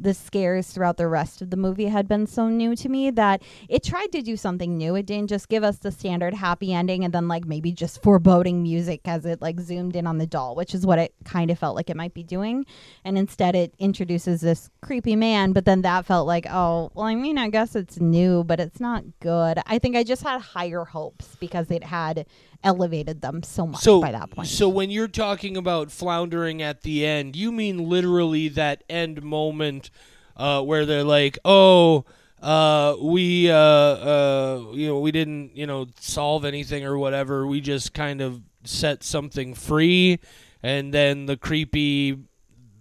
the 0.00 0.14
scares 0.14 0.68
throughout 0.68 0.96
the 0.96 1.06
rest 1.06 1.42
of 1.42 1.50
the 1.50 1.56
movie 1.56 1.86
had 1.86 2.08
been 2.08 2.26
so 2.26 2.48
new 2.48 2.74
to 2.74 2.88
me 2.88 3.10
that 3.10 3.42
it 3.68 3.84
tried 3.84 4.10
to 4.12 4.22
do 4.22 4.36
something 4.36 4.76
new. 4.76 4.94
It 4.94 5.06
didn't 5.06 5.28
just 5.28 5.48
give 5.48 5.62
us 5.62 5.78
the 5.78 5.92
standard 5.92 6.34
happy 6.34 6.72
ending 6.72 7.04
and 7.04 7.12
then 7.12 7.28
like 7.28 7.44
maybe 7.44 7.72
just 7.72 8.02
foreboding 8.02 8.62
music 8.62 9.02
as 9.04 9.26
it 9.26 9.42
like 9.42 9.60
zoomed 9.60 9.96
in 9.96 10.06
on 10.06 10.18
the 10.18 10.26
doll, 10.26 10.54
which 10.54 10.74
is 10.74 10.86
what 10.86 10.98
it 10.98 11.14
kind 11.24 11.50
of 11.50 11.58
felt 11.58 11.76
like 11.76 11.90
it 11.90 11.96
might 11.96 12.14
be 12.14 12.22
doing. 12.22 12.64
And 13.04 13.18
instead 13.18 13.54
it 13.54 13.74
introduces 13.78 14.40
this 14.40 14.70
creepy 14.80 15.16
man, 15.16 15.52
but 15.52 15.64
then 15.64 15.82
that 15.82 16.06
felt 16.06 16.26
like, 16.26 16.46
oh, 16.48 16.90
well, 16.94 17.06
I 17.06 17.14
mean, 17.14 17.38
I 17.38 17.50
guess 17.50 17.76
it's 17.76 18.00
new, 18.00 18.42
but 18.44 18.60
it's 18.60 18.80
not 18.80 19.04
good. 19.20 19.58
I 19.66 19.78
think 19.78 19.96
I 19.96 20.02
just 20.02 20.22
had 20.22 20.40
higher 20.40 20.84
hopes 20.84 21.36
because 21.36 21.70
it 21.70 21.84
had 21.84 22.26
elevated 22.62 23.20
them 23.22 23.42
so 23.42 23.66
much 23.66 23.80
so, 23.80 24.00
by 24.00 24.12
that 24.12 24.30
point. 24.30 24.48
So 24.48 24.68
when 24.68 24.90
you're 24.90 25.08
talking 25.08 25.56
about 25.56 25.90
floundering 25.90 26.62
at 26.62 26.82
the 26.82 27.06
end, 27.06 27.36
you 27.36 27.52
mean 27.52 27.88
literally 27.88 28.48
that 28.48 28.84
end 28.88 29.22
moment 29.22 29.90
uh, 30.36 30.62
where 30.62 30.86
they're 30.86 31.04
like, 31.04 31.38
"Oh, 31.44 32.04
uh, 32.42 32.96
we, 33.00 33.50
uh, 33.50 33.56
uh, 33.56 34.64
you 34.72 34.86
know, 34.86 35.00
we 35.00 35.12
didn't, 35.12 35.56
you 35.56 35.66
know, 35.66 35.86
solve 36.00 36.44
anything 36.44 36.84
or 36.84 36.98
whatever. 36.98 37.46
We 37.46 37.60
just 37.60 37.92
kind 37.92 38.20
of 38.20 38.40
set 38.64 39.02
something 39.02 39.54
free, 39.54 40.18
and 40.62 40.92
then 40.92 41.26
the 41.26 41.36
creepy 41.36 42.18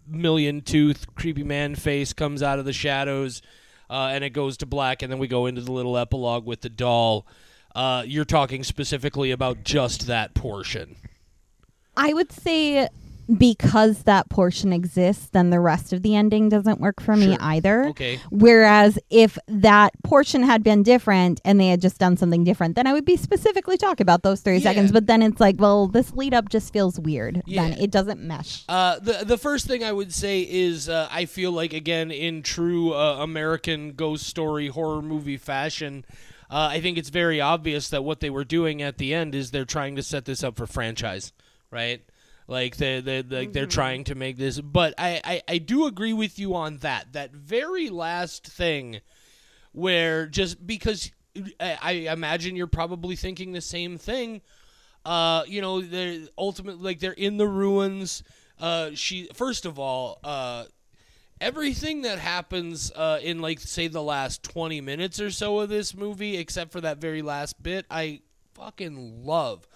million 0.08 0.62
tooth 0.62 1.06
creepy 1.16 1.44
man 1.44 1.76
face 1.76 2.14
comes 2.14 2.42
out 2.44 2.60
of 2.60 2.66
the 2.66 2.74
shadows." 2.74 3.42
Uh, 3.92 4.12
and 4.14 4.24
it 4.24 4.30
goes 4.30 4.56
to 4.58 4.68
black, 4.68 5.02
and 5.02 5.12
then 5.12 5.18
we 5.18 5.28
go 5.28 5.48
into 5.48 5.62
the 5.62 5.72
little 5.72 5.98
epilogue 5.98 6.46
with 6.46 6.62
the 6.62 6.70
doll. 6.70 7.26
Uh, 7.80 8.04
you're 8.06 8.26
talking 8.26 8.62
specifically 8.62 9.32
about 9.32 9.64
just 9.64 10.08
that 10.08 10.34
portion. 10.34 10.98
I 11.96 12.12
would 12.12 12.30
say 12.30 12.90
because 13.38 14.04
that 14.04 14.28
portion 14.28 14.74
exists, 14.74 15.30
then 15.30 15.50
the 15.50 15.62
rest 15.62 15.94
of 15.94 16.02
the 16.02 16.14
ending 16.14 16.50
doesn't 16.50 16.82
work 16.82 17.00
for 17.00 17.16
me 17.16 17.38
either. 17.40 17.86
Okay. 17.86 18.20
Whereas 18.32 19.00
if 19.10 19.38
that 19.48 19.94
portion 20.04 20.44
had 20.44 20.62
been 20.62 20.84
different 20.84 21.40
and 21.46 21.58
they 21.58 21.70
had 21.70 21.80
just 21.80 22.00
done 22.00 22.18
something 22.18 22.44
different, 22.44 22.76
then 22.76 22.86
I 22.86 22.92
would 22.92 23.06
be 23.06 23.16
specifically 23.16 23.78
talking 23.78 24.04
about 24.04 24.24
those 24.24 24.42
30 24.42 24.58
yeah. 24.58 24.64
seconds. 24.64 24.92
But 24.92 25.08
then 25.08 25.24
it's 25.24 25.40
like, 25.40 25.56
well, 25.58 25.88
this 25.88 26.12
lead 26.12 26.34
up 26.34 26.50
just 26.50 26.74
feels 26.74 27.00
weird. 27.00 27.44
Yeah. 27.46 27.70
Then 27.70 27.80
it 27.80 27.92
doesn't 27.92 28.20
mesh. 28.20 28.66
Uh, 28.68 29.00
the 29.00 29.24
the 29.24 29.38
first 29.38 29.68
thing 29.68 29.86
I 29.86 29.94
would 29.94 30.14
say 30.14 30.42
is 30.42 30.90
uh, 30.90 31.08
I 31.10 31.24
feel 31.24 31.54
like 31.54 31.72
again 31.72 32.12
in 32.12 32.44
true 32.44 32.94
uh, 32.94 33.20
American 33.22 33.94
ghost 33.94 34.28
story 34.28 34.68
horror 34.68 35.02
movie 35.02 35.38
fashion. 35.38 36.04
Uh, 36.50 36.70
I 36.72 36.82
think 36.82 36.98
it's 36.98 37.10
very 37.10 37.40
obvious 37.40 37.90
that 37.90 38.04
what 38.04 38.22
they 38.22 38.30
were 38.30 38.44
doing 38.44 38.82
at 38.82 38.98
the 38.98 39.14
end 39.14 39.36
is 39.36 39.52
they're 39.52 39.66
trying 39.66 39.96
to 39.98 40.04
set 40.04 40.26
this 40.26 40.44
up 40.44 40.58
for 40.58 40.66
franchise, 40.66 41.32
right? 41.70 42.02
Like 42.48 42.78
they 42.78 43.00
they 43.00 43.22
they 43.22 43.44
mm-hmm. 43.44 43.52
they're 43.52 43.68
trying 43.68 44.06
to 44.06 44.16
make 44.16 44.38
this, 44.38 44.60
but 44.60 44.96
I, 44.98 45.22
I 45.24 45.42
I 45.48 45.58
do 45.60 45.86
agree 45.86 46.14
with 46.14 46.40
you 46.40 46.56
on 46.56 46.78
that. 46.78 47.14
That 47.14 47.32
very 47.32 47.90
last 47.92 48.48
thing, 48.48 49.02
where 49.72 50.26
just 50.26 50.66
because 50.66 51.12
I, 51.60 51.78
I 51.80 51.92
imagine 52.12 52.56
you're 52.56 52.66
probably 52.66 53.16
thinking 53.16 53.52
the 53.52 53.62
same 53.62 54.00
thing. 54.00 54.42
Uh, 55.06 55.44
you 55.48 55.62
know, 55.62 55.82
they're 55.82 56.22
ultimately 56.40 56.84
like 56.84 57.00
they're 57.00 57.12
in 57.12 57.38
the 57.38 57.48
ruins. 57.48 58.24
Uh, 58.60 58.92
she 58.96 59.30
first 59.36 59.68
of 59.68 59.78
all, 59.78 60.20
uh, 60.24 60.66
everything 61.42 62.02
that 62.02 62.20
happens 62.20 62.92
uh, 62.96 63.20
in 63.22 63.40
like 63.40 63.60
say 63.60 63.88
the 63.88 64.02
last 64.04 64.44
20 64.44 64.82
minutes 64.82 65.20
or 65.22 65.32
so 65.32 65.60
of 65.60 65.70
this 65.70 65.96
movie 65.96 66.38
except 66.38 66.72
for 66.72 66.82
that 66.82 66.98
very 66.98 67.22
last 67.22 67.62
bit 67.62 67.86
i 67.90 68.20
fucking 68.60 69.26
love. 69.26 69.68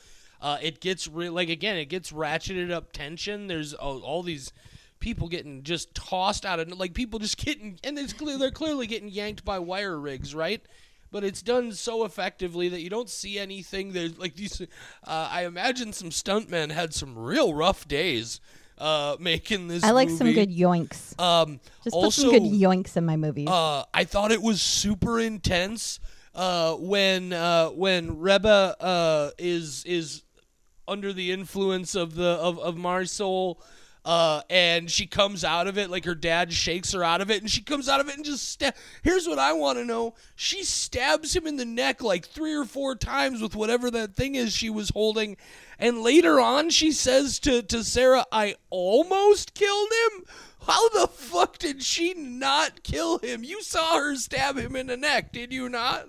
Uh, 0.41 0.57
it 0.61 0.81
gets 0.81 1.07
re- 1.07 1.29
like 1.29 1.49
again 1.49 1.77
it 1.77 1.85
gets 1.85 2.11
ratcheted 2.11 2.71
up 2.71 2.91
tension. 2.91 3.47
There's 3.47 3.73
all, 3.73 4.01
all 4.01 4.23
these 4.23 4.51
people 4.99 5.27
getting 5.27 5.63
just 5.63 5.93
tossed 5.95 6.45
out 6.45 6.59
of 6.59 6.71
like 6.77 6.93
people 6.93 7.19
just 7.19 7.37
getting 7.37 7.79
and 7.83 7.97
it's 7.97 8.13
clear 8.13 8.37
they're 8.37 8.51
clearly 8.51 8.87
getting 8.87 9.09
yanked 9.09 9.45
by 9.45 9.59
wire 9.59 9.99
rigs 9.99 10.35
right? 10.35 10.61
But 11.11 11.23
it's 11.23 11.43
done 11.43 11.71
so 11.73 12.05
effectively 12.05 12.69
that 12.69 12.81
you 12.81 12.89
don't 12.89 13.09
see 13.09 13.37
anything. 13.37 13.93
There's 13.93 14.17
like 14.17 14.35
these 14.35 14.61
uh, 14.61 14.65
i 15.31 15.45
imagine 15.45 15.93
some 15.93 16.09
stuntmen 16.09 16.71
had 16.71 16.93
some 16.93 17.17
real 17.17 17.53
rough 17.53 17.87
days 17.87 18.41
uh, 18.83 19.15
making 19.19 19.69
this 19.69 19.83
I 19.83 19.91
like 19.91 20.09
movie. 20.09 20.17
some 20.17 20.33
good 20.33 20.49
yoinks. 20.49 21.17
Um, 21.19 21.59
Just 21.83 21.95
also, 21.95 22.07
put 22.07 22.13
some 22.13 22.31
good 22.31 22.59
yoinks 22.59 22.97
in 22.97 23.05
my 23.05 23.15
movies. 23.15 23.47
uh, 23.47 23.85
I 23.93 24.03
thought 24.03 24.31
it 24.31 24.41
was 24.41 24.61
super 24.61 25.19
intense 25.19 25.99
uh, 26.35 26.73
when 26.75 27.31
uh, 27.31 27.69
when 27.69 28.19
Reba 28.19 28.75
uh, 28.79 29.29
is 29.37 29.85
is 29.85 30.23
under 30.87 31.13
the 31.13 31.31
influence 31.31 31.95
of 31.95 32.15
the 32.15 32.27
of 32.27 32.59
of 32.59 32.75
Marisol. 32.75 33.57
Uh, 34.05 34.41
and 34.49 34.91
she 34.91 35.07
comes 35.07 35.45
out 35.45 35.67
of 35.67 35.77
it 35.77 35.89
like 35.89 36.03
her 36.03 36.15
dad 36.15 36.51
shakes 36.51 36.91
her 36.91 37.03
out 37.03 37.21
of 37.21 37.31
it, 37.31 37.41
and 37.41 37.49
she 37.49 37.61
comes 37.61 37.87
out 37.87 38.01
of 38.01 38.09
it 38.09 38.15
and 38.15 38.25
just 38.25 38.49
stab. 38.49 38.75
Here's 39.01 39.27
what 39.27 39.39
I 39.39 39.53
want 39.53 39.77
to 39.77 39.85
know: 39.85 40.15
she 40.35 40.63
stabs 40.63 41.33
him 41.35 41.47
in 41.47 41.55
the 41.55 41.65
neck 41.65 42.03
like 42.03 42.25
three 42.25 42.53
or 42.53 42.65
four 42.65 42.95
times 42.95 43.41
with 43.41 43.55
whatever 43.55 43.89
that 43.91 44.13
thing 44.13 44.35
is 44.35 44.51
she 44.51 44.69
was 44.69 44.89
holding, 44.89 45.37
and 45.79 46.01
later 46.01 46.39
on 46.39 46.69
she 46.69 46.91
says 46.91 47.39
to 47.39 47.61
to 47.63 47.83
Sarah, 47.83 48.25
"I 48.31 48.55
almost 48.69 49.53
killed 49.53 49.89
him." 50.11 50.25
How 50.65 50.89
the 50.89 51.07
fuck 51.07 51.57
did 51.57 51.83
she 51.83 52.13
not 52.13 52.83
kill 52.83 53.17
him? 53.17 53.43
You 53.43 53.61
saw 53.61 53.97
her 53.97 54.15
stab 54.15 54.57
him 54.57 54.77
in 54.77 54.87
the 54.87 54.95
neck, 54.95 55.33
did 55.33 55.51
you 55.51 55.67
not? 55.67 56.07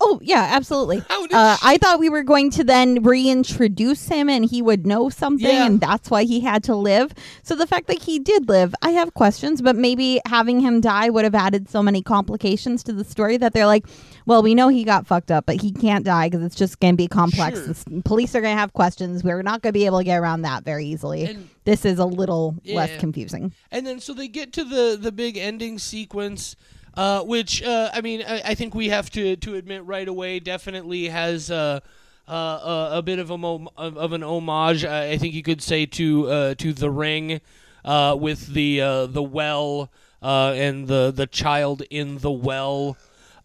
Oh 0.00 0.18
yeah, 0.22 0.50
absolutely. 0.52 1.02
Uh, 1.34 1.56
she- 1.56 1.66
I 1.66 1.78
thought 1.78 1.98
we 1.98 2.08
were 2.10 2.22
going 2.22 2.50
to 2.52 2.62
then 2.64 3.02
reintroduce 3.02 4.06
him 4.08 4.28
and 4.28 4.44
he 4.44 4.62
would 4.62 4.86
know 4.86 5.08
something 5.08 5.46
Yeah. 5.48 5.66
and 5.66 5.80
that's 5.80 6.10
why 6.10 6.24
he 6.24 6.40
had 6.40 6.62
to 6.64 6.76
live. 6.76 7.12
So 7.42 7.56
the 7.56 7.66
fact 7.66 7.88
that 7.88 8.02
he 8.02 8.18
did 8.18 8.48
live, 8.48 8.72
I 8.82 8.90
have 8.90 9.14
questions, 9.14 9.60
but 9.62 9.74
maybe 9.74 10.20
having 10.26 10.60
him 10.60 10.80
die 10.80 11.10
would 11.10 11.24
have 11.24 11.34
added 11.34 11.68
so 11.68 11.82
many 11.82 12.02
complications 12.02 12.82
to 12.84 12.92
the 12.92 13.02
story 13.04 13.36
that 13.38 13.52
they're 13.52 13.66
like, 13.66 13.86
well, 14.26 14.42
we 14.42 14.54
know 14.54 14.68
he 14.68 14.84
got 14.84 15.06
fucked 15.06 15.30
up, 15.30 15.46
but 15.46 15.60
he 15.60 15.72
can't 15.72 16.04
die 16.04 16.28
because 16.28 16.44
it's 16.44 16.54
just 16.56 16.78
going 16.78 16.94
to 16.94 16.96
be 16.96 17.08
complex. 17.08 17.58
Sure. 17.64 17.74
The 17.74 18.02
police 18.04 18.34
are 18.34 18.40
going 18.40 18.54
to 18.54 18.60
have 18.60 18.72
questions. 18.74 19.24
We're 19.24 19.42
not 19.42 19.60
going 19.62 19.72
to 19.72 19.78
be 19.78 19.86
able 19.86 19.98
to 19.98 20.04
get 20.04 20.16
around 20.18 20.42
that 20.42 20.64
very 20.64 20.86
easily. 20.86 21.24
And- 21.24 21.48
this 21.64 21.86
is 21.86 21.98
a 21.98 22.04
little 22.04 22.54
less 22.66 23.00
confusing. 23.00 23.50
And 23.72 23.86
then 23.86 23.98
so 23.98 24.12
they 24.12 24.28
get 24.28 24.52
to 24.52 24.64
the 24.64 24.98
the 25.00 25.10
big 25.10 25.38
ending 25.38 25.78
sequence, 25.78 26.56
uh, 26.96 27.22
which 27.22 27.62
uh, 27.62 27.90
I 27.92 28.00
mean 28.00 28.22
I, 28.26 28.42
I 28.44 28.54
think 28.54 28.74
we 28.74 28.88
have 28.88 29.10
to 29.10 29.36
to 29.36 29.54
admit 29.54 29.84
right 29.84 30.08
away 30.08 30.40
definitely 30.40 31.08
has. 31.08 31.50
Uh, 31.50 31.80
uh, 32.26 32.30
uh, 32.30 32.88
a 32.94 33.02
bit 33.02 33.18
of 33.18 33.28
a 33.28 33.36
mo- 33.36 33.68
of, 33.76 34.14
an 34.14 34.22
homage, 34.22 34.82
I 34.82 35.18
think 35.18 35.34
you 35.34 35.42
could 35.42 35.60
say 35.60 35.84
to 35.84 36.26
uh, 36.30 36.54
to 36.54 36.72
the 36.72 36.90
Ring, 36.90 37.42
uh, 37.84 38.16
with 38.18 38.46
the 38.46 38.80
uh, 38.80 39.06
the 39.06 39.22
well 39.22 39.90
and 40.22 40.88
the 40.88 41.12
the 41.14 41.26
child 41.26 41.82
in 41.90 42.16
the 42.18 42.30
well. 42.30 42.96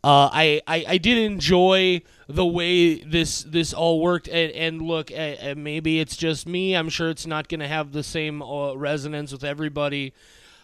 I, 0.01 0.61
I 0.65 0.85
I 0.87 0.97
did 0.97 1.17
enjoy 1.17 2.03
the 2.29 2.45
way 2.45 3.03
this 3.03 3.43
this 3.43 3.73
all 3.73 3.99
worked, 3.99 4.29
and, 4.29 4.49
and 4.53 4.81
look, 4.81 5.11
maybe 5.11 5.99
it's 5.99 6.15
just 6.15 6.47
me. 6.47 6.73
I'm 6.73 6.87
sure 6.87 7.09
it's 7.09 7.27
not 7.27 7.49
going 7.49 7.59
to 7.59 7.67
have 7.67 7.91
the 7.91 8.03
same 8.03 8.41
resonance 8.41 9.33
with 9.33 9.43
everybody. 9.43 10.13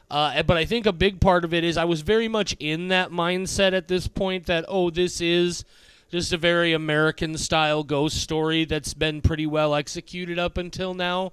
Uh, 0.09 0.43
but 0.43 0.55
I 0.57 0.65
think 0.65 0.85
a 0.85 0.93
big 0.93 1.19
part 1.19 1.43
of 1.43 1.53
it 1.53 1.63
is 1.63 1.77
I 1.77 1.85
was 1.85 2.01
very 2.01 2.27
much 2.27 2.55
in 2.59 2.89
that 2.89 3.11
mindset 3.11 3.73
at 3.73 3.87
this 3.87 4.07
point 4.07 4.45
that 4.45 4.65
oh, 4.67 4.89
this 4.89 5.19
is 5.19 5.65
just 6.11 6.31
a 6.31 6.37
very 6.37 6.73
American 6.73 7.37
style 7.37 7.83
ghost 7.83 8.17
story 8.17 8.65
that's 8.65 8.93
been 8.93 9.21
pretty 9.21 9.47
well 9.47 9.73
executed 9.73 10.37
up 10.37 10.57
until 10.57 10.93
now. 10.93 11.31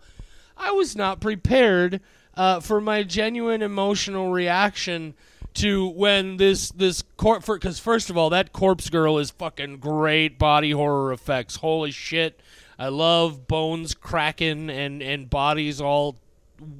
I 0.56 0.70
was 0.70 0.96
not 0.96 1.20
prepared 1.20 2.00
uh, 2.34 2.60
for 2.60 2.80
my 2.80 3.02
genuine 3.02 3.62
emotional 3.62 4.32
reaction 4.32 5.14
to 5.54 5.86
when 5.88 6.38
this 6.38 6.70
this 6.70 7.02
corpse 7.18 7.46
because 7.46 7.78
first 7.78 8.08
of 8.08 8.16
all 8.16 8.30
that 8.30 8.52
corpse 8.52 8.88
girl 8.88 9.18
is 9.18 9.30
fucking 9.30 9.78
great 9.78 10.38
body 10.38 10.70
horror 10.70 11.12
effects. 11.12 11.56
Holy 11.56 11.90
shit. 11.90 12.40
I 12.78 12.88
love 12.88 13.46
bones 13.46 13.94
cracking 13.94 14.70
and 14.70 15.02
and 15.02 15.28
bodies 15.28 15.80
all 15.80 16.16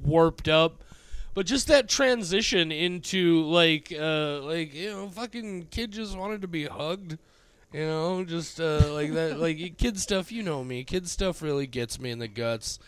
warped 0.03 0.47
up 0.47 0.82
but 1.33 1.45
just 1.45 1.67
that 1.67 1.89
transition 1.89 2.71
into 2.71 3.43
like 3.43 3.91
uh 3.97 4.39
like 4.41 4.73
you 4.73 4.89
know 4.91 5.07
fucking 5.09 5.67
kid 5.71 5.91
just 5.91 6.17
wanted 6.17 6.41
to 6.41 6.47
be 6.47 6.65
hugged 6.65 7.17
you 7.73 7.85
know 7.85 8.23
just 8.23 8.59
uh 8.59 8.93
like 8.93 9.13
that 9.13 9.39
like 9.45 9.77
kid 9.77 9.99
stuff 9.99 10.31
you 10.31 10.43
know 10.43 10.63
me. 10.63 10.83
Kid 10.83 11.07
stuff 11.09 11.41
really 11.41 11.67
gets 11.67 11.99
me 11.99 12.11
in 12.11 12.19
the 12.19 12.27
guts. 12.27 12.79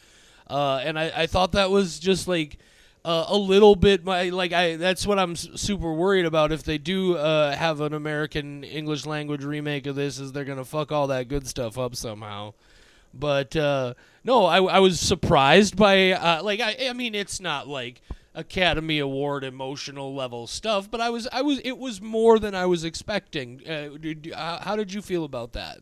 Uh 0.49 0.79
and 0.83 0.97
i 0.99 1.11
i 1.15 1.25
thought 1.27 1.53
that 1.53 1.71
was 1.71 1.99
just 1.99 2.27
like 2.27 2.57
uh, 3.03 3.25
a 3.27 3.37
little 3.37 3.75
bit 3.75 4.03
my 4.03 4.29
like 4.29 4.51
I 4.51 4.77
that's 4.77 5.05
what 5.05 5.19
I'm 5.19 5.33
s- 5.33 5.47
super 5.55 5.93
worried 5.93 6.25
about. 6.25 6.51
If 6.51 6.63
they 6.63 6.79
do 6.79 7.15
uh, 7.15 7.55
have 7.55 7.79
an 7.81 7.93
American 7.93 8.63
English 8.63 9.05
language 9.05 9.43
remake 9.43 9.85
of 9.85 9.95
this 9.95 10.17
is 10.19 10.31
they're 10.31 10.43
gonna 10.43 10.65
fuck 10.65 10.91
all 10.91 11.05
that 11.07 11.27
good 11.27 11.47
stuff 11.47 11.77
up 11.77 11.95
somehow. 11.95 12.55
But 13.13 13.55
uh, 13.55 13.93
no, 14.23 14.45
I, 14.45 14.57
I 14.57 14.79
was 14.79 14.99
surprised 14.99 15.75
by 15.77 16.13
uh, 16.13 16.41
like 16.41 16.59
I 16.59 16.87
I 16.89 16.93
mean 16.93 17.13
it's 17.13 17.39
not 17.39 17.67
like 17.67 18.01
Academy 18.36 18.99
Award 18.99 19.43
emotional 19.43 20.13
level 20.13 20.45
stuff, 20.45 20.91
but 20.91 21.01
I 21.01 21.09
was 21.09 21.27
I 21.31 21.41
was 21.41 21.59
it 21.59 21.77
was 21.77 22.01
more 22.01 22.38
than 22.38 22.53
I 22.53 22.65
was 22.65 22.83
expecting. 22.83 23.61
Uh, 23.67 23.97
did, 23.97 24.31
uh, 24.33 24.59
how 24.61 24.75
did 24.75 24.93
you 24.93 25.01
feel 25.01 25.23
about 25.23 25.53
that? 25.53 25.79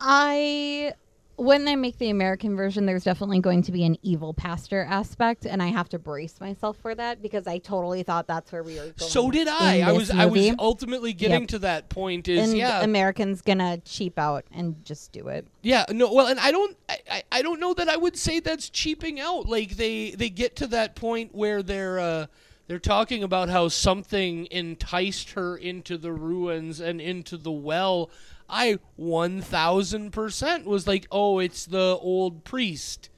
I 0.00 0.92
when 1.36 1.64
they 1.66 1.76
make 1.76 1.98
the 1.98 2.08
American 2.10 2.56
version, 2.56 2.86
there's 2.86 3.04
definitely 3.04 3.40
going 3.40 3.62
to 3.62 3.72
be 3.72 3.84
an 3.84 3.96
evil 4.02 4.32
pastor 4.32 4.86
aspect, 4.88 5.44
and 5.44 5.62
I 5.62 5.66
have 5.66 5.88
to 5.90 5.98
brace 5.98 6.40
myself 6.40 6.78
for 6.78 6.94
that 6.94 7.20
because 7.20 7.46
I 7.46 7.58
totally 7.58 8.02
thought 8.02 8.26
that's 8.26 8.50
where 8.50 8.62
we 8.62 8.76
were 8.76 8.84
going. 8.84 8.94
So 8.96 9.30
did 9.30 9.46
I. 9.46 9.80
I 9.80 9.92
was 9.92 10.10
I 10.10 10.26
was 10.26 10.52
ultimately 10.58 11.12
getting 11.12 11.42
Yep. 11.42 11.48
to 11.50 11.58
that 11.60 11.88
point. 11.88 12.28
Is 12.28 12.48
and 12.48 12.56
yeah 12.56 12.82
Americans 12.82 13.42
gonna 13.42 13.78
cheap 13.84 14.18
out 14.18 14.44
and 14.50 14.82
just 14.84 15.12
do 15.12 15.28
it. 15.28 15.46
Yeah, 15.62 15.84
no, 15.90 16.12
well, 16.12 16.26
and 16.28 16.40
I 16.40 16.50
don't, 16.50 16.76
I, 16.88 16.98
I, 17.10 17.22
I 17.32 17.42
don't 17.42 17.60
know 17.60 17.74
that 17.74 17.88
I 17.88 17.96
would 17.96 18.16
say 18.16 18.40
that's 18.40 18.70
cheaping 18.70 19.20
out. 19.20 19.46
Like 19.46 19.76
they, 19.76 20.12
they 20.12 20.30
get 20.30 20.56
to 20.56 20.66
that 20.68 20.94
point 20.94 21.34
where 21.34 21.62
they're, 21.62 21.98
uh, 21.98 22.26
they're 22.68 22.78
talking 22.78 23.22
about 23.22 23.48
how 23.48 23.68
something 23.68 24.48
enticed 24.50 25.30
her 25.32 25.56
into 25.56 25.96
the 25.98 26.12
ruins 26.12 26.80
and 26.80 27.00
into 27.00 27.36
the 27.36 27.52
well. 27.52 28.10
I 28.48 28.78
one 28.96 29.40
thousand 29.40 30.12
percent 30.12 30.66
was 30.66 30.86
like, 30.86 31.06
oh, 31.10 31.38
it's 31.38 31.66
the 31.66 31.98
old 32.00 32.44
priest. 32.44 33.10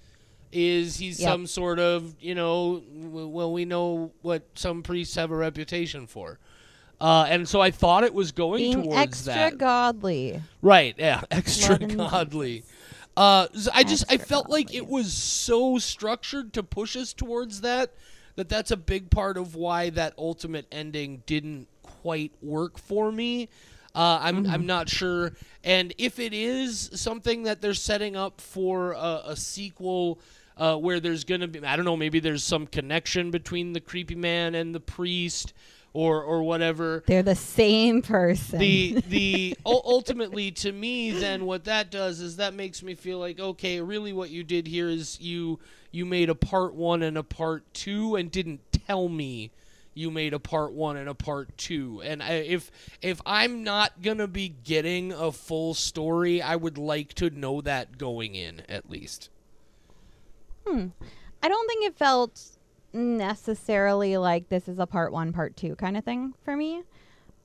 Is 0.51 0.97
he's 0.97 1.21
Yep. 1.21 1.29
some 1.29 1.47
sort 1.47 1.79
of, 1.79 2.15
you 2.21 2.35
know, 2.35 2.83
well, 2.91 3.53
we 3.53 3.67
know 3.67 4.13
what 4.23 4.45
some 4.55 4.83
priests 4.83 5.15
have 5.17 5.31
a 5.31 5.37
reputation 5.37 6.07
for. 6.07 6.39
Uh, 6.99 7.27
and 7.29 7.47
so 7.47 7.61
I 7.61 7.71
thought 7.71 8.03
it 8.03 8.15
was 8.15 8.33
going 8.33 8.59
Being 8.63 8.83
towards 8.85 8.97
extra 8.99 9.33
that. 9.35 9.39
Extra 9.39 9.59
godly. 9.59 10.43
Right, 10.63 10.95
yeah, 10.99 11.21
extra 11.31 11.79
godly. 11.79 12.65
Uh, 13.15 13.49
s- 13.55 13.69
I 13.75 13.85
just 13.85 14.11
I 14.11 14.17
felt 14.17 14.49
like 14.49 14.73
it 14.75 14.87
was 14.87 15.13
so 15.13 15.77
structured 15.79 16.55
to 16.55 16.63
push 16.63 16.97
us 16.97 17.13
towards 17.13 17.61
that 17.61 17.93
that 18.37 18.49
that's 18.49 18.71
a 18.71 18.77
big 18.77 19.11
part 19.11 19.37
of 19.37 19.55
why 19.55 19.91
that 19.91 20.15
ultimate 20.17 20.67
ending 20.73 21.23
didn't 21.27 21.69
quite 21.83 22.33
work 22.41 22.79
for 22.79 23.13
me. 23.13 23.49
Uh, 23.99 24.19
I'm 24.23 24.45
Mm-hmm. 24.45 24.53
I'm 24.53 24.67
not 24.67 24.89
sure, 24.89 25.33
and 25.65 25.93
if 25.99 26.21
it 26.21 26.33
is 26.33 26.91
something 26.95 27.43
that 27.43 27.61
they're 27.61 27.75
setting 27.75 28.15
up 28.15 28.41
for 28.41 28.93
a, 28.93 29.23
a 29.27 29.37
sequel. 29.37 30.21
Uh, 30.57 30.77
where 30.77 30.99
there's 30.99 31.23
gonna 31.23 31.47
be, 31.47 31.65
I 31.65 31.77
don't 31.77 31.85
know, 31.85 31.97
maybe 31.97 32.19
there's 32.19 32.43
some 32.43 32.67
connection 32.67 33.31
between 33.31 33.75
the 33.75 33.81
creepy 33.81 34.17
man 34.17 34.57
and 34.57 34.75
the 34.75 34.81
priest, 34.81 35.53
or 35.93 36.23
or 36.23 36.43
whatever 36.43 37.03
They're 37.07 37.23
the 37.23 37.35
same 37.35 38.03
person. 38.03 38.59
the 38.59 39.03
the 39.09 39.57
ultimately 39.65 40.51
to 40.53 40.73
me 40.73 41.13
then 41.13 41.45
what 41.45 41.65
that 41.65 41.91
does 41.91 42.21
is 42.21 42.37
that 42.37 42.55
makes 42.55 42.83
me 42.83 42.95
feel 42.95 43.19
like 43.19 43.39
okay 43.41 43.81
really 43.81 44.13
what 44.13 44.31
you 44.31 44.43
did 44.45 44.67
here 44.67 44.89
is 44.89 45.21
you 45.21 45.59
you 45.93 46.05
made 46.05 46.29
a 46.29 46.35
part 46.35 46.75
1 46.75 47.03
and 47.03 47.17
a 47.17 47.23
part 47.23 47.63
2 47.75 48.17
and 48.17 48.31
didn't 48.31 48.61
tell 48.87 49.09
me 49.09 49.51
you 49.99 50.11
made 50.11 50.33
a 50.33 50.39
part 50.39 50.73
1 50.73 50.97
and 50.97 51.09
a 51.09 51.15
part 51.15 51.57
2 51.59 52.03
and 52.05 52.23
if 52.23 52.71
if 53.03 53.21
I'm 53.27 53.65
not 53.65 54.03
to 54.03 54.29
be 54.29 54.49
getting 54.49 55.13
a 55.13 55.33
full 55.33 55.75
story 55.75 56.41
I 56.41 56.57
would 56.57 56.79
like 56.79 57.15
to 57.15 57.31
know 57.31 57.61
that 57.61 57.99
going 57.99 58.35
in 58.35 58.63
at 58.69 58.89
least 58.89 59.31
Hmm. 60.69 60.89
I 61.43 61.49
don't 61.49 61.67
think 61.67 61.87
it 61.87 61.97
felt 61.97 62.43
necessarily 62.93 64.17
like 64.17 64.49
this 64.49 64.69
is 64.69 64.79
a 64.79 64.87
part 64.87 65.13
one, 65.13 65.33
part 65.33 65.57
two 65.57 65.77
kind 65.77 65.97
of 65.97 66.05
thing 66.05 66.35
for 66.45 66.57
me. 66.57 66.83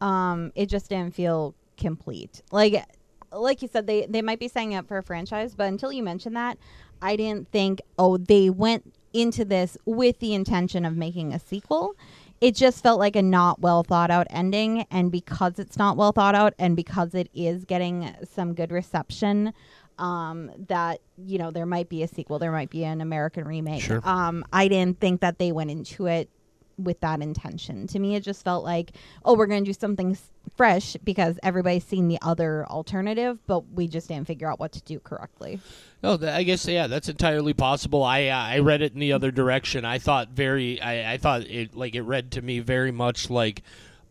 Um, 0.01 0.51
it 0.56 0.68
just 0.68 0.89
didn't 0.89 1.16
feel 1.16 1.56
complete. 1.78 2.41
Like, 2.51 2.84
like 3.32 3.62
you 3.62 3.68
said, 3.68 3.88
they 3.88 4.06
they 4.08 4.22
might 4.22 4.39
be 4.39 4.47
setting 4.47 4.76
up 4.76 4.88
for 4.88 4.97
a 4.97 5.04
franchise, 5.04 5.56
but 5.56 5.68
until 5.68 5.91
you 5.91 6.04
mentioned 6.04 6.36
that, 6.36 6.58
I 7.01 7.16
didn't 7.16 7.49
think. 7.51 7.82
Oh, 7.97 8.18
they 8.18 8.49
went 8.49 8.93
into 9.14 9.45
this 9.45 9.78
with 9.86 10.20
the 10.20 10.34
intention 10.34 10.86
of 10.86 10.97
making 10.97 11.34
a 11.34 11.39
sequel. 11.39 11.95
It 12.43 12.55
just 12.55 12.83
felt 12.83 12.99
like 12.99 13.15
a 13.15 13.21
not 13.21 13.61
well 13.61 13.83
thought 13.83 14.11
out 14.11 14.27
ending. 14.29 14.85
And 14.91 15.09
because 15.09 15.59
it's 15.59 15.77
not 15.77 15.95
well 15.95 16.11
thought 16.11 16.35
out 16.35 16.53
and 16.59 16.75
because 16.75 17.15
it 17.15 17.29
is 17.33 17.63
getting 17.63 18.13
some 18.29 18.53
good 18.53 18.69
reception, 18.69 19.53
um, 19.97 20.51
that, 20.67 20.99
you 21.17 21.37
know, 21.37 21.51
there 21.51 21.65
might 21.65 21.87
be 21.87 22.03
a 22.03 22.07
sequel, 22.09 22.39
there 22.39 22.51
might 22.51 22.69
be 22.69 22.83
an 22.83 22.99
American 22.99 23.45
remake. 23.45 23.81
Sure. 23.81 24.01
Um, 24.03 24.43
I 24.51 24.67
didn't 24.67 24.99
think 24.99 25.21
that 25.21 25.39
they 25.39 25.53
went 25.53 25.71
into 25.71 26.07
it 26.07 26.29
with 26.78 26.99
that 27.01 27.21
intention. 27.21 27.88
To 27.88 27.99
me, 27.99 28.15
it 28.15 28.24
just 28.24 28.43
felt 28.43 28.63
like, 28.63 28.91
oh, 29.26 29.36
we're 29.36 29.45
going 29.45 29.63
to 29.63 29.69
do 29.69 29.74
something 29.74 30.17
fresh 30.55 30.97
because 31.03 31.39
everybody's 31.43 31.84
seen 31.84 32.07
the 32.07 32.19
other 32.21 32.65
alternative, 32.67 33.39
but 33.47 33.69
we 33.71 33.88
just 33.88 34.07
didn't 34.07 34.28
figure 34.28 34.49
out 34.49 34.59
what 34.59 34.71
to 34.74 34.82
do 34.82 34.99
correctly. 34.99 35.59
No, 36.01 36.17
th- 36.17 36.32
I 36.32 36.43
guess 36.43 36.67
yeah, 36.67 36.88
that's 36.88 37.09
entirely 37.09 37.53
possible. 37.53 38.03
I 38.03 38.28
uh, 38.28 38.38
I 38.38 38.59
read 38.59 38.82
it 38.82 38.93
in 38.93 38.99
the 38.99 39.13
other 39.13 39.32
direction. 39.32 39.86
I 39.86 39.99
thought 39.99 40.30
very, 40.30 40.82
I, 40.82 41.13
I 41.13 41.17
thought 41.17 41.41
it 41.43 41.76
like 41.76 41.95
it 41.95 42.01
read 42.01 42.32
to 42.32 42.41
me 42.41 42.59
very 42.59 42.91
much 42.91 43.30
like, 43.30 43.63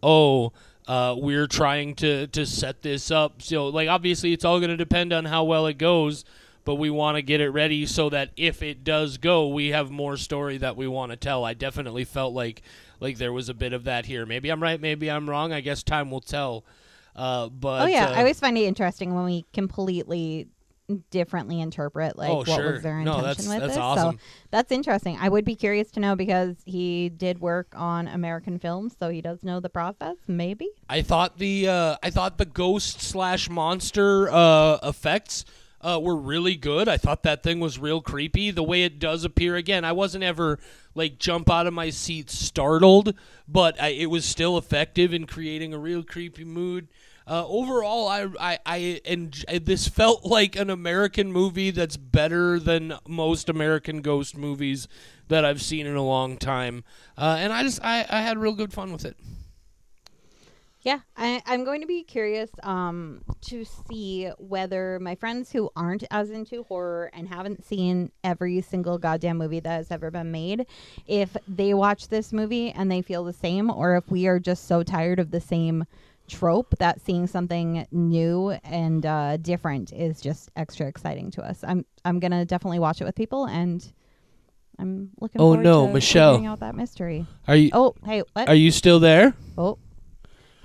oh, 0.03 0.53
uh, 0.89 1.15
we're 1.19 1.47
trying 1.47 1.95
to 1.97 2.27
to 2.29 2.47
set 2.47 2.83
this 2.83 3.11
up. 3.11 3.43
So 3.43 3.69
like 3.69 3.89
obviously 3.89 4.33
it's 4.33 4.45
all 4.45 4.59
going 4.59 4.71
to 4.71 4.77
depend 4.77 5.13
on 5.13 5.27
how 5.27 5.45
well 5.45 5.67
it 5.67 5.79
goes, 5.79 6.25
but 6.65 6.77
we 6.77 6.91
want 6.91 7.17
to 7.17 7.23
get 7.23 7.41
it 7.41 7.51
ready 7.51 7.87
so 7.87 8.09
that 8.11 8.31
if 8.37 8.63
it 8.63 8.85
does 8.85 9.19
go, 9.19 9.49
we 9.49 9.69
have 9.69 9.91
more 9.91 10.17
story 10.17 10.59
that 10.59 10.77
we 10.77 10.87
want 10.87 11.11
to 11.11 11.17
tell. 11.17 11.45
I 11.45 11.55
definitely 11.55 12.05
felt 12.05 12.35
like 12.35 12.63
like 13.01 13.19
there 13.19 13.33
was 13.33 13.49
a 13.49 13.55
bit 13.55 13.73
of 13.73 13.85
that 13.85 14.07
here. 14.07 14.25
Maybe 14.27 14.49
I'm 14.51 14.63
right, 14.63 14.81
maybe 14.81 15.11
I'm 15.11 15.29
wrong. 15.29 15.53
I 15.53 15.61
guess 15.61 15.83
time 15.83 16.11
will 16.11 16.21
tell. 16.21 16.65
Uh, 17.17 17.49
but 17.49 17.83
oh 17.83 17.87
yeah, 17.87 18.07
uh, 18.07 18.13
I 18.15 18.19
always 18.19 18.41
find 18.41 18.57
it 18.57 18.63
interesting 18.63 19.15
when 19.15 19.25
we 19.25 19.45
completely 19.53 20.49
differently 21.11 21.61
interpret 21.61 22.19
like 22.19 22.29
Oh, 22.31 22.37
what 22.39 22.47
sure. 22.49 22.73
was 22.73 22.83
their 22.83 23.01
No, 23.01 23.19
intention 23.19 23.45
that's- 23.47 23.49
with 23.49 23.61
that's 23.61 23.77
it. 23.77 23.81
awesome. 23.81 24.17
So 24.17 24.23
that's 24.51 24.73
interesting. 24.73 25.17
I 25.21 25.29
would 25.29 25.45
be 25.45 25.55
curious 25.55 25.91
to 25.93 26.01
know 26.01 26.17
because 26.17 26.57
he 26.67 27.09
did 27.09 27.41
work 27.41 27.69
on 27.75 28.09
American 28.09 28.59
films, 28.59 28.95
so 28.99 29.09
he 29.09 29.21
does 29.23 29.43
know 29.43 29.59
the 29.61 29.71
process. 29.71 30.17
Maybe. 30.27 30.69
I 30.89 31.03
thought 31.03 31.39
the 31.39 31.69
uh, 31.69 31.97
I 32.03 32.11
thought 32.11 32.39
the 32.39 32.45
ghost 32.47 33.01
slash 33.01 33.49
monster 33.49 34.29
uh, 34.31 34.79
effects 34.83 35.45
uh, 35.83 35.99
were 36.01 36.17
really 36.17 36.55
good. 36.55 36.89
I 36.89 36.97
thought 36.97 37.23
that 37.25 37.43
thing 37.43 37.61
was 37.61 37.79
real 37.79 38.01
creepy. 38.01 38.51
The 38.51 38.63
way 38.63 38.85
it 38.85 38.99
does 38.99 39.25
appear 39.25 39.57
again, 39.57 39.85
I 39.85 39.93
wasn't 39.93 40.25
ever 40.25 40.59
like 40.95 41.19
jump 41.19 41.51
out 41.51 41.67
of 41.67 41.75
my 41.75 41.91
seat 41.91 42.31
startled, 42.31 43.15
but 43.49 43.81
I, 43.81 43.89
it 43.89 44.07
was 44.11 44.25
still 44.25 44.57
effective 44.57 45.13
in 45.13 45.27
creating 45.27 45.75
a 45.75 45.79
real 45.79 46.03
creepy 46.03 46.45
mood. 46.45 46.89
Uh, 47.27 47.47
overall, 47.47 48.09
I 48.09 48.29
I 48.39 48.59
I 48.67 49.01
and 49.05 49.33
this 49.63 49.89
felt 49.89 50.25
like 50.25 50.57
an 50.57 50.71
American 50.71 51.33
movie 51.33 51.71
that's 51.71 51.97
better 51.97 52.59
than 52.59 52.95
most 53.07 53.49
American 53.49 54.03
ghost 54.03 54.37
movies 54.37 54.89
that 55.29 55.45
I've 55.45 55.63
seen 55.63 55.87
in 55.87 55.97
a 55.97 56.05
long 56.05 56.37
time. 56.37 56.85
Uh, 57.17 57.37
and 57.39 57.53
I 57.53 57.63
just 57.63 57.83
I, 57.83 58.07
I 58.09 58.23
had 58.23 58.39
real 58.39 58.55
good 58.55 58.73
fun 58.73 58.93
with 58.93 59.05
it. 59.05 59.17
Yeah, 60.83 60.99
I, 61.17 61.41
I'm 61.47 61.65
going 61.65 61.81
to 61.83 61.87
be 61.87 62.03
curious 62.03 62.51
um, 62.65 63.23
to 63.43 63.65
see 63.65 64.29
whether 64.39 64.99
my 64.99 65.15
friends 65.15 65.53
who 65.53 65.71
aren't 65.77 66.03
as 66.11 66.31
into 66.31 66.65
horror 66.65 67.09
and 67.13 67.29
haven't 67.29 67.65
seen 67.65 68.11
every 68.25 68.61
single 68.63 68.99
goddamn 68.99 69.39
movie 69.39 69.61
that 69.61 69.77
has 69.77 69.93
ever 69.93 70.11
been 70.11 70.33
made, 70.33 70.67
if 71.07 71.37
they 71.47 71.73
watch 71.73 72.09
this 72.09 72.33
movie 72.33 72.73
and 72.73 72.91
they 72.91 73.01
feel 73.01 73.23
the 73.23 73.33
same, 73.33 73.71
or 73.71 73.97
if 73.97 74.11
we 74.11 74.27
are 74.27 74.41
just 74.41 74.67
so 74.67 74.83
tired 74.83 75.21
of 75.21 75.31
the 75.31 75.41
same 75.41 75.85
trope 76.29 76.75
that 76.79 77.01
seeing 77.01 77.29
something 77.29 77.87
new 77.93 78.51
and 78.65 79.07
uh, 79.07 79.37
different 79.37 79.93
is 79.93 80.21
just 80.21 80.51
extra 80.57 80.87
exciting 80.87 81.31
to 81.31 81.43
us. 81.43 81.63
I'm 81.63 81.85
I'm 82.05 82.19
gonna 82.19 82.45
definitely 82.45 82.79
watch 82.81 83.01
it 83.01 83.05
with 83.05 83.15
people, 83.15 83.47
and 83.47 83.93
I'm 84.79 85.11
looking. 85.21 85.41
Oh, 85.41 85.53
forward 85.53 85.63
no, 85.63 85.87
to 85.87 85.93
Michelle. 85.93 86.45
out 86.47 86.61
that 86.61 86.75
mystery. 86.75 87.27
Are 87.47 87.55
you 87.55 87.71
Oh, 87.73 87.95
hey, 88.05 88.23
what? 88.33 88.49
Are 88.49 88.55
you 88.55 88.73
still 88.73 88.99
there? 88.99 89.35
Oh. 89.57 89.79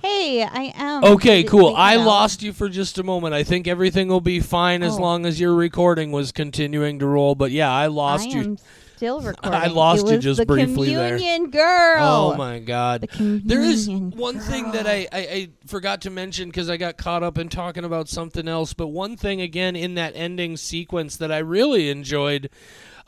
Hey, 0.00 0.44
I 0.44 0.72
am. 0.76 1.02
Okay, 1.04 1.42
cool. 1.42 1.74
I 1.76 1.96
know? 1.96 2.06
lost 2.06 2.42
you 2.42 2.52
for 2.52 2.68
just 2.68 2.98
a 2.98 3.02
moment. 3.02 3.34
I 3.34 3.42
think 3.42 3.66
everything 3.66 4.08
will 4.08 4.20
be 4.20 4.38
fine 4.40 4.82
as 4.84 4.94
Oh. 4.96 5.00
long 5.02 5.26
as 5.26 5.40
your 5.40 5.54
recording 5.54 6.12
was 6.12 6.30
continuing 6.30 7.00
to 7.00 7.06
roll. 7.06 7.34
But 7.34 7.50
yeah, 7.50 7.72
I 7.72 7.88
lost 7.88 8.28
I 8.28 8.30
you. 8.38 8.56
still 8.96 9.20
recording. 9.22 9.60
I 9.60 9.66
lost 9.66 10.06
It 10.06 10.12
you 10.12 10.18
just 10.18 10.38
the 10.38 10.46
briefly 10.46 10.94
there. 10.94 11.16
Communion 11.16 11.50
girl. 11.50 11.98
Oh 12.04 12.36
my 12.36 12.60
god. 12.60 13.08
The 13.18 13.40
There 13.44 13.60
is 13.62 13.88
one 13.90 14.38
thing 14.38 14.70
that. 14.70 14.86
I, 14.86 15.08
I, 15.12 15.18
I 15.18 15.48
forgot 15.66 16.02
to 16.02 16.10
mention 16.10 16.48
because 16.48 16.70
I 16.70 16.76
got 16.76 16.96
caught 16.96 17.24
up 17.24 17.36
in 17.36 17.48
talking 17.48 17.84
about 17.84 18.08
something 18.08 18.46
else. 18.46 18.74
But 18.74 18.88
one 18.88 19.16
thing 19.16 19.40
again 19.40 19.74
in 19.74 19.94
that 19.94 20.12
ending 20.14 20.56
sequence 20.56 21.16
that 21.16 21.32
I 21.32 21.38
really 21.38 21.90
enjoyed, 21.90 22.50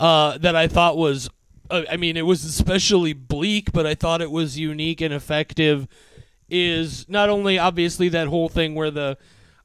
uh, 0.01 0.39
that 0.39 0.57
I 0.57 0.67
thought 0.67 0.97
was, 0.97 1.31
uh, 1.71 1.83
I 1.89 1.97
mean, 1.97 2.17
it 2.17 2.27
was 2.27 2.45
especially 2.45 3.13
bleak, 3.13 3.71
but 3.71 3.87
I 3.87 3.95
thought 3.95 4.21
it 4.21 4.33
was 4.33 4.59
unique 4.59 5.01
and 5.01 5.15
effective. 5.15 5.87
Is 6.51 7.09
not 7.09 7.29
only 7.29 7.59
obviously 7.59 8.09
that 8.11 8.29
whole 8.29 8.49
thing 8.49 8.75
where 8.75 8.91
the 8.91 9.17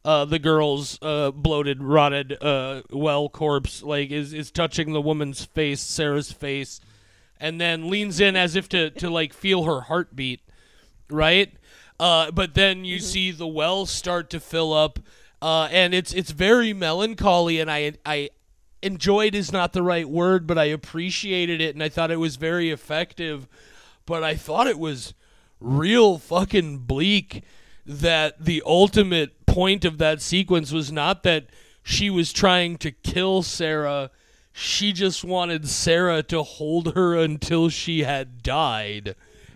uh, 0.05 0.23
the 0.23 0.37
girl's 0.37 0.99
uh, 1.01 1.31
bloated, 1.31 1.81
rotted, 1.81 2.37
uh, 2.41 2.83
well 2.91 3.27
corpse 3.27 3.81
like 3.81 4.11
is 4.11 4.33
is 4.33 4.51
touching 4.51 4.93
the 4.93 5.01
woman's 5.01 5.43
face, 5.45 5.81
Sarah's 5.81 6.31
face, 6.31 6.79
and 7.39 7.59
then 7.59 7.89
leans 7.89 8.19
in 8.19 8.35
as 8.35 8.55
if 8.55 8.69
to 8.69 8.91
to 8.91 9.09
like 9.09 9.33
feel 9.33 9.63
her 9.63 9.81
heartbeat, 9.81 10.41
right? 11.09 11.51
Uh, 11.99 12.29
but 12.29 12.53
then 12.53 12.85
you 12.85 12.99
see 12.99 13.31
the 13.31 13.47
well 13.47 13.87
start 13.87 14.29
to 14.29 14.39
fill 14.39 14.73
up, 14.73 14.99
uh, 15.41 15.67
and 15.71 15.95
it's 15.95 16.13
it's 16.13 16.31
very 16.31 16.71
melancholy, 16.71 17.59
and 17.59 17.71
I 17.71 17.93
I 18.05 18.29
enjoyed 18.83 19.33
is 19.33 19.51
not 19.51 19.73
the 19.73 19.81
right 19.81 20.07
word, 20.07 20.45
but 20.45 20.59
I 20.59 20.65
appreciated 20.65 21.61
it, 21.61 21.73
and 21.73 21.83
I 21.83 21.89
thought 21.89 22.11
it 22.11 22.17
was 22.17 22.35
very 22.35 22.69
effective, 22.69 23.47
but 24.05 24.23
I 24.23 24.35
thought 24.35 24.67
it 24.67 24.77
was 24.77 25.15
real 25.59 26.17
fucking 26.17 26.79
bleak 26.79 27.43
that 27.85 28.43
the 28.43 28.61
ultimate 28.65 29.45
point 29.45 29.85
of 29.85 29.97
that 29.97 30.21
sequence 30.21 30.71
was 30.71 30.91
not 30.91 31.23
that 31.23 31.47
she 31.83 32.09
was 32.09 32.33
trying 32.33 32.77
to 32.77 32.91
kill 32.91 33.43
Sarah. 33.43 34.09
She 34.51 34.91
just 34.91 35.23
wanted 35.23 35.69
Sarah 35.69 36.23
to 36.23 36.41
hold 36.43 36.95
her 36.95 37.15
until 37.15 37.69
she 37.69 38.03
had 38.03 38.41
died 38.41 39.15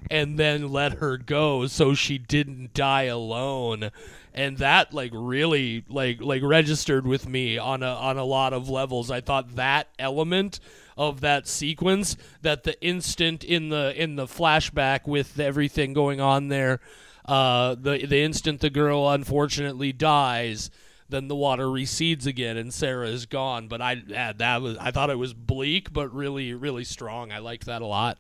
and 0.10 0.38
then 0.38 0.72
let 0.72 0.94
her 0.94 1.18
go 1.18 1.68
so 1.68 1.94
she 1.94 2.18
didn't 2.18 2.74
die 2.74 3.04
alone. 3.04 3.92
And 4.34 4.58
that 4.58 4.94
like 4.94 5.12
really 5.14 5.84
like 5.90 6.22
like 6.22 6.42
registered 6.44 7.06
with 7.06 7.28
me 7.28 7.58
on 7.58 7.84
a 7.84 7.88
on 7.88 8.18
a 8.18 8.24
lot 8.24 8.54
of 8.54 8.70
levels. 8.70 9.12
I 9.12 9.22
thought 9.22 9.56
that 9.56 9.90
element 9.98 10.60
of 11.00 11.22
that 11.22 11.48
sequence 11.48 12.18
that 12.42 12.64
the 12.64 12.80
instant 12.84 13.44
in 13.44 13.70
the 13.70 13.94
in 14.02 14.18
the 14.18 14.26
flashback 14.26 15.08
with 15.08 15.40
everything 15.40 15.94
going 15.94 16.20
on 16.20 16.50
there 16.50 16.82
uh 17.26 17.74
the 17.76 18.06
the 18.06 18.22
instant 18.22 18.60
the 18.60 18.70
girl 18.70 19.10
unfortunately 19.10 19.94
dies 19.94 20.70
then 21.08 21.30
the 21.30 21.36
water 21.36 21.72
recedes 21.72 22.28
again 22.28 22.58
and 22.58 22.74
Sarah 22.74 23.08
is 23.08 23.26
gone 23.26 23.70
but 23.70 23.82
I 23.82 24.34
that 24.38 24.62
was 24.62 24.78
I 24.78 24.92
thought 24.92 25.10
it 25.10 25.18
was 25.18 25.34
bleak 25.34 25.94
but 25.94 26.14
really 26.14 26.54
really 26.54 26.84
strong 26.84 27.32
I 27.32 27.40
liked 27.40 27.66
that 27.68 27.82
a 27.82 27.86
lot 27.86 28.18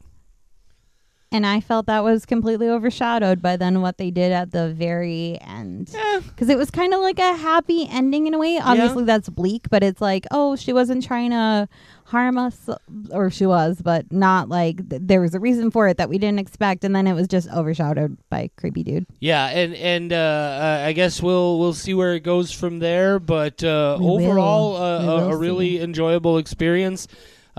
And 1.31 1.45
I 1.45 1.59
felt 1.59 1.85
that 1.85 2.03
was 2.03 2.25
completely 2.25 2.67
overshadowed 2.67 3.39
by 3.39 3.55
then 3.55 3.81
what 3.81 3.99
they 3.99 4.09
did 4.09 4.31
at 4.31 4.51
the 4.51 4.73
very 4.73 5.37
end. 5.41 5.95
Because 6.27 6.49
it 6.49 6.57
was 6.57 6.71
kind 6.71 6.91
of 6.91 7.01
like 7.01 7.19
a 7.19 7.35
happy 7.35 7.87
ending 7.87 8.25
in 8.25 8.33
a 8.33 8.39
way. 8.39 8.59
Obviously, 8.59 9.03
that's 9.03 9.29
bleak, 9.29 9.69
but 9.69 9.83
it's 9.83 10.01
like, 10.01 10.25
oh, 10.31 10.55
she 10.55 10.73
wasn't 10.73 11.03
trying 11.03 11.29
to 11.29 11.69
harm 12.05 12.39
us, 12.39 12.67
or 13.11 13.29
she 13.29 13.45
was, 13.45 13.79
but 13.83 14.11
not 14.11 14.49
like 14.49 14.89
th- 14.89 15.03
there 15.05 15.21
was 15.21 15.35
a 15.35 15.39
reason 15.39 15.69
for 15.69 15.87
it 15.87 15.97
that 15.97 16.09
we 16.09 16.17
didn't 16.17 16.39
expect. 16.39 16.83
And 16.83 16.95
then 16.95 17.05
it 17.05 17.13
was 17.13 17.27
just 17.27 17.47
overshadowed 17.49 18.17
by 18.31 18.49
creepy 18.57 18.81
dude. 18.81 19.05
Yeah, 19.19 19.45
and 19.49 19.75
and 19.75 20.11
uh, 20.11 20.15
uh, 20.15 20.83
I 20.87 20.93
guess 20.93 21.21
we'll 21.21 21.59
we'll 21.59 21.73
see 21.75 21.93
where 21.93 22.15
it 22.15 22.21
goes 22.21 22.51
from 22.51 22.79
there. 22.79 23.19
But 23.19 23.63
uh, 23.63 23.99
overall, 24.01 24.77
uh, 24.77 25.27
a, 25.27 25.29
a 25.29 25.37
really 25.37 25.79
enjoyable 25.79 26.39
experience. 26.39 27.07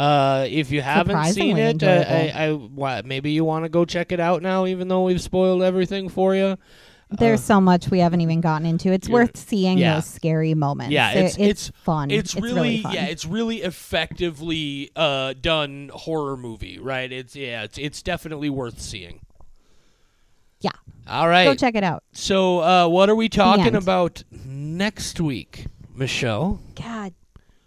Uh, 0.00 0.46
if 0.48 0.70
you 0.70 0.80
haven't 0.80 1.24
seen 1.34 1.58
it, 1.58 1.82
uh, 1.82 2.04
I. 2.08 2.58
I, 2.80 3.02
maybe 3.02 3.32
you 3.32 3.44
want 3.44 3.64
to 3.64 3.68
go 3.68 3.84
check 3.84 4.12
it 4.12 4.20
out 4.20 4.40
now, 4.42 4.64
even 4.66 4.88
though 4.88 5.02
we've 5.04 5.20
spoiled 5.20 5.62
everything 5.62 6.08
for 6.08 6.34
you. 6.34 6.56
There's 7.10 7.42
so 7.42 7.60
much 7.60 7.90
we 7.90 7.98
haven't 7.98 8.20
even 8.20 8.40
gotten 8.40 8.66
into. 8.66 8.92
It's 8.92 9.08
Uh, 9.08 9.12
worth 9.12 9.36
seeing 9.36 9.78
yeah. 9.78 9.94
those 9.96 10.06
scary 10.06 10.54
moments. 10.54 10.92
Yeah, 10.92 11.12
They're- 11.12 11.24
it's- 11.24 11.38
it's- 11.38 11.72
fun. 11.82 12.10
It's, 12.10 12.36
really, 12.36 12.52
really, 12.54 12.82
fun. 12.82 12.94
yeah, 12.94 13.06
it's 13.06 13.26
really 13.26 13.62
effectively 13.62 14.90
uh, 14.94 15.34
done 15.40 15.90
horror 15.92 16.36
movie, 16.36 16.78
right? 16.78 17.10
It's 17.10 17.34
yeah, 17.34 17.64
it's 17.64 17.78
it's 17.78 18.00
definitely 18.02 18.48
worth 18.48 18.80
seeing. 18.80 19.20
Yeah. 20.60 20.70
All 21.08 21.28
right. 21.28 21.46
Go 21.46 21.54
check 21.56 21.74
it 21.74 21.82
out. 21.84 22.04
so, 22.12 22.60
uh, 22.60 22.86
what 22.88 23.10
are 23.10 23.16
we 23.16 23.28
talking 23.28 23.74
about 23.74 24.22
next 24.32 25.20
week, 25.20 25.66
Michelle? 25.94 26.60
God 26.76 27.12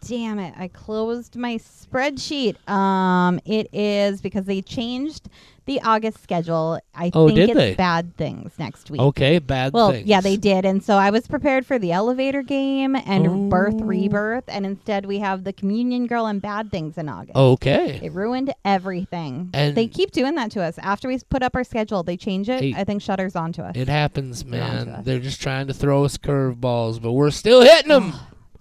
damn 0.08 0.39
it. 0.39 0.54
I 0.58 0.68
closed 0.68 1.36
my 1.36 1.58
spreadsheet. 1.58 2.68
Um, 2.70 3.39
it 3.45 3.68
is 3.74 4.22
because 4.22 4.45
they 4.45 4.62
changed 4.62 5.30
the 5.66 5.80
August 5.82 6.22
schedule. 6.22 6.78
I 6.93 7.10
Oh, 7.14 7.28
think 7.28 7.38
did 7.38 7.49
it's 7.51 7.58
they? 7.58 7.76
bad 7.76 8.18
things 8.18 8.51
next 8.60 8.91
week. 8.91 8.99
Okay, 8.99 9.39
bad 9.39 9.72
Well, 9.72 9.91
things. 9.91 10.06
yeah, 10.06 10.20
they 10.20 10.36
did. 10.36 10.66
And 10.66 10.84
so 10.84 10.95
I 10.97 11.10
was 11.10 11.26
prepared 11.26 11.66
for 11.66 11.80
the 11.80 11.93
elevator 11.93 12.41
game 12.41 12.97
and 12.97 13.49
birth 13.49 13.76
Oh. 13.80 13.86
rebirth, 13.86 14.43
and 14.49 14.66
instead 14.66 15.06
we 15.06 15.20
have 15.20 15.45
the 15.45 15.54
communion 15.54 16.06
girl 16.06 16.26
and 16.26 16.41
bad 16.41 16.70
things 16.70 16.97
in 16.97 17.08
August. 17.08 17.38
Okay. 17.38 18.01
It 18.04 18.12
ruined 18.12 18.54
everything. 18.66 19.51
And- 19.54 19.74
they 19.76 19.88
keep 19.88 20.12
doing 20.12 20.36
that 20.36 20.51
to 20.51 20.62
us. 20.62 20.78
After 20.80 21.08
we 21.08 21.18
put 21.30 21.41
up 21.43 21.56
our 21.56 21.64
schedule, 21.64 22.04
they 22.04 22.18
change 22.18 22.49
it. 22.49 22.60
Hey. 22.60 22.74
I 22.76 22.84
think 22.84 23.01
Shudder's 23.01 23.36
onto 23.36 23.62
us. 23.62 23.74
It 23.78 23.88
happens, 23.88 24.43
man. 24.43 25.01
They're 25.06 25.20
just 25.20 25.41
trying 25.41 25.68
to 25.68 25.74
throw 25.74 26.04
us 26.04 26.18
curveballs, 26.18 27.01
but 27.01 27.14
we're 27.14 27.32
still 27.32 27.62
hitting 27.62 27.88
them 27.89 28.14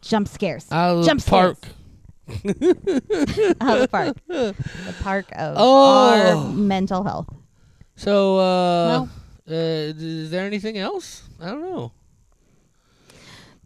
Jump 0.03 0.29
scares. 0.29 0.67
out 0.71 0.99
of 0.99 1.07
Jump 1.07 1.23
the 1.23 1.31
park. 1.31 1.59
out 3.61 3.77
of 3.77 3.81
the 3.83 3.89
park. 3.91 4.17
The 4.29 4.55
park 5.03 5.27
of 5.33 5.55
Oh. 5.59 6.11
our 6.11 6.45
mental 6.53 7.05
health. 7.05 7.29
So, 7.97 8.39
uh, 8.39 9.03
uh, 9.03 9.07
is 9.49 10.31
there 10.31 10.45
anything 10.47 10.77
else? 10.79 11.23
I 11.41 11.47
don't 11.47 11.63
know. 11.63 11.93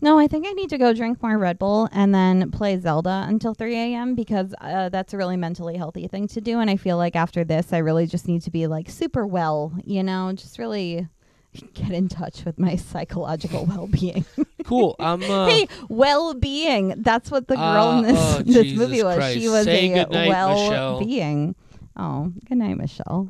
No, 0.03 0.19
I 0.19 0.27
think 0.27 0.47
I 0.47 0.53
need 0.53 0.69
to 0.71 0.79
go 0.79 0.93
drink 0.93 1.23
more 1.23 1.39
Red 1.39 1.59
Bull 1.59 1.89
and 1.91 2.15
then 2.15 2.51
play 2.51 2.79
Zelda 2.79 3.25
until 3.29 3.55
3 3.55 3.75
a.m. 3.75 4.15
because 4.15 4.55
uh, 4.61 4.91
that's 4.91 5.15
a 5.15 5.17
really 5.17 5.39
mentally 5.39 5.77
healthy 5.79 6.07
thing 6.07 6.29
to 6.29 6.41
do. 6.43 6.59
And 6.61 6.69
I 6.69 6.77
feel 6.77 6.99
like 6.99 7.17
after 7.17 7.45
this, 7.45 7.73
I 7.73 7.79
really 7.79 8.07
just 8.07 8.29
need 8.29 8.43
to 8.43 8.51
be 8.51 8.67
like 8.67 8.91
super 8.91 9.27
well, 9.27 9.73
you 9.85 10.03
know, 10.03 10.33
just 10.35 10.59
really 10.59 11.09
get 11.75 11.91
in 11.91 12.09
touch 12.09 12.45
with 12.45 12.59
my 12.59 12.77
psychological 12.77 13.65
well 13.69 13.87
being. 13.87 14.25
Cool. 14.65 14.97
I'm. 14.99 15.23
Uh, 15.27 15.47
hey, 15.49 15.69
well 15.89 16.35
being. 16.35 16.95
That's 16.99 17.31
what 17.31 17.49
the 17.49 17.57
girl 17.57 17.63
Ah, 17.65 17.99
in 17.99 18.05
this, 18.05 18.19
oh, 18.19 18.43
this 18.43 18.63
Jesus 18.63 18.79
movie 18.79 19.03
was. 19.03 19.33
She 19.33 19.49
was 19.49 19.65
Say 19.65 19.91
a 19.93 20.05
goodnight, 20.05 20.29
well 20.29 20.55
Michelle. 20.55 21.05
being. 21.05 21.55
Oh, 21.97 22.33
good 22.49 22.59
night, 22.59 22.77
Michelle. 22.77 23.29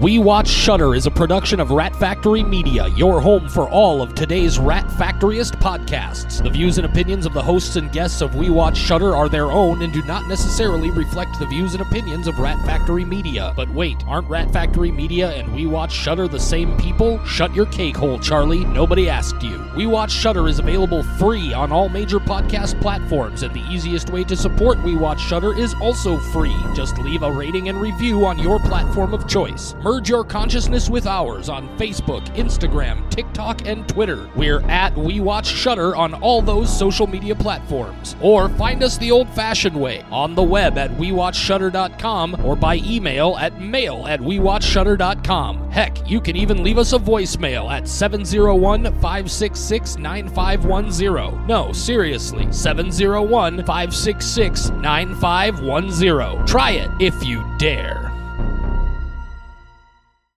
We 0.00 0.18
Watch 0.18 0.48
Shudder 0.48 0.96
is 0.96 1.06
a 1.06 1.10
production 1.10 1.60
of 1.60 1.70
Rat 1.70 1.94
Factory 1.94 2.42
Media, 2.42 2.88
your 2.96 3.20
home 3.20 3.48
for 3.48 3.68
all 3.70 4.02
of 4.02 4.16
today's 4.16 4.58
Rat 4.58 4.88
Factoryist 4.88 5.52
podcasts. 5.60 6.42
The 6.42 6.50
views 6.50 6.78
and 6.78 6.84
opinions 6.84 7.26
of 7.26 7.32
the 7.32 7.42
hosts 7.42 7.76
and 7.76 7.92
guests 7.92 8.20
of 8.20 8.34
We 8.34 8.50
Watch 8.50 8.76
Shudder 8.76 9.14
are 9.14 9.28
their 9.28 9.52
own 9.52 9.82
and 9.82 9.92
do 9.92 10.02
not 10.02 10.26
necessarily 10.28 10.90
reflect 10.90 11.38
the 11.38 11.46
views 11.46 11.74
and 11.74 11.80
opinions 11.80 12.26
of 12.26 12.40
Rat 12.40 12.58
Factory 12.66 13.04
Media. 13.04 13.52
But 13.54 13.70
wait, 13.70 14.04
aren't 14.08 14.28
Rat 14.28 14.52
Factory 14.52 14.90
Media 14.90 15.30
and 15.30 15.54
We 15.54 15.66
Watch 15.66 15.92
Shudder 15.92 16.26
the 16.26 16.40
same 16.40 16.76
people? 16.76 17.24
Shut 17.24 17.54
your 17.54 17.66
cake 17.66 17.96
hole, 17.96 18.18
Charlie. 18.18 18.64
Nobody 18.64 19.08
asked 19.08 19.44
you. 19.44 19.64
We 19.76 19.86
Watch 19.86 20.10
Shudder 20.10 20.48
is 20.48 20.58
available 20.58 21.04
free 21.04 21.52
on 21.52 21.70
all 21.70 21.88
major 21.88 22.18
podcast 22.18 22.80
platforms, 22.80 23.44
and 23.44 23.54
the 23.54 23.64
easiest 23.70 24.10
way 24.10 24.24
to 24.24 24.36
support 24.36 24.82
We 24.82 24.96
Watch 24.96 25.20
Shudder 25.20 25.56
is 25.56 25.72
also 25.74 26.18
free. 26.18 26.56
Just 26.74 26.98
leave 26.98 27.22
a 27.22 27.30
rating 27.30 27.68
and 27.68 27.80
review 27.80 28.26
on 28.26 28.40
your 28.40 28.58
platform 28.58 29.14
of 29.14 29.28
choice. 29.28 29.76
Merge 29.84 30.08
your 30.08 30.24
consciousness 30.24 30.88
with 30.88 31.06
ours 31.06 31.50
on 31.50 31.68
Facebook, 31.76 32.24
Instagram, 32.36 33.06
TikTok, 33.10 33.66
and 33.66 33.86
Twitter. 33.86 34.30
We're 34.34 34.62
at 34.62 34.96
We 34.96 35.20
Watch 35.20 35.46
Shudder 35.46 35.94
on 35.94 36.14
all 36.14 36.40
those 36.40 36.74
social 36.74 37.06
media 37.06 37.34
platforms. 37.34 38.16
Or 38.22 38.48
find 38.48 38.82
us 38.82 38.96
the 38.96 39.10
old 39.10 39.28
fashioned 39.28 39.78
way 39.78 40.02
on 40.10 40.34
the 40.34 40.42
web 40.42 40.78
at 40.78 40.90
WeWatchShudder.com 40.92 42.46
or 42.46 42.56
by 42.56 42.76
email 42.76 43.36
at 43.36 43.60
mail 43.60 44.06
at 44.08 44.20
WeWatchShudder.com. 44.20 45.70
Heck, 45.70 46.10
you 46.10 46.18
can 46.18 46.34
even 46.34 46.64
leave 46.64 46.78
us 46.78 46.94
a 46.94 46.98
voicemail 46.98 47.70
at 47.70 47.86
701 47.86 48.84
566 48.84 49.98
9510. 49.98 51.46
No, 51.46 51.72
seriously, 51.72 52.50
701 52.50 53.58
566 53.58 54.70
9510. 54.70 56.46
Try 56.46 56.70
it 56.70 56.90
if 57.02 57.22
you 57.22 57.44
dare. 57.58 58.13